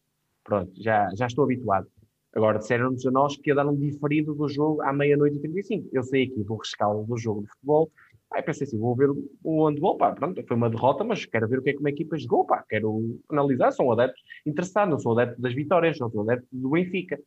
[0.44, 1.88] Pronto, já, já estou habituado.
[2.34, 5.90] Agora disseram-nos a nós que ia dar um diferido do jogo à meia-noite e 35.
[5.92, 7.92] Eu saí aqui do rescaldo do jogo de futebol.
[8.34, 9.10] Aí pensei assim, vou ver
[9.44, 11.90] o handball, pá, pronto, foi uma derrota, mas quero ver o que é que uma
[11.90, 16.10] equipa jogou, pá, quero analisar, sou um adepto interessado, não sou adepto das vitórias, não
[16.10, 17.20] sou adepto do Benfica.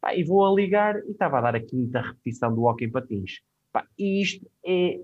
[0.00, 3.40] Pá, e vou a ligar e estava a dar a quinta repetição do Hockey Patins.
[3.72, 4.98] Pá, e isto é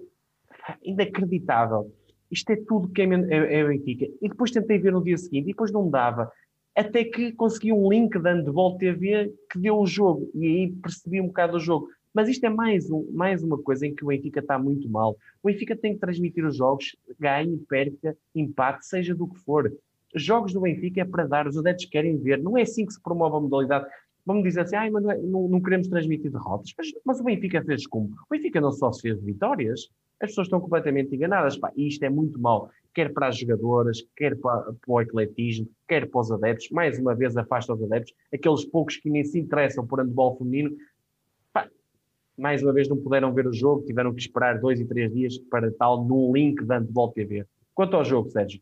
[0.83, 1.93] inacreditável.
[2.31, 4.07] Isto é tudo que é, é, é Benfica.
[4.21, 6.31] E depois tentei ver no dia seguinte e depois não dava
[6.77, 11.21] até que consegui um link da Handball TV que deu o jogo, e aí percebi
[11.21, 11.89] um bocado o jogo.
[12.15, 15.17] Mas isto é mais, um, mais uma coisa em que o Benfica está muito mal.
[15.43, 19.71] O Benfica tem que transmitir os jogos, ganhe, perca, empate, seja do que for.
[20.15, 23.03] Jogos do Benfica é para dar, os adeptos querem ver, não é assim que se
[23.03, 23.87] promove a modalidade.
[24.25, 26.73] Vamos dizer assim, ah, mas não, não, queremos transmitir derrotas.
[26.79, 28.07] Mas, mas, o Benfica fez como?
[28.07, 29.91] O Benfica não só se fez vitórias,
[30.23, 31.59] as pessoas estão completamente enganadas.
[31.59, 36.09] Pá, isto é muito mau quer para as jogadoras, quer para, para o atletismo, quer
[36.09, 36.71] para os adeptos.
[36.71, 40.75] Mais uma vez afasta os adeptos, aqueles poucos que nem se interessam por handball feminino.
[42.37, 45.39] Mais uma vez não puderam ver o jogo, tiveram que esperar dois e três dias
[45.39, 47.47] para tal num link da Handball TV.
[47.75, 48.61] Quanto ao jogo, Sérgio,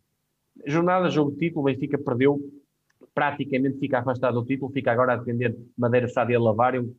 [0.67, 2.41] jornada, jogo de título, Benfica perdeu,
[3.15, 6.95] praticamente fica afastado do título, fica agora a depender Madeira, Sádia e Lavário,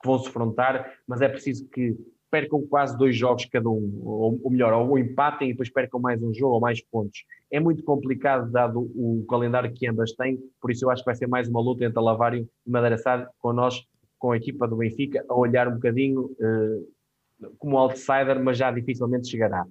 [0.00, 1.96] que vão se frontar, mas é preciso que
[2.30, 6.22] percam quase dois jogos cada um, ou, ou melhor, ou empatem e depois percam mais
[6.22, 7.24] um jogo ou mais pontos.
[7.50, 11.14] É muito complicado dado o calendário que ambas têm, por isso eu acho que vai
[11.14, 13.82] ser mais uma luta entre Lavário e Madeira Sade com nós,
[14.18, 19.28] com a equipa do Benfica, a olhar um bocadinho uh, como outsider, mas já dificilmente
[19.28, 19.64] chegará.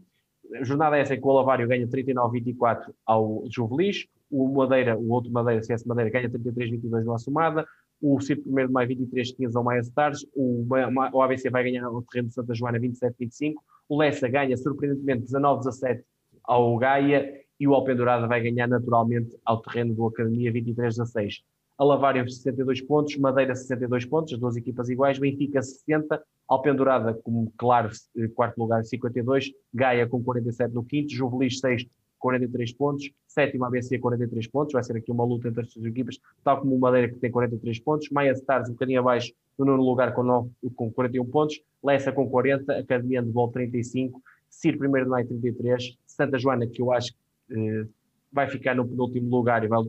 [0.56, 5.10] A jornada é essa em que o Lavário ganha 39-24 ao Juvelis, o Madeira, o
[5.10, 7.66] outro Madeira, CS Madeira, ganha 33-22 no Assumada,
[8.02, 10.66] o CIP 1 de maio 23 15 ao Maia Stars, o,
[11.14, 13.54] o ABC vai ganhar o terreno de Santa Joana 27-25,
[13.90, 16.02] o Lessa ganha surpreendentemente 19-17
[16.44, 21.42] ao Gaia e o Alpendurada vai ganhar naturalmente ao terreno do Academia 23-16.
[21.78, 27.52] A Lavário 62 pontos, Madeira 62 pontos, as duas equipas iguais, Benfica 60, Alpendurada como
[27.58, 27.90] claro
[28.34, 31.86] quarto lugar 52, Gaia com 47 no quinto, Juvelis 6
[32.20, 36.20] 43 pontos, sétimo ABC 43 pontos, vai ser aqui uma luta entre as duas equipas,
[36.44, 39.84] tal como o Madeira que tem 43 pontos, Maia Stars um bocadinho abaixo no nono
[39.84, 45.06] lugar com, 9, com 41 pontos, Lessa com 40, Academia de Vol 35, Cir primeiro
[45.06, 47.20] de maio 33, Santa Joana que eu acho que
[47.52, 47.86] eh,
[48.32, 49.80] vai ficar no penúltimo lugar e vai,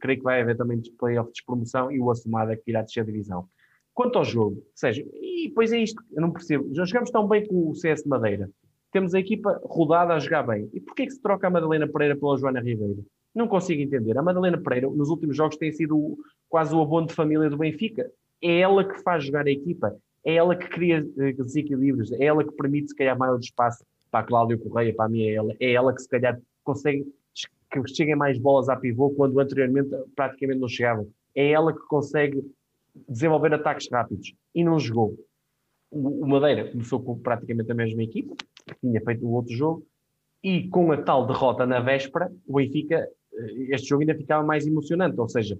[0.00, 3.04] creio que vai haver também playoff de promoção e o Assumada que irá descer a
[3.04, 3.48] divisão.
[3.92, 7.28] Quanto ao jogo, ou seja, e depois é isto, eu não percebo, já jogamos tão
[7.28, 8.50] bem com o CS de Madeira,
[8.94, 10.70] temos a equipa rodada a jogar bem.
[10.72, 13.04] E porquê que se troca a Madalena Pereira pela Joana Ribeiro?
[13.34, 14.16] Não consigo entender.
[14.16, 16.16] A Madalena Pereira, nos últimos jogos, tem sido
[16.48, 18.08] quase o abono de família do Benfica.
[18.40, 19.96] É ela que faz jogar a equipa.
[20.24, 22.12] É ela que cria eh, desequilíbrios.
[22.12, 25.28] É ela que permite, se calhar, maior espaço para a Cláudia Correia, para a minha
[25.28, 25.52] é ela.
[25.58, 27.04] É ela que, se calhar, consegue
[27.82, 31.08] que cheguem mais bolas à pivô quando anteriormente praticamente não chegavam.
[31.34, 32.42] É ela que consegue
[33.08, 34.34] desenvolver ataques rápidos.
[34.54, 35.16] E não jogou.
[35.90, 38.34] O Madeira começou com praticamente a mesma equipa,
[38.80, 39.86] tinha feito o outro jogo,
[40.42, 44.66] e com a tal derrota na véspera, o Benfica, eh, este jogo ainda ficava mais
[44.66, 45.58] emocionante, ou seja,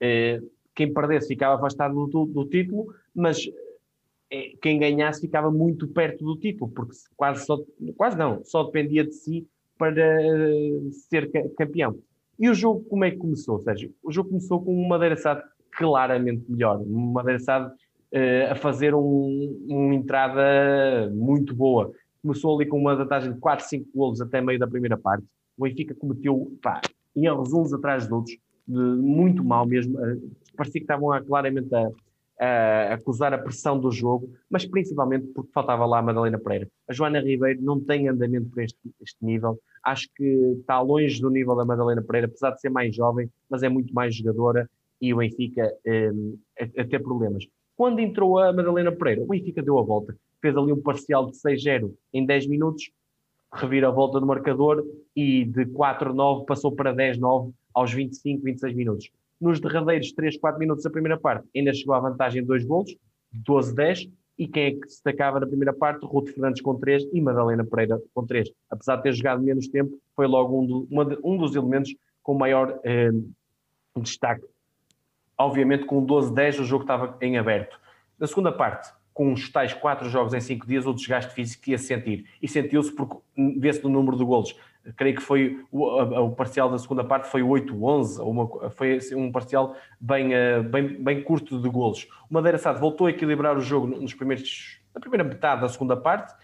[0.00, 0.40] eh,
[0.74, 3.44] quem perdesse ficava afastado do, do título, mas
[4.30, 7.58] eh, quem ganhasse ficava muito perto do título, porque quase só,
[7.96, 9.46] quase não, só dependia de si
[9.78, 9.94] para
[11.08, 11.96] ser campeão.
[12.38, 13.92] E o jogo como é que começou, Sérgio?
[14.02, 15.42] O jogo começou com uma Madeira Sade
[15.72, 17.72] claramente melhor, uma Madeira Sade
[18.50, 21.92] a fazer um, uma entrada muito boa
[22.22, 25.24] começou ali com uma vantagem de 4, 5 golos até meio da primeira parte.
[25.58, 26.80] O Benfica cometeu, pá,
[27.14, 28.36] erros uns atrás de outros,
[28.66, 29.98] de, muito mal mesmo.
[29.98, 31.90] Uh, parecia que estavam a, claramente a,
[32.42, 36.68] a, acusar a pressão do jogo, mas principalmente porque faltava lá a Madalena Pereira.
[36.88, 39.58] A Joana Ribeiro não tem andamento para este, este nível.
[39.84, 40.24] Acho que
[40.60, 43.94] está longe do nível da Madalena Pereira, apesar de ser mais jovem, mas é muito
[43.94, 44.68] mais jogadora
[45.00, 47.44] e o Benfica um, a, a ter problemas.
[47.76, 51.38] Quando entrou a Madalena Pereira, o Benfica deu a volta fez ali um parcial de
[51.38, 52.90] 6-0 em 10 minutos,
[53.54, 59.10] revira a volta do marcador e de 4-9 passou para 10-9 aos 25, 26 minutos.
[59.42, 62.96] Nos derradeiros 3, 4 minutos da primeira parte, ainda chegou à vantagem de 2 golos,
[63.44, 64.08] 12-10,
[64.38, 66.06] e quem é que destacava na primeira parte?
[66.06, 68.48] Ruth Fernandes com 3 e Madalena Pereira com 3.
[68.70, 71.92] Apesar de ter jogado menos tempo, foi logo um, do, uma, um dos elementos
[72.22, 73.10] com maior eh,
[73.96, 74.46] destaque.
[75.36, 77.80] Obviamente, com 12-10 o jogo estava em aberto.
[78.16, 81.78] Na segunda parte, com os tais quatro jogos em cinco dias, o desgaste físico ia
[81.78, 82.26] sentir.
[82.40, 83.16] E sentiu-se porque
[83.58, 84.54] vê-se no número de golos.
[84.96, 89.76] Creio que foi o, o, parcial da segunda parte foi 8-11, foi assim, um parcial
[90.00, 92.08] bem, uh, bem, bem curto de golos.
[92.28, 95.96] O Madeira Sade voltou a equilibrar o jogo nos primeiros, na primeira metade da segunda
[95.96, 96.34] parte,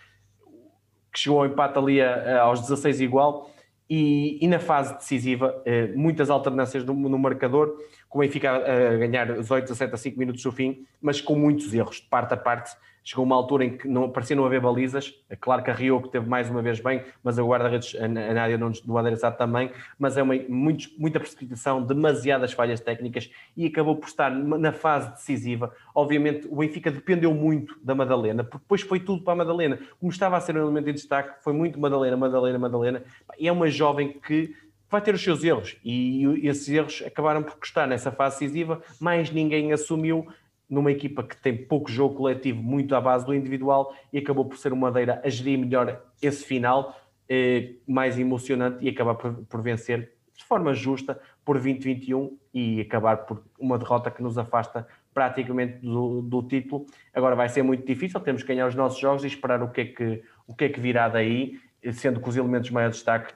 [1.12, 3.50] que chegou ao empate ali a, a, aos 16 igual,
[3.90, 7.76] e, e, na fase decisiva, uh, muitas alternâncias no, no marcador.
[8.08, 11.74] com o Benfica a ganhar 18, 17 a 5 minutos do fim, mas com muitos
[11.74, 12.70] erros, de parte a parte.
[13.08, 15.14] Chegou uma altura em que não, parecia não haver balizas.
[15.30, 18.06] É claro que a Rio que teve mais uma vez bem, mas a guarda-redes, a
[18.06, 19.70] Nádia do adereçado também.
[19.98, 25.10] Mas é uma, muito, muita precipitação, demasiadas falhas técnicas e acabou por estar na fase
[25.12, 25.74] decisiva.
[25.94, 29.78] Obviamente, o Benfica dependeu muito da Madalena, porque depois foi tudo para a Madalena.
[29.98, 33.02] Como estava a ser um elemento de destaque, foi muito Madalena, Madalena, Madalena.
[33.38, 34.54] E é uma jovem que
[34.90, 39.30] vai ter os seus erros e esses erros acabaram por custar nessa fase decisiva, mais
[39.30, 40.26] ninguém assumiu
[40.68, 44.58] numa equipa que tem pouco jogo coletivo, muito à base do individual e acabou por
[44.58, 46.94] ser o Madeira a gerir melhor esse final,
[47.28, 53.18] eh, mais emocionante e acabar por, por, vencer de forma justa por 2021 e acabar
[53.18, 56.86] por uma derrota que nos afasta praticamente do, do título.
[57.14, 59.80] Agora vai ser muito difícil, temos que ganhar os nossos jogos e esperar o que
[59.80, 61.58] é que, o que, é que virá daí,
[61.92, 63.34] sendo que os elementos maior destaque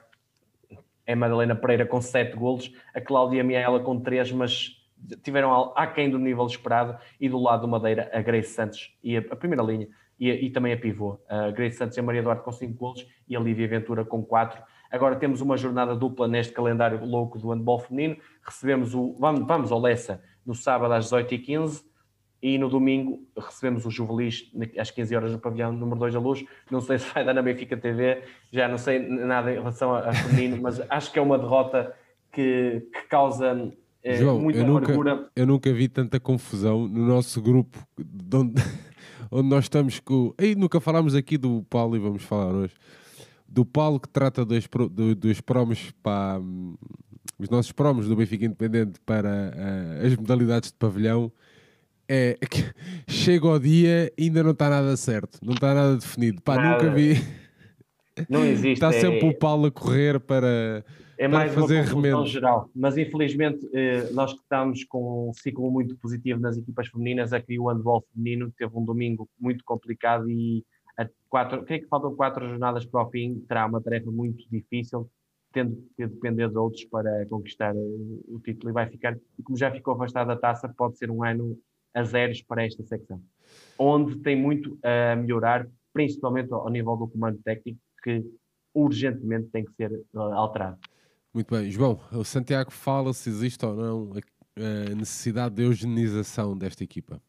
[1.05, 4.82] é Madalena Pereira com 7 golos, a Cláudia Miela com 3, mas
[5.23, 9.19] tiveram aquém do nível esperado, e do lado do Madeira, a Grace Santos e a,
[9.19, 9.87] a primeira linha,
[10.19, 13.05] e, e, também a pivô, a Grace Santos e a Maria Duarte com 5 golos,
[13.27, 14.61] e a Lívia Ventura com 4.
[14.91, 19.71] Agora temos uma jornada dupla neste calendário louco do handball feminino, recebemos o, vamos, vamos
[19.71, 21.83] ao Lessa no sábado às 18h15,
[22.43, 26.43] e no domingo recebemos o Juvelis às 15 horas no pavilhão número 2 da Luz.
[26.69, 28.21] Não sei se vai dar na Benfica TV,
[28.51, 31.95] já não sei nada em relação a, a feminino, mas acho que é uma derrota
[32.33, 33.73] que, que causa
[34.03, 37.79] é, João, muita eu nunca, eu nunca vi tanta confusão no nosso grupo
[38.33, 38.61] onde,
[39.31, 40.33] onde nós estamos com.
[40.37, 42.73] Aí nunca falámos aqui do Paulo e vamos falar hoje.
[43.47, 44.67] Do Paulo que trata dos,
[45.17, 46.41] dos promos para
[47.39, 51.31] os nossos promos do Benfica Independente para uh, as modalidades de pavilhão
[52.07, 52.63] é que
[53.07, 56.41] chega ao dia e ainda não está nada certo, não está nada definido.
[56.41, 56.83] Pá, nada.
[56.83, 57.23] nunca vi.
[58.29, 58.73] Não existe.
[58.73, 59.29] está sempre é...
[59.29, 60.83] o Paulo a correr para
[61.17, 65.69] é mais fazer uma confusão geral, mas infelizmente eh, nós que estamos com um ciclo
[65.71, 70.65] muito positivo nas equipas femininas, aqui o handball feminino teve um domingo muito complicado e
[70.97, 75.09] a quatro, creio que faltam quatro jornadas para o fim, terá uma tarefa muito difícil,
[75.51, 77.79] tendo que depender de outros para conquistar eh,
[78.27, 81.23] o título e vai ficar, e como já ficou afastada a taça, pode ser um
[81.23, 81.57] ano
[81.93, 83.21] a zeros para esta secção,
[83.77, 88.25] onde tem muito a melhorar, principalmente ao nível do comando técnico, que
[88.73, 90.79] urgentemente tem que ser uh, alterado.
[91.33, 91.71] Muito bem.
[91.71, 94.11] João, o Santiago fala se existe ou não
[94.55, 97.19] a necessidade de eugenização desta equipa.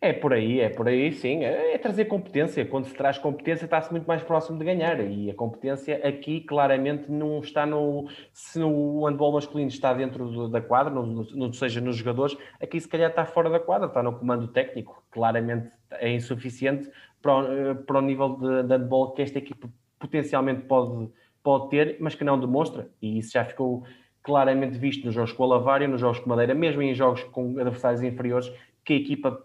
[0.00, 1.44] É por aí, é por aí, sim.
[1.44, 2.64] É, é trazer competência.
[2.66, 4.98] Quando se traz competência, está-se muito mais próximo de ganhar.
[5.00, 8.08] E a competência aqui, claramente, não está no.
[8.32, 12.80] Se o handball masculino está dentro do, da quadra, no, no, seja nos jogadores, aqui
[12.80, 15.04] se calhar está fora da quadra, está no comando técnico.
[15.08, 16.90] Claramente é insuficiente
[17.20, 19.70] para o, para o nível de, de handball que esta equipa
[20.00, 21.12] potencialmente pode
[21.42, 23.84] pode ter, mas que não demonstra, e isso já ficou
[24.22, 27.58] claramente visto nos jogos com o Lavário, nos jogos com Madeira, mesmo em jogos com
[27.58, 28.52] adversários inferiores,
[28.84, 29.44] que a equipa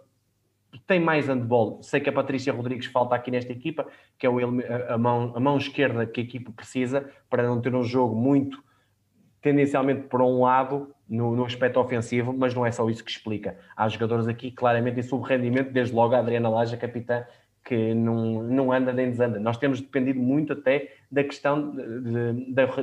[0.86, 1.82] tem mais handball.
[1.82, 3.88] Sei que a Patrícia Rodrigues falta aqui nesta equipa,
[4.18, 4.38] que é o,
[4.90, 8.64] a, mão, a mão esquerda que a equipa precisa para não ter um jogo muito
[9.42, 13.58] tendencialmente por um lado no, no, aspecto ofensivo, mas não é só isso que explica.
[13.76, 17.24] Há jogadores aqui claramente em subrendimento, desde logo a Adriana Laja, capitã,
[17.68, 19.40] que não, não anda nem desanda.
[19.40, 21.76] Nós temos dependido muito até da questão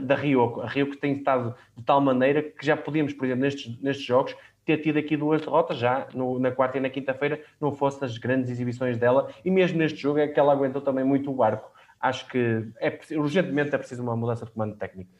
[0.02, 0.60] da, Rio.
[0.60, 4.36] A que tem estado de tal maneira que já podíamos, por exemplo, nestes, nestes jogos,
[4.62, 8.18] ter tido aqui duas derrotas já no, na quarta e na quinta-feira, não fosse as
[8.18, 11.70] grandes exibições dela, e mesmo neste jogo é que ela aguentou também muito o barco.
[11.98, 15.10] Acho que é, urgentemente é preciso uma mudança de comando técnico.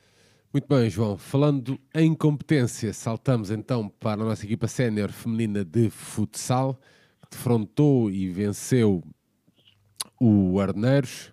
[0.53, 1.17] Muito bem, João.
[1.17, 6.79] Falando em competência, saltamos então para a nossa equipa sénior feminina de futsal,
[7.23, 9.03] que defrontou e venceu
[10.21, 11.33] o Arneiros.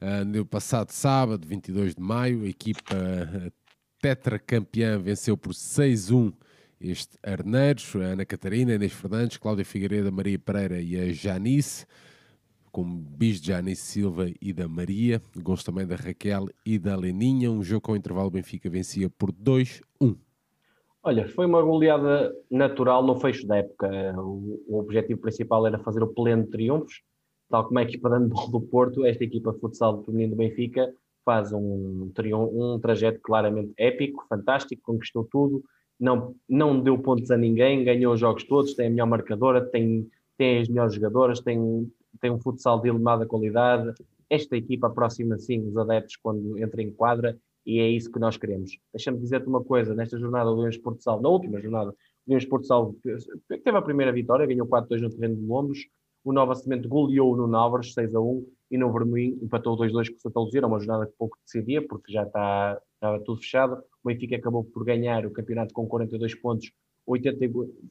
[0.00, 2.94] Uh, no passado sábado, 22 de maio, a equipa
[4.00, 6.32] tetracampeã venceu por 6-1
[6.80, 11.86] este Arneiros, a Ana Catarina, Inês Fernandes, Cláudia Figueiredo, Maria Pereira e a Janice,
[12.70, 17.50] com bis de Janice Silva e da Maria, gosto também da Raquel e da Leninha,
[17.50, 20.16] um jogo com intervalo Benfica vencia por 2-1.
[21.02, 23.88] Olha, foi uma goleada natural no fecho da época.
[24.20, 27.02] O, o objetivo principal era fazer o pleno de triunfos,
[27.48, 30.92] tal como a equipa de handball do Porto, esta equipa de futsal feminino do Benfica
[31.24, 35.62] faz um, um trajeto claramente épico, fantástico, conquistou tudo,
[36.00, 40.08] não, não deu pontos a ninguém, ganhou os jogos todos, tem a melhor marcadora, tem,
[40.36, 43.92] tem as melhores jogadoras, tem, tem um futsal de elevada qualidade.
[44.30, 48.36] Esta equipa aproxima sim os adeptos quando entra em quadra e é isso que nós
[48.36, 48.78] queremos.
[48.94, 51.94] Deixa-me dizer-te uma coisa, nesta jornada do Leões Porto na última jornada, o
[52.26, 52.96] Leões Porto
[53.48, 55.78] teve a primeira vitória, ganhou 4-2 no terreno de Lombos,
[56.28, 60.16] o Nova Cimento goleou no Álvares 6 a 1 e no Vermelho empatou 2-2 com
[60.16, 63.82] o Santa Luzia, uma jornada que pouco decidia porque já está, estava tudo fechado.
[64.04, 66.70] O Benfica acabou por ganhar o campeonato com 42 pontos,
[67.06, 67.38] 80,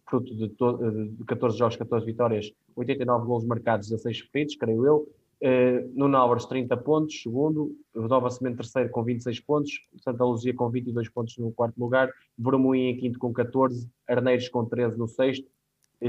[0.07, 0.77] fruto de, to,
[1.17, 5.09] de 14 jogos, 14 vitórias, 89 gols marcados, 16 feridos, creio eu.
[5.41, 7.75] Uh, Nuno Álvares, 30 pontos, segundo.
[7.95, 9.71] Nova Cimento, terceiro, com 26 pontos.
[10.03, 12.11] Santa Luzia, com 22 pontos no quarto lugar.
[12.37, 13.89] Vermoim, em quinto, com 14.
[14.07, 15.47] Arneiros, com 13 no sexto.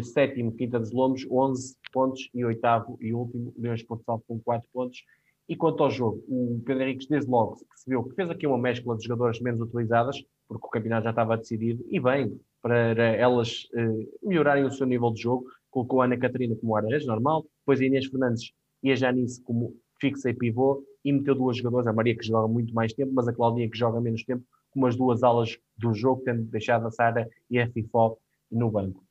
[0.03, 2.29] Sétimo, Quinta dos Lomos, 11 pontos.
[2.35, 5.03] E oitavo e último, Leões Porto Salvo, com 4 pontos.
[5.49, 8.97] E quanto ao jogo, o Pedro Henriques, desde logo, percebeu que fez aqui uma mescla
[8.97, 14.29] de jogadores menos utilizadas, porque o campeonato já estava decidido, e bem, para elas uh,
[14.29, 17.85] melhorarem o seu nível de jogo, colocou a Ana Catarina como guarda-redes, normal, depois a
[17.85, 18.53] Inês Fernandes
[18.83, 22.47] e a Janice como fixa e pivô, e meteu duas jogadoras, a Maria que joga
[22.47, 25.95] muito mais tempo, mas a Claudinha que joga menos tempo, como as duas alas do
[25.95, 28.19] jogo, tendo deixado a Sara e a Fifó
[28.51, 29.08] no banco.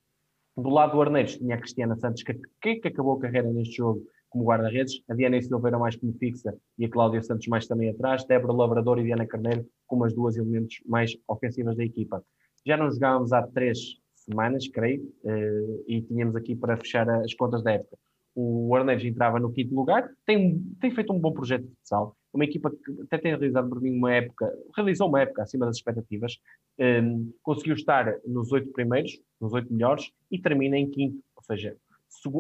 [0.58, 2.34] Do lado do Arneiros tinha a Cristiana Santos, que,
[2.80, 6.86] que acabou a carreira neste jogo como guarda-redes, a Diana Silveira mais como fixa e
[6.86, 10.80] a Cláudia Santos mais também atrás, Débora Lavrador e Diana Carneiro como as duas elementos
[10.86, 12.24] mais ofensivas da equipa.
[12.66, 17.64] Já não jogávamos há três semanas, creio, eh, e tínhamos aqui para fechar as contas
[17.64, 17.96] da época.
[18.36, 22.46] O Arneiros entrava no quinto lugar, tem, tem feito um bom projeto de futsal, uma
[22.46, 26.38] equipa que até tem realizado por mim uma época, realizou uma época acima das expectativas,
[26.80, 31.76] um, conseguiu estar nos oito primeiros, nos oito melhores, e termina em quinto, ou seja,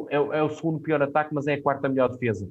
[0.10, 2.48] é, é, o segundo pior ataque, mas é a quarta melhor defesa.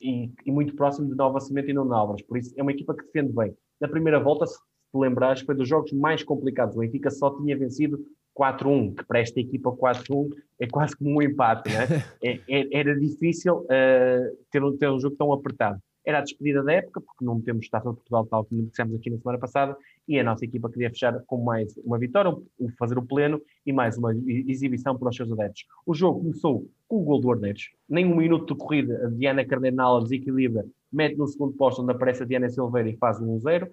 [0.00, 2.24] E, e muito próximo de Nova Cimento e Nuno Álvares.
[2.24, 3.56] Por isso, é uma equipa que defende bem.
[3.80, 6.76] Na primeira volta, se te lembrares, foi dos jogos mais complicados.
[6.76, 7.98] O Benfica só tinha vencido
[8.38, 10.30] 4-1, que para esta equipa 4-1
[10.60, 11.70] é quase como um empate.
[11.70, 11.86] Né?
[12.22, 16.62] é, é, era difícil uh, ter, um, ter um jogo tão apertado era a despedida
[16.62, 19.76] da época, porque não temos Taça de Portugal, tal como dissemos aqui na semana passada,
[20.06, 22.34] e a nossa equipa queria fechar com mais uma vitória,
[22.78, 25.64] fazer o pleno e mais uma exibição para os seus adeptos.
[25.86, 29.44] O jogo começou com o gol do Arneiros, nem um minuto de corrida, a Diana
[29.44, 33.68] Cardenal desequilibra, mete no segundo posto onde aparece a Diana Silveira e faz um 1-0,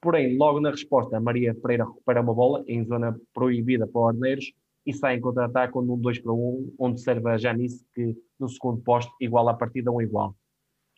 [0.00, 4.08] porém, logo na resposta, a Maria Pereira recupera uma bola em zona proibida para o
[4.08, 4.52] Arneiros
[4.86, 8.48] e sai em contra-ataque onde um 2 para 1, onde serve a Janice que no
[8.48, 10.34] segundo posto iguala a partida um igual.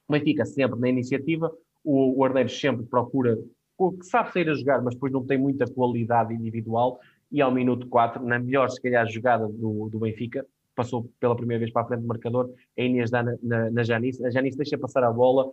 [0.08, 1.52] O Benfica sempre na iniciativa,
[1.84, 6.32] o, o sempre procura, que sabe sair a jogar, mas depois não tem muita qualidade
[6.32, 6.98] individual,
[7.30, 11.60] e ao minuto 4, na melhor, se calhar, jogada do, do Benfica, passou pela primeira
[11.60, 14.56] vez para a frente do marcador, a Inês dá na, na, na Janice, a Janice
[14.56, 15.50] deixa passar a bola,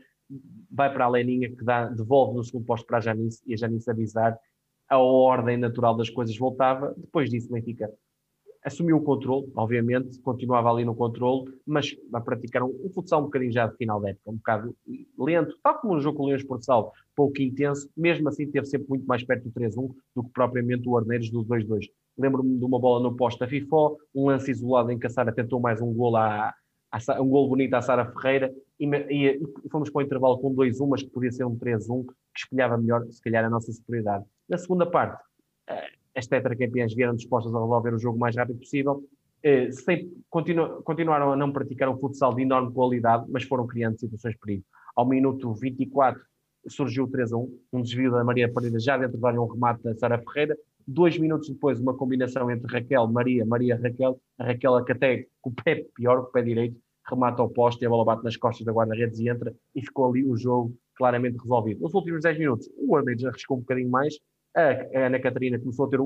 [0.72, 3.57] vai para a Leninha, que dá, devolve no segundo posto para a Janice, e a
[3.57, 4.38] Janice avisar,
[4.88, 7.91] a ordem natural das coisas voltava, depois disso o Benfica
[8.66, 13.26] assumiu o controle, obviamente, continuava ali no controle, mas a praticar um, um futsal um
[13.26, 14.76] bocadinho já de final da época, um bocado
[15.20, 18.90] lento, tal como um jogo com o Leões Portugal, pouco intenso, mesmo assim teve sempre
[18.90, 21.86] muito mais perto do 3-1 do que propriamente o Arneiros do 2-2.
[22.18, 25.32] Lembro-me de uma bola no posto da FIFO, um lance isolado em que a Sara
[25.32, 26.52] tentou mais um gol à,
[26.92, 30.56] à, um gol bonito à Sara Ferreira e, e, e, fomos para o intervalo com
[30.56, 34.26] 2-1, mas que podia ser um 3-1, que espelhava melhor, se calhar, a nossa superioridade.
[34.50, 35.22] Na segunda parte,
[35.70, 39.04] eh, as tetracampeãs vieram dispostas a resolver o jogo o mais rápido possível.
[39.44, 44.00] Eh, sem, continu, continuaram a não praticar um futsal de enorme qualidade, mas foram criando
[44.00, 44.64] situações de perigo.
[44.96, 46.22] Ao minuto 24
[46.68, 49.46] surgiu o 3 a 1, um desvio da Maria Pereira já dentro da área, um
[49.46, 50.58] remate da Sara Ferreira.
[50.88, 54.20] Dois minutos depois, uma combinação entre Raquel, Maria, Maria, Raquel.
[54.40, 57.84] A Raquel que até com o pé pior, com o pé direito, remata ao poste
[57.84, 60.76] e a bola bate nas costas da guarda-redes e entra e ficou ali o jogo
[60.96, 61.82] claramente resolvido.
[61.82, 64.16] Nos últimos 10 minutos, o Arneides arriscou um bocadinho mais,
[64.56, 65.99] a Ana Catarina começou a ter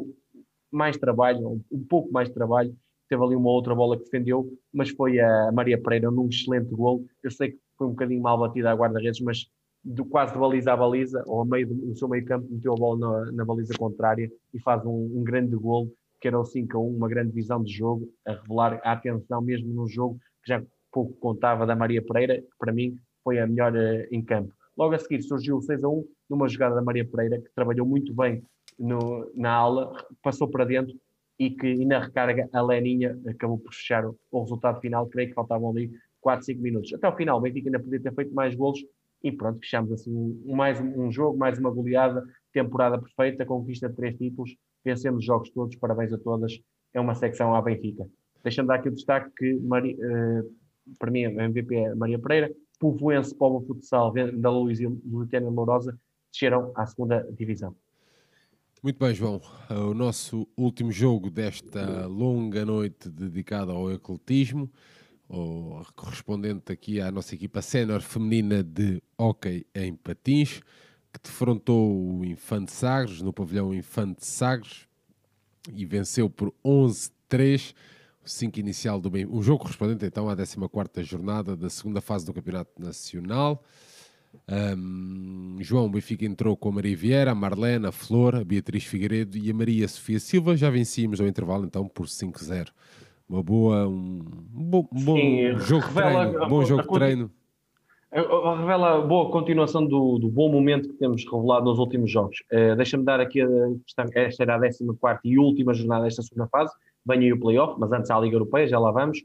[0.72, 2.76] mais trabalho, um pouco mais de trabalho.
[3.08, 7.06] Teve ali uma outra bola que defendeu, mas foi a Maria Pereira num excelente gol.
[7.24, 9.50] Eu sei que foi um bocadinho mal batida a guarda-redes, mas
[9.84, 12.74] do, quase de baliza a baliza, ou a meio do, no seu meio campo, meteu
[12.74, 16.46] a bola na, na baliza contrária e faz um, um grande gol, que era o
[16.46, 20.20] 5 a 1, uma grande visão de jogo, a revelar a atenção mesmo no jogo,
[20.44, 24.24] que já pouco contava da Maria Pereira, que para mim foi a melhor uh, em
[24.24, 24.54] campo.
[24.78, 27.86] Logo a seguir surgiu o 6 a 1, numa jogada da Maria Pereira, que trabalhou
[27.86, 28.44] muito bem
[28.78, 30.96] no, na aula, passou para dentro
[31.38, 35.08] e que e na recarga a Leninha acabou por fechar o, o resultado final.
[35.08, 35.92] Creio que faltavam ali
[36.22, 36.94] 4, 5 minutos.
[36.94, 38.80] Até o final, o Benfica ainda podia ter feito mais golos
[39.24, 42.24] e pronto, fechamos assim um, mais um, jogo, mais uma goleada,
[42.54, 46.60] temporada perfeita, conquista de três títulos, vencemos os jogos todos, parabéns a todas.
[46.94, 48.08] É uma secção à Benfica.
[48.44, 53.36] Deixando aqui o destaque que Maria, uh, para mim a MVP é Maria Pereira, Povoense,
[53.36, 55.98] Povo Futsal, da Luís e Luciana Lourosa
[56.32, 57.76] desceram à segunda divisão.
[58.82, 59.42] Muito bem, João.
[59.70, 64.72] O nosso último jogo desta longa noite dedicada ao ecletismo,
[65.28, 70.62] ou correspondente aqui à nossa equipa sénior feminina de hóquei em patins,
[71.12, 74.88] que defrontou o Infante Sagres no pavilhão Infante Sagres
[75.74, 77.76] e venceu por 11-3
[78.24, 79.26] o 5 inicial do bem.
[79.26, 83.62] O jogo correspondente então à 14 jornada da segunda fase do Campeonato Nacional.
[84.48, 89.38] Um, João Benfica entrou com a Maria Vieira, a Marlene, a Flor, a Beatriz Figueiredo
[89.38, 90.58] e a Maria Sofia Silva.
[90.58, 92.70] Já vencíamos ao intervalo então por 5-0.
[93.30, 96.44] Uma boa, um, bom, bom Sim, jogo de treino.
[96.44, 97.32] Um bom jogo de treino.
[98.12, 102.40] Revela boa continuação do, do, bom momento que temos revelado nos últimos jogos.
[102.52, 103.48] Uh, Deixa-me dar aqui, a,
[104.16, 106.74] esta era a 14 e última jornada desta segunda fase.
[107.06, 109.20] Vem aí o playoff, mas antes a Liga Europeia, já lá vamos.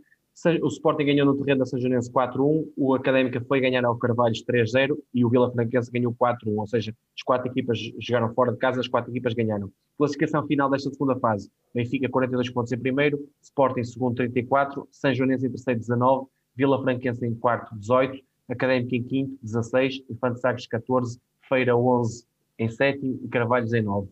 [0.61, 4.45] O Sporting ganhou no terreno da São Joanense 4-1, o Académica foi ganhar ao Carvalhos
[4.45, 8.59] 3-0 e o Vila Franquense ganhou 4-1, ou seja, as quatro equipas jogaram fora de
[8.59, 9.71] casa, as quatro equipas ganharam.
[9.97, 15.15] Classificação final desta segunda fase, Benfica 42 pontos em primeiro, Sporting em segundo 34, São
[15.15, 20.67] Joanense em terceiro 19, Vila Franquense em quarto 18, Académica em quinto 16, Infante Sagres
[20.67, 22.27] 14, Feira 11
[22.59, 24.09] em sétimo e Carvalhos em 9.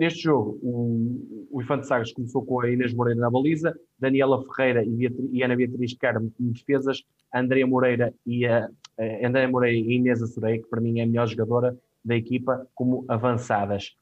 [0.00, 4.82] Neste jogo, o, o Infante Sagres começou com a Inês Moreira na baliza, Daniela Ferreira
[4.82, 7.02] e, Beatriz, e Ana Beatriz Carmo como defesas,
[7.34, 8.66] Andréa Moreira e a,
[8.98, 12.66] a Andréa Moreira e Inês Assurei, que para mim é a melhor jogadora da equipa,
[12.74, 13.94] como avançadas.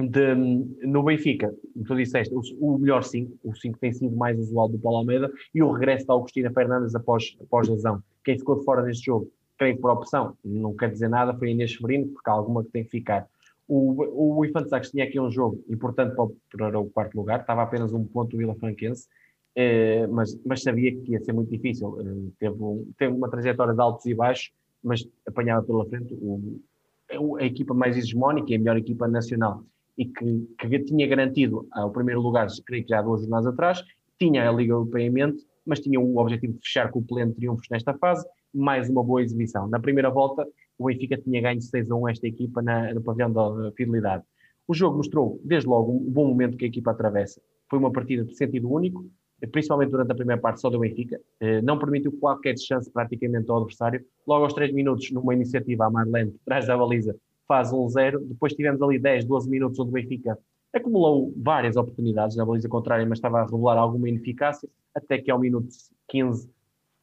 [0.00, 1.54] De, no Benfica,
[1.86, 5.30] tu disseste, o, o melhor 5, o 5 tem sido mais usual do Paulo Almeida,
[5.54, 8.02] e o regresso da Augustina Fernandes após, após lesão.
[8.24, 11.74] Quem ficou de fora neste jogo, creio por opção, não quer dizer nada, foi Inês
[11.74, 13.28] Severino, porque há alguma que tem que ficar.
[13.68, 17.92] O, o Infante Sagres tinha aqui um jogo importante para, o quarto lugar, estava apenas
[17.92, 19.08] um ponto do Vila Franquense,
[19.56, 21.98] eh, mas, mas, sabia que ia ser muito difícil.
[22.00, 24.52] Eh, teve, um, teve, uma trajetória de altos e baixos,
[24.84, 29.64] mas apanhava pela frente o, a equipa mais hegemónica e a melhor equipa nacional
[29.96, 33.82] e que, que tinha garantido o primeiro lugar, creio que já duas jornadas atrás,
[34.18, 37.34] tinha a Liga Europeia em mente, mas tinha o objetivo de fechar com o pleno
[37.34, 39.68] triunfos nesta fase, mais uma boa exibição.
[39.68, 40.46] Na primeira volta,
[40.78, 44.24] o Benfica tinha ganho 6 a 1 esta equipa na, no pavilhão da fidelidade.
[44.68, 47.40] O jogo mostrou, desde logo, um bom momento que a equipa atravessa.
[47.68, 49.06] Foi uma partida de sentido único,
[49.52, 51.20] principalmente durante a primeira parte só do Benfica.
[51.40, 54.04] Eh, não permitiu qualquer chance praticamente ao adversário.
[54.26, 57.16] Logo aos 3 minutos, numa iniciativa, a Marlene, atrás da baliza,
[57.46, 58.18] faz 1-0.
[58.24, 60.38] Depois tivemos ali 10, 12 minutos onde o Benfica
[60.72, 65.38] acumulou várias oportunidades na baliza contrária, mas estava a revelar alguma ineficácia, até que ao
[65.38, 65.68] minuto
[66.08, 66.50] 15,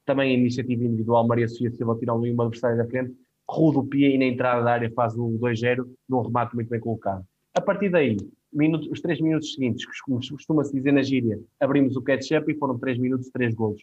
[0.05, 3.15] também a iniciativa individual, Maria Sofia Silva tirou ali uma adversária da frente,
[3.49, 7.25] rodopia e na entrada da área faz o 2-0 num remate muito bem colocado.
[7.53, 8.17] A partir daí,
[8.91, 12.97] os três minutos seguintes, como costuma-se dizer na gíria, abrimos o catch-up e foram três
[12.97, 13.81] minutos, três golos.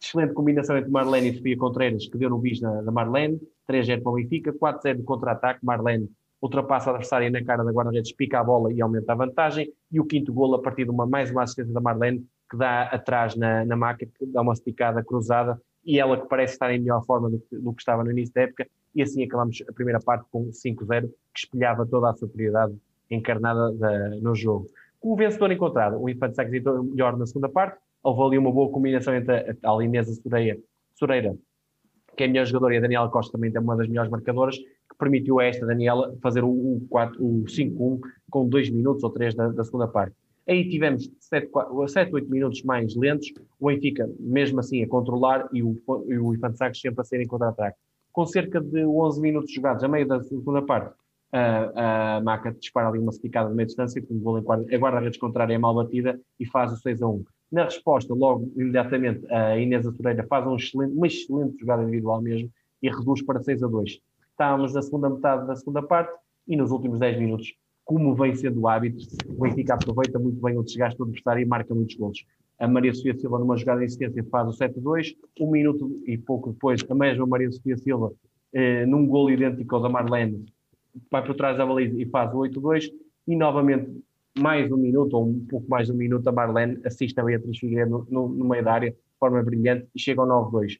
[0.00, 4.12] Excelente combinação entre Marlene e Sofia Contreiras, que deu no bis da Marlene, 3-0 para
[4.12, 6.10] o Benfica, 4-0 de contra-ataque, Marlene
[6.42, 10.00] ultrapassa a adversária na cara da guarda-redes, pica a bola e aumenta a vantagem, e
[10.00, 13.36] o quinto golo a partir de uma mais uma assistência da Marlene, que dá atrás
[13.36, 17.04] na, na maca, que dá uma esticada cruzada, e ela que parece estar em melhor
[17.04, 20.00] forma do que, do que estava no início da época, e assim acabamos a primeira
[20.00, 22.74] parte com 5-0, que espelhava toda a superioridade
[23.10, 24.66] encarnada da, no jogo.
[25.00, 28.52] Com o vencedor encontrado, o Infante Sagres entrou melhor na segunda parte, houve ali uma
[28.52, 30.58] boa combinação entre a, a Inês Soreira,
[30.94, 31.36] Soreira,
[32.16, 34.56] que é a melhor jogadora, e a Daniela Costa também é uma das melhores marcadoras,
[34.56, 36.86] que permitiu a esta Daniela fazer o, o,
[37.18, 38.00] o 5-1
[38.30, 40.14] com 2 minutos ou 3 da, da segunda parte.
[40.48, 41.50] Aí tivemos 7,
[41.88, 46.34] 7, 8 minutos mais lentos, o Benfica mesmo assim a controlar e o, e o
[46.34, 47.76] Infante Sagres sempre a ser em contra-ataque
[48.12, 50.94] com cerca de 11 minutos jogados, a meio da segunda parte,
[51.32, 55.54] a, a Maca dispara ali uma esticada de meia distância, com o a guarda-redes contrária
[55.54, 57.24] é mal batida e faz o 6 a 1.
[57.50, 62.50] Na resposta, logo, imediatamente, a Inês Atureira faz um excelente, uma excelente jogada individual mesmo
[62.82, 63.98] e reduz para 6 a 2.
[64.30, 66.12] Estávamos na segunda metade da segunda parte
[66.46, 67.54] e nos últimos 10 minutos,
[67.92, 71.44] como vem sendo o hábito, o Benfica aproveita muito bem o desgaste do adversário e
[71.44, 72.24] marca muitos gols.
[72.58, 75.14] A Maria Sofia Silva, numa jogada de insistência, faz o 7-2.
[75.38, 78.10] Um minuto e pouco depois, a mesma Maria Sofia Silva,
[78.54, 80.46] eh, num gol idêntico ao da Marlene,
[81.10, 82.90] vai por trás da baliza e faz o 8-2.
[83.28, 83.90] E novamente,
[84.38, 87.58] mais um minuto, ou um pouco mais de um minuto, a Marlene assiste a Beatriz
[87.58, 90.78] Figueiredo no, no, meio da área, de forma brilhante, e chega ao 9-2.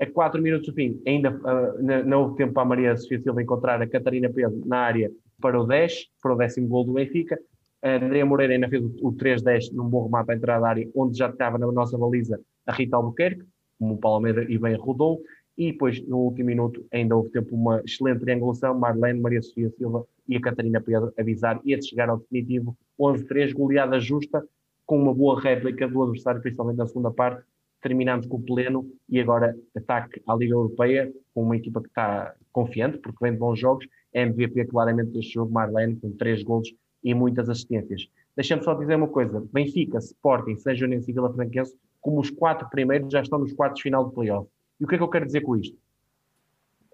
[0.00, 3.42] A 4 minutos do fim, ainda uh, não houve tempo para a Maria Sofia Silva
[3.42, 5.10] encontrar a Catarina Pedro na área
[5.42, 7.38] para o 10, para o décimo gol do Benfica.
[7.82, 11.18] A Andrea Moreira ainda fez o 3-10 num bom remate à entrada da área, onde
[11.18, 13.44] já estava na nossa baliza a Rita Albuquerque,
[13.78, 15.20] como o Paulo Almeida e bem rodou,
[15.58, 20.06] e depois no último minuto ainda houve tempo uma excelente triangulação, Marlene, Maria Sofia Silva
[20.28, 22.76] e a Catarina Pedro avisar e a chegar ao definitivo.
[22.98, 24.42] 11-3, goleada justa,
[24.86, 27.42] com uma boa réplica do adversário, principalmente na segunda parte,
[27.82, 28.88] terminamos com o pleno.
[29.08, 33.38] E agora ataque à Liga Europeia, com uma equipa que está confiante, porque vem de
[33.38, 36.72] bons jogos, MVP claramente deste jogo, Marlene, com três golos
[37.02, 38.08] e muitas assistências.
[38.36, 42.68] Deixa-me só dizer uma coisa: Benfica, Sporting, São Joanense e Vila Franquense, como os quatro
[42.70, 44.48] primeiros já estão nos quartos de final do playoff.
[44.80, 45.76] E o que é que eu quero dizer com isto?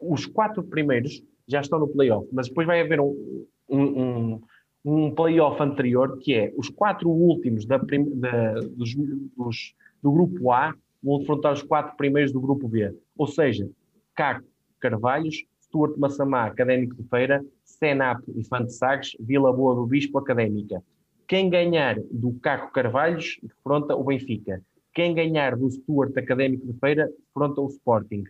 [0.00, 4.40] Os quatro primeiros já estão no playoff, mas depois vai haver um, um, um,
[4.84, 8.94] um playoff anterior que é os quatro últimos da, da, dos,
[9.36, 12.94] dos, do grupo A vão defrontar os quatro primeiros do grupo B.
[13.16, 13.68] Ou seja,
[14.14, 14.42] cá
[14.80, 20.82] Carvalhos, Stuart Massamá, Académico de Feira, Senap e Fante Sagres, Vila Boa do Bispo, Académica.
[21.26, 24.62] Quem ganhar do Caco Carvalhos, defronta o Benfica.
[24.94, 28.24] Quem ganhar do Stuart Académico de Feira, defronta o Sporting.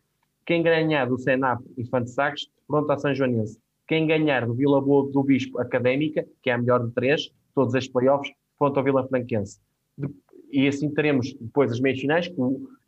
[0.44, 3.58] Quem ganhar do Senap e Fante Sagres, defronta a São Joanense.
[3.86, 7.72] Quem ganhar do Vila Boa do Bispo Académica, que é a melhor de três, todos
[7.74, 9.60] estes playoffs, defronta o Vila Franquense.
[10.50, 12.34] E assim teremos depois as meias finais, que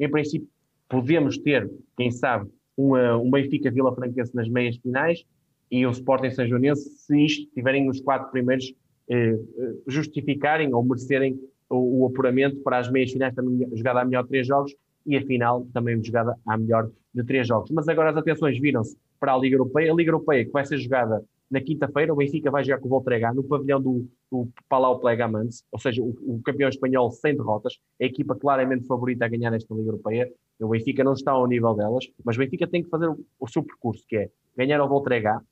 [0.01, 0.48] em princípio
[0.89, 2.51] podemos ter, quem sabe,
[2.86, 5.24] uma, um Benfica Vila Franquense nas meias finais
[5.70, 8.73] e um Sporting São Joanense, se isto tiverem os quatro primeiros
[9.09, 11.39] eh, eh, justificarem ou merecerem
[11.69, 14.74] o, o, apuramento para as meias finais também jogada a melhor de três jogos
[15.07, 17.70] e a final também jogada a melhor de três jogos.
[17.70, 19.93] Mas agora as atenções viram-se para a Liga Europeia.
[19.93, 22.90] A Liga Europeia que vai ser jogada na quinta-feira, o Benfica vai jogar com o
[22.90, 27.78] Voltregá no pavilhão do, do Palau Plegamans, ou seja, o, o, campeão espanhol sem derrotas,
[28.01, 30.31] a equipa claramente favorita a ganhar esta Liga Europeia.
[30.60, 33.48] O Benfica não está ao nível delas, mas o Benfica tem que fazer o, o
[33.48, 35.43] seu percurso, que é ganhar ao Voltregá,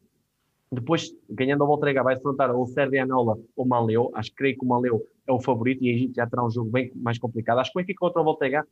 [0.70, 4.10] depois, ganhando ao Voltregá, vai enfrentar ou o Serdianola ou o Maleu.
[4.14, 6.70] Acho que creio que o Maleu é o favorito e aí já terá um jogo
[6.70, 7.58] bem mais complicado.
[7.58, 8.64] Acho que o Benfica contra o Voltregá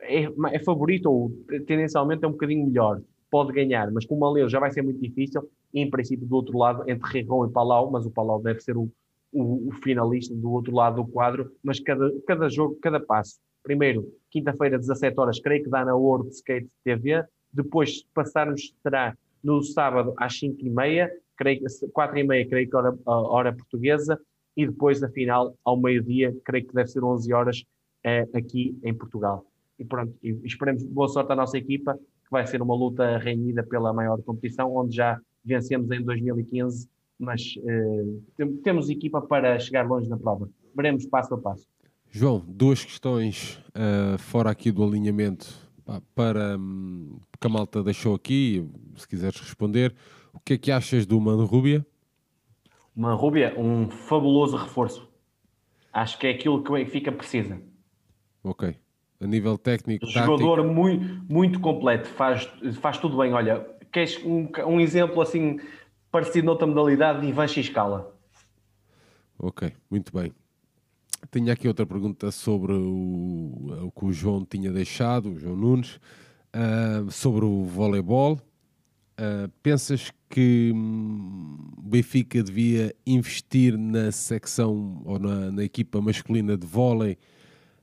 [0.00, 1.30] é, é favorito ou
[1.64, 3.00] tendencialmente é um bocadinho melhor
[3.30, 5.48] pode ganhar, mas com o Maleu já vai ser muito difícil.
[5.72, 8.90] Em princípio, do outro lado, entre Rigon e Palau, mas o Palau deve ser o,
[9.32, 11.52] o, o, finalista do outro lado do quadro.
[11.62, 13.38] Mas cada, cada jogo, cada passo.
[13.62, 17.24] Primeiro, quinta-feira, 17 horas, creio que dá na World Skate TV.
[17.52, 22.76] Depois, passarmos, será no sábado às 5 e meia, creio, 4 e meia, creio que
[22.76, 24.18] hora, hora portuguesa.
[24.56, 27.64] E depois, a final, ao meio-dia, creio que deve ser 11 horas
[28.04, 29.44] eh, aqui em Portugal.
[29.78, 31.96] E pronto, e esperemos boa sorte à nossa equipa
[32.28, 36.88] que vai ser uma luta renhida pela maior competição, onde já vencemos em 2015,
[37.18, 40.48] mas eh, temos equipa para chegar longe na prova.
[40.76, 41.66] Veremos passo a passo.
[42.10, 45.46] João, duas questões uh, fora aqui do alinhamento
[46.14, 49.94] para um, que a malta deixou aqui, se quiseres responder.
[50.32, 51.84] O que é que achas do Manrubia?
[52.94, 55.08] Manrubia, um fabuloso reforço.
[55.92, 57.60] Acho que é aquilo que o Benfica precisa.
[58.44, 58.76] Ok
[59.20, 60.06] a nível técnico.
[60.06, 62.48] Jogador muito, muito completo, faz,
[62.80, 63.32] faz tudo bem.
[63.32, 65.58] Olha, queres um, um exemplo assim
[66.10, 68.14] parecido noutra modalidade de Ivan Xiscala?
[69.38, 70.32] Ok, muito bem.
[71.30, 75.96] Tenho aqui outra pergunta sobre o, o que o João tinha deixado, o João Nunes,
[76.54, 78.40] uh, sobre o voleibol.
[79.20, 86.56] Uh, pensas que hum, o Benfica devia investir na secção ou na, na equipa masculina
[86.56, 87.18] de vôlei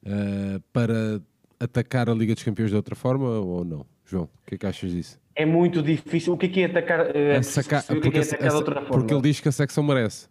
[0.06, 1.22] uh, para
[1.60, 3.86] atacar a Liga dos Campeões de outra forma ou não?
[4.06, 5.20] João, o que é que achas disso?
[5.36, 6.34] É muito difícil.
[6.34, 7.84] O que é que é atacar, uh, saca...
[7.88, 8.90] porque, que é atacar de outra forma?
[8.90, 10.28] Porque ele diz que a secção merece.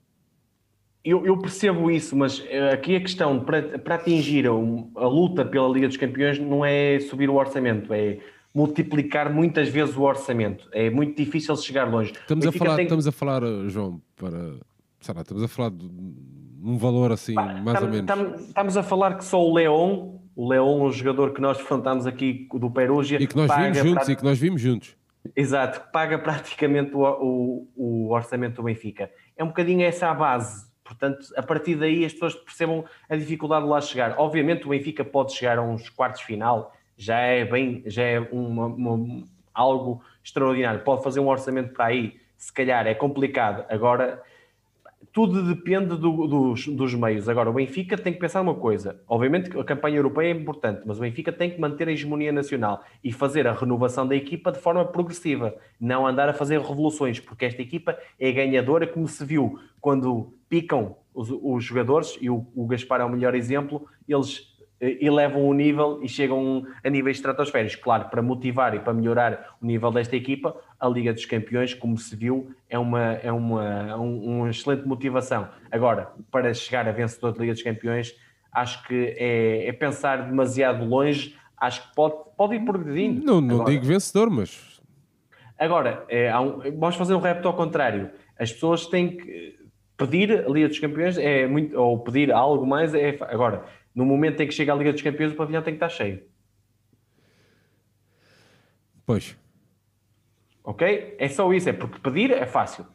[1.04, 5.44] Eu, eu percebo isso, mas uh, aqui a questão para, para atingir a, a, luta
[5.44, 8.18] pela Liga dos Campeões não é subir o orçamento, é
[8.54, 10.66] multiplicar muitas vezes o orçamento.
[10.72, 12.12] É muito difícil chegar longe.
[12.12, 12.84] Estamos, a falar, tem...
[12.84, 14.54] estamos a falar, João, para.
[15.14, 15.86] Lá, estamos a falar de
[16.64, 18.06] um valor assim, mais tam, ou menos.
[18.06, 22.06] Tam, estamos a falar que só o Leão, o Leão, um jogador que nós enfrentamos
[22.06, 23.20] aqui do Perugia.
[23.20, 24.96] E que nós vimos juntos, e que nós vimos juntos.
[25.36, 29.10] Exato, paga praticamente o, o, o, orçamento do Benfica.
[29.36, 30.66] É um bocadinho essa a base.
[30.82, 34.14] Portanto, a partir daí as pessoas percebam a dificuldade de lá chegar.
[34.18, 38.66] Obviamente o Benfica pode chegar a uns quartos final, já é bem, já é uma,
[38.66, 40.80] uma, algo extraordinário.
[40.80, 43.64] Pode fazer um orçamento para aí, se calhar é complicado.
[43.70, 44.22] Agora
[45.14, 47.28] tudo depende do, dos, dos, meios.
[47.28, 49.00] Agora, o Benfica tem que pensar uma coisa.
[49.06, 52.82] Obviamente a campanha europeia é importante, mas o Benfica tem que manter a hegemonia nacional
[53.02, 55.54] e fazer a renovação da equipa de forma progressiva.
[55.80, 60.96] Não andar a fazer revoluções, porque esta equipa é ganhadora, como se viu quando picam
[61.14, 66.00] os, os jogadores, e o, o Gaspar é o melhor exemplo, eles elevam o nível
[66.02, 67.76] e chegam a níveis estratosféricos.
[67.76, 71.96] Claro, para motivar e para melhorar o nível desta equipa, a Liga dos Campeões, como
[71.96, 75.48] se viu, é uma, é uma, um, uma excelente motivação.
[75.70, 78.14] Agora, para chegar a vencedor da Liga dos Campeões,
[78.52, 83.24] acho que é, é, pensar demasiado longe, acho que pode, pode ir progredindo.
[83.24, 84.80] Não, não Agora, digo vencedor, mas...
[85.58, 88.10] Agora, é, um, vamos fazer um repto ao contrário.
[88.38, 89.58] As pessoas têm que
[89.96, 94.40] pedir a Liga dos Campeões, é muito, ou pedir algo mais, é, agora no momento
[94.42, 96.22] em que chega a Liga dos Campeões, o pavilhão tem que estar cheio.
[99.06, 99.36] Pois.
[100.64, 101.16] Ok?
[101.18, 102.86] É só isso, é porque pedir é fácil,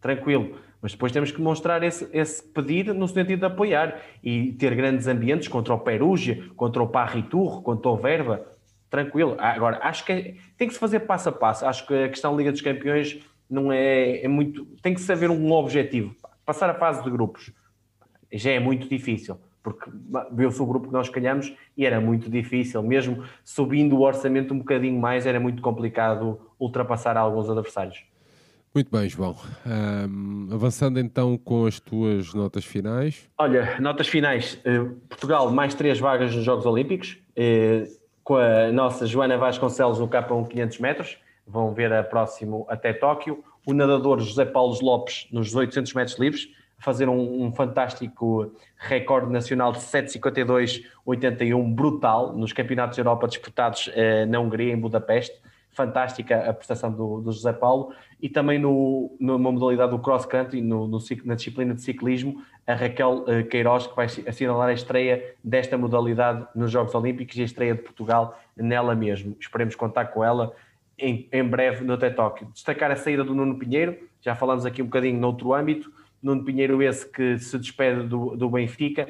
[0.00, 0.58] tranquilo.
[0.82, 5.06] Mas depois temos que mostrar esse, esse pedir no sentido de apoiar e ter grandes
[5.06, 8.44] ambientes contra o Perugia, contra o Parriturro, contra o Verba,
[8.90, 9.36] tranquilo.
[9.38, 11.64] Ah, agora, acho que é, tem que se fazer passo a passo.
[11.64, 14.66] Acho que a questão da Liga dos Campeões não é, é muito.
[14.82, 16.16] Tem que saber um objetivo.
[16.44, 17.52] Passar a fase de grupos
[18.32, 19.90] já é muito difícil porque
[20.32, 24.58] viu-se o grupo que nós calhamos e era muito difícil, mesmo subindo o orçamento um
[24.58, 28.04] bocadinho mais, era muito complicado ultrapassar alguns adversários.
[28.74, 29.36] Muito bem, João.
[29.66, 33.28] Um, avançando então com as tuas notas finais.
[33.36, 34.58] Olha, notas finais.
[34.64, 37.86] Uh, Portugal, mais três vagas nos Jogos Olímpicos, uh,
[38.24, 41.18] com a nossa Joana Vasconcelos no K1 500 metros.
[41.46, 43.44] Vão ver a próximo até Tóquio.
[43.66, 46.48] O nadador José Paulo Lopes nos 800 metros livres,
[46.82, 54.26] fazer um, um fantástico recorde nacional de 7,52,81, brutal, nos Campeonatos da Europa disputados uh,
[54.28, 55.40] na Hungria, em Budapeste
[55.72, 60.60] fantástica a prestação do, do José Paulo e também no, numa modalidade do cross country,
[60.60, 65.34] no, no, na disciplina de ciclismo, a Raquel uh, Queiroz, que vai assinalar a estreia
[65.42, 69.36] desta modalidade nos Jogos Olímpicos e a estreia de Portugal nela mesmo.
[69.40, 70.52] Esperemos contar com ela
[70.98, 72.16] em, em breve no TED.
[72.52, 75.90] Destacar a saída do Nuno Pinheiro, já falamos aqui um bocadinho noutro âmbito,
[76.22, 79.08] Nuno Pinheiro esse que se despede do, do Benfica,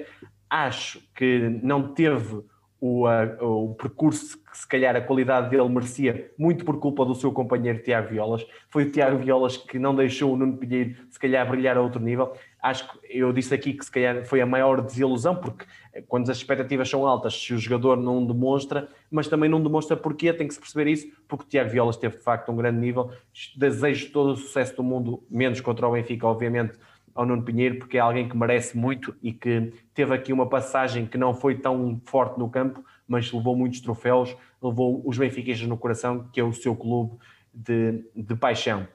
[0.49, 2.43] acho que não teve
[2.85, 3.07] o,
[3.41, 7.81] o percurso que se calhar a qualidade dele merecia, muito por culpa do seu companheiro
[7.81, 8.45] Tiago Violas.
[8.69, 12.03] Foi o Tiago Violas que não deixou o Nuno Pinheiro se calhar brilhar a outro
[12.03, 12.33] nível.
[12.61, 15.65] Acho que eu disse aqui que se calhar foi a maior desilusão, porque
[16.09, 20.33] quando as expectativas são altas, se o jogador não demonstra, mas também não demonstra porquê,
[20.33, 23.13] tem que se perceber isso, porque o Tiago Violas teve de facto um grande nível.
[23.57, 26.73] Desejo todo o sucesso do mundo, menos contra o Benfica, obviamente,
[27.15, 31.07] ao Nuno Pinheiro, porque é alguém que merece muito e que teve aqui uma passagem
[31.07, 35.77] que não foi tão forte no campo, mas levou muitos troféus, levou os benfiquistas no
[35.77, 37.19] coração, que é o seu clube
[37.53, 38.87] de, de paixão.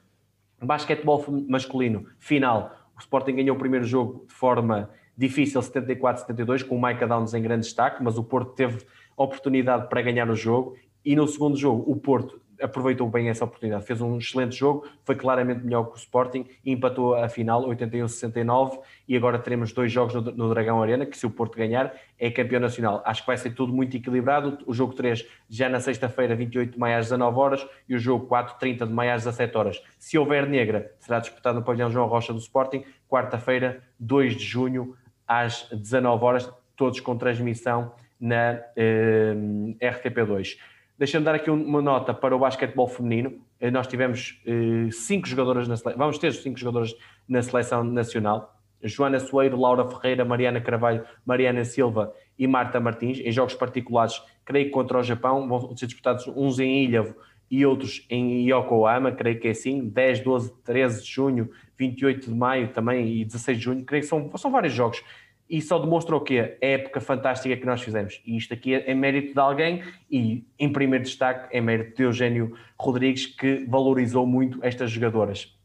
[0.61, 2.76] Basquetebol masculino, final.
[2.95, 7.41] O Sporting ganhou o primeiro jogo de forma difícil, 74-72, com o Micah Downs em
[7.41, 8.85] grande destaque, mas o Porto teve
[9.15, 10.76] oportunidade para ganhar o jogo.
[11.06, 15.15] E no segundo jogo, o Porto aproveitou bem essa oportunidade, fez um excelente jogo, foi
[15.15, 20.13] claramente melhor que o Sporting e empatou a final 81-69 e agora teremos dois jogos
[20.13, 23.01] no, no, Dragão Arena, que se o Porto ganhar é campeão nacional.
[23.05, 26.79] Acho que vai ser tudo muito equilibrado, o jogo 3 já na sexta-feira 28 de
[26.79, 29.84] maio às 19 horas e o jogo 4 30 de maio às 17 horas.
[29.99, 34.95] Se houver negra, será disputado no pavilhão João Rocha do Sporting, quarta-feira 2 de junho
[35.27, 39.35] às 19 horas, todos com transmissão na eh,
[39.81, 40.57] RTP2.
[40.97, 43.39] Deixa-me dar aqui uma nota para o basquetebol feminino.
[43.59, 46.95] Eh, nós tivemos eh, cinco jogadoras na seleção, vamos ter cinco jogadoras
[47.29, 48.55] na seleção nacional.
[48.81, 54.65] Joana Soeiro, Laura Ferreira, Mariana Carvalho, Mariana Silva e Marta Martins, em jogos particulares, creio
[54.65, 57.15] que contra o Japão, vão ser disputados uns em Ilhavo
[57.49, 62.35] e outros em Yokohama, creio que é assim, 10, 12, 13 de junho, 28 de
[62.35, 65.03] maio também e 16 de junho, creio que são, são vários jogos
[65.49, 66.57] e só demonstra o quê?
[66.61, 68.21] A época fantástica que nós fizemos.
[68.25, 72.03] E isto aqui é, é mérito de alguém e, em primeiro destaque, é mérito de
[72.03, 75.55] Eugênio Rodrigues, que valorizou muito estas jogadoras.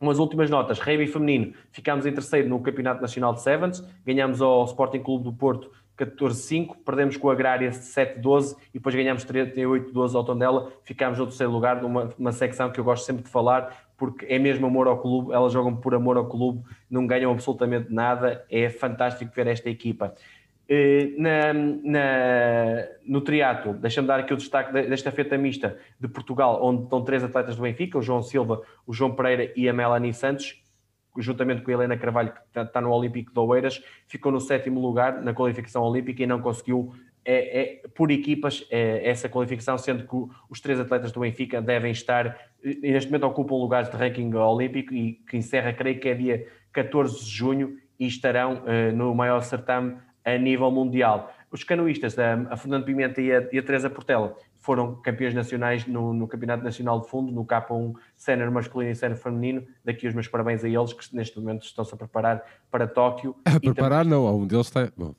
[0.00, 0.78] Umas últimas notas.
[0.78, 5.32] Rugby feminino, ficámos em terceiro no Campeonato Nacional de Sevens, ganhámos ao Sporting Clube do
[5.32, 11.26] Porto 14-5, perdemos com a Agrária 7-12 e depois ganhámos 38-12 ao Tondela, ficámos no
[11.26, 14.86] terceiro lugar numa uma secção que eu gosto sempre de falar, porque é mesmo amor
[14.86, 19.46] ao clube, elas jogam por amor ao clube, não ganham absolutamente nada, é fantástico ver
[19.46, 20.14] esta equipa.
[20.68, 26.58] Eh, na, na, no triatlo, deixa-me dar aqui o destaque desta feta mista de Portugal,
[26.62, 30.12] onde estão três atletas do Benfica, o João Silva, o João Pereira e a Melanie
[30.12, 30.60] Santos,
[31.18, 35.22] juntamente com a Helena Carvalho, que está no Olímpico de Oeiras, ficou no sétimo lugar
[35.22, 36.92] na qualificação olímpica e não conseguiu
[37.24, 41.90] é, é, por equipas é, essa qualificação, sendo que os três atletas do Benfica devem
[41.90, 42.38] estar,
[42.82, 47.24] neste momento ocupam lugares de ranking olímpico e que encerra, creio que é dia 14
[47.24, 51.32] de junho e estarão uh, no maior certame a nível mundial.
[51.50, 55.86] Os canoístas, a, a Fernando Pimenta e a, e a Teresa Portela, foram campeões nacionais
[55.86, 59.64] no, no, Campeonato Nacional de Fundo, no K1 Sénior masculino e Sénior feminino.
[59.84, 63.36] Daqui os meus parabéns a eles, que neste momento estão-se a preparar para Tóquio.
[63.44, 64.18] A preparar, também...
[64.18, 64.90] não, um deles está.
[64.96, 65.14] Bom,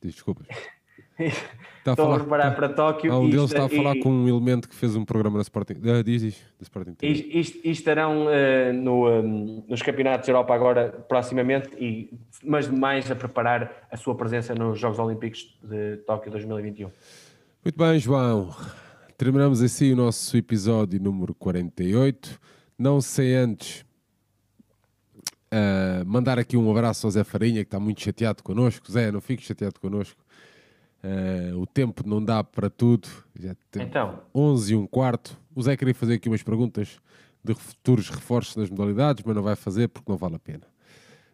[0.00, 0.46] desculpas.
[1.82, 3.12] Está Estão a, falar, preparar para Tóquio.
[3.12, 5.72] Um deles está a falar e, com um elemento que fez um programa na Sporting.
[5.72, 10.54] Uh, diz, diz, da Sporting e, e, estarão uh, no, um, nos campeonatos da Europa
[10.54, 16.30] agora, proximamente, e, mas mais a preparar a sua presença nos Jogos Olímpicos de Tóquio
[16.30, 16.88] 2021.
[17.64, 18.54] Muito bem, João.
[19.18, 22.40] Terminamos assim o nosso episódio número 48.
[22.78, 23.84] Não sei antes
[25.52, 28.90] uh, mandar aqui um abraço ao Zé Farinha, que está muito chateado connosco.
[28.90, 30.21] Zé, não fique chateado connosco.
[31.02, 33.08] Uh, o tempo não dá para tudo.
[33.34, 34.20] Já então.
[34.34, 35.36] 11 e um quarto.
[35.54, 37.00] O Zé queria fazer aqui umas perguntas
[37.42, 40.62] de futuros reforços nas modalidades, mas não vai fazer porque não vale a pena.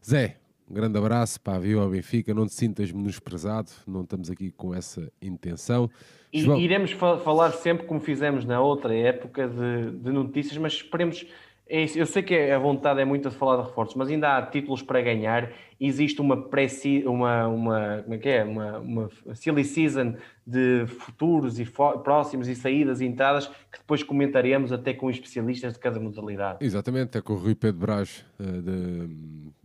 [0.04, 0.38] Zé,
[0.70, 2.32] um grande abraço, para viu ao Benfica.
[2.32, 5.90] Não te sintas menosprezado, não estamos aqui com essa intenção.
[6.32, 6.58] E, João...
[6.58, 11.26] Iremos fa falar sempre como fizemos na outra época de, de notícias, mas esperemos
[11.68, 11.98] É isso.
[11.98, 14.82] Eu sei que a vontade é muito de falar de reforços, mas ainda há títulos
[14.82, 15.52] para ganhar.
[15.78, 16.66] Existe uma pré
[17.04, 18.42] uma, uma, como é que é?
[18.42, 20.16] Uma, uma silly season
[20.46, 25.78] de futuros e próximos e saídas e entradas que depois comentaremos até com especialistas de
[25.78, 26.64] cada modalidade.
[26.64, 29.06] Exatamente, é com o Rui Pedro Braz uh, de,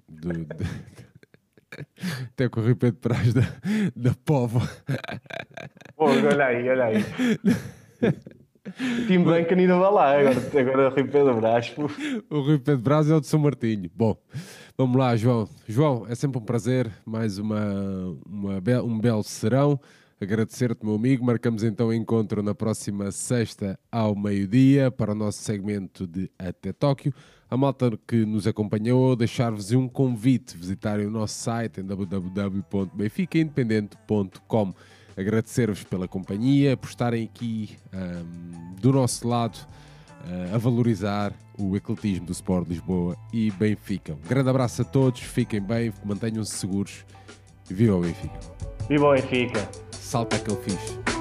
[0.10, 0.66] de, de,
[2.26, 3.42] até com o Rui Pedro Braz da,
[3.96, 4.60] da Povo.
[5.96, 7.06] Pô, olha aí, olha aí.
[9.07, 11.76] Tim Branca ainda vai lá, agora, agora o Rui Pedro Brás.
[12.30, 13.91] O Rui Pedro Brás é o de São Martinho.
[13.94, 14.18] Bom,
[14.77, 15.49] vamos lá, João.
[15.68, 19.77] João, é sempre um prazer, mais uma, uma um belo serão.
[20.22, 21.26] Agradecer-te, meu amigo.
[21.26, 26.72] Marcamos então o encontro na próxima sexta ao meio-dia para o nosso segmento de Até
[26.72, 27.14] Tóquio.
[27.49, 34.73] A malta que nos acompanhou, deixar-vos um convite, visitarem o nosso site em www.benficaindependente.com
[35.18, 42.26] agradecer-vos pela companhia, por estarem aqui um, do nosso lado uh, a valorizar o ecletismo
[42.26, 44.14] do Sport Lisboa e Benfica.
[44.14, 47.06] Um grande abraço a todos, fiquem bem, mantenham-se seguros
[47.69, 48.40] e viva o Benfica!
[48.90, 49.69] Viva o Benfica!
[49.91, 51.12] Salta aquele fixe!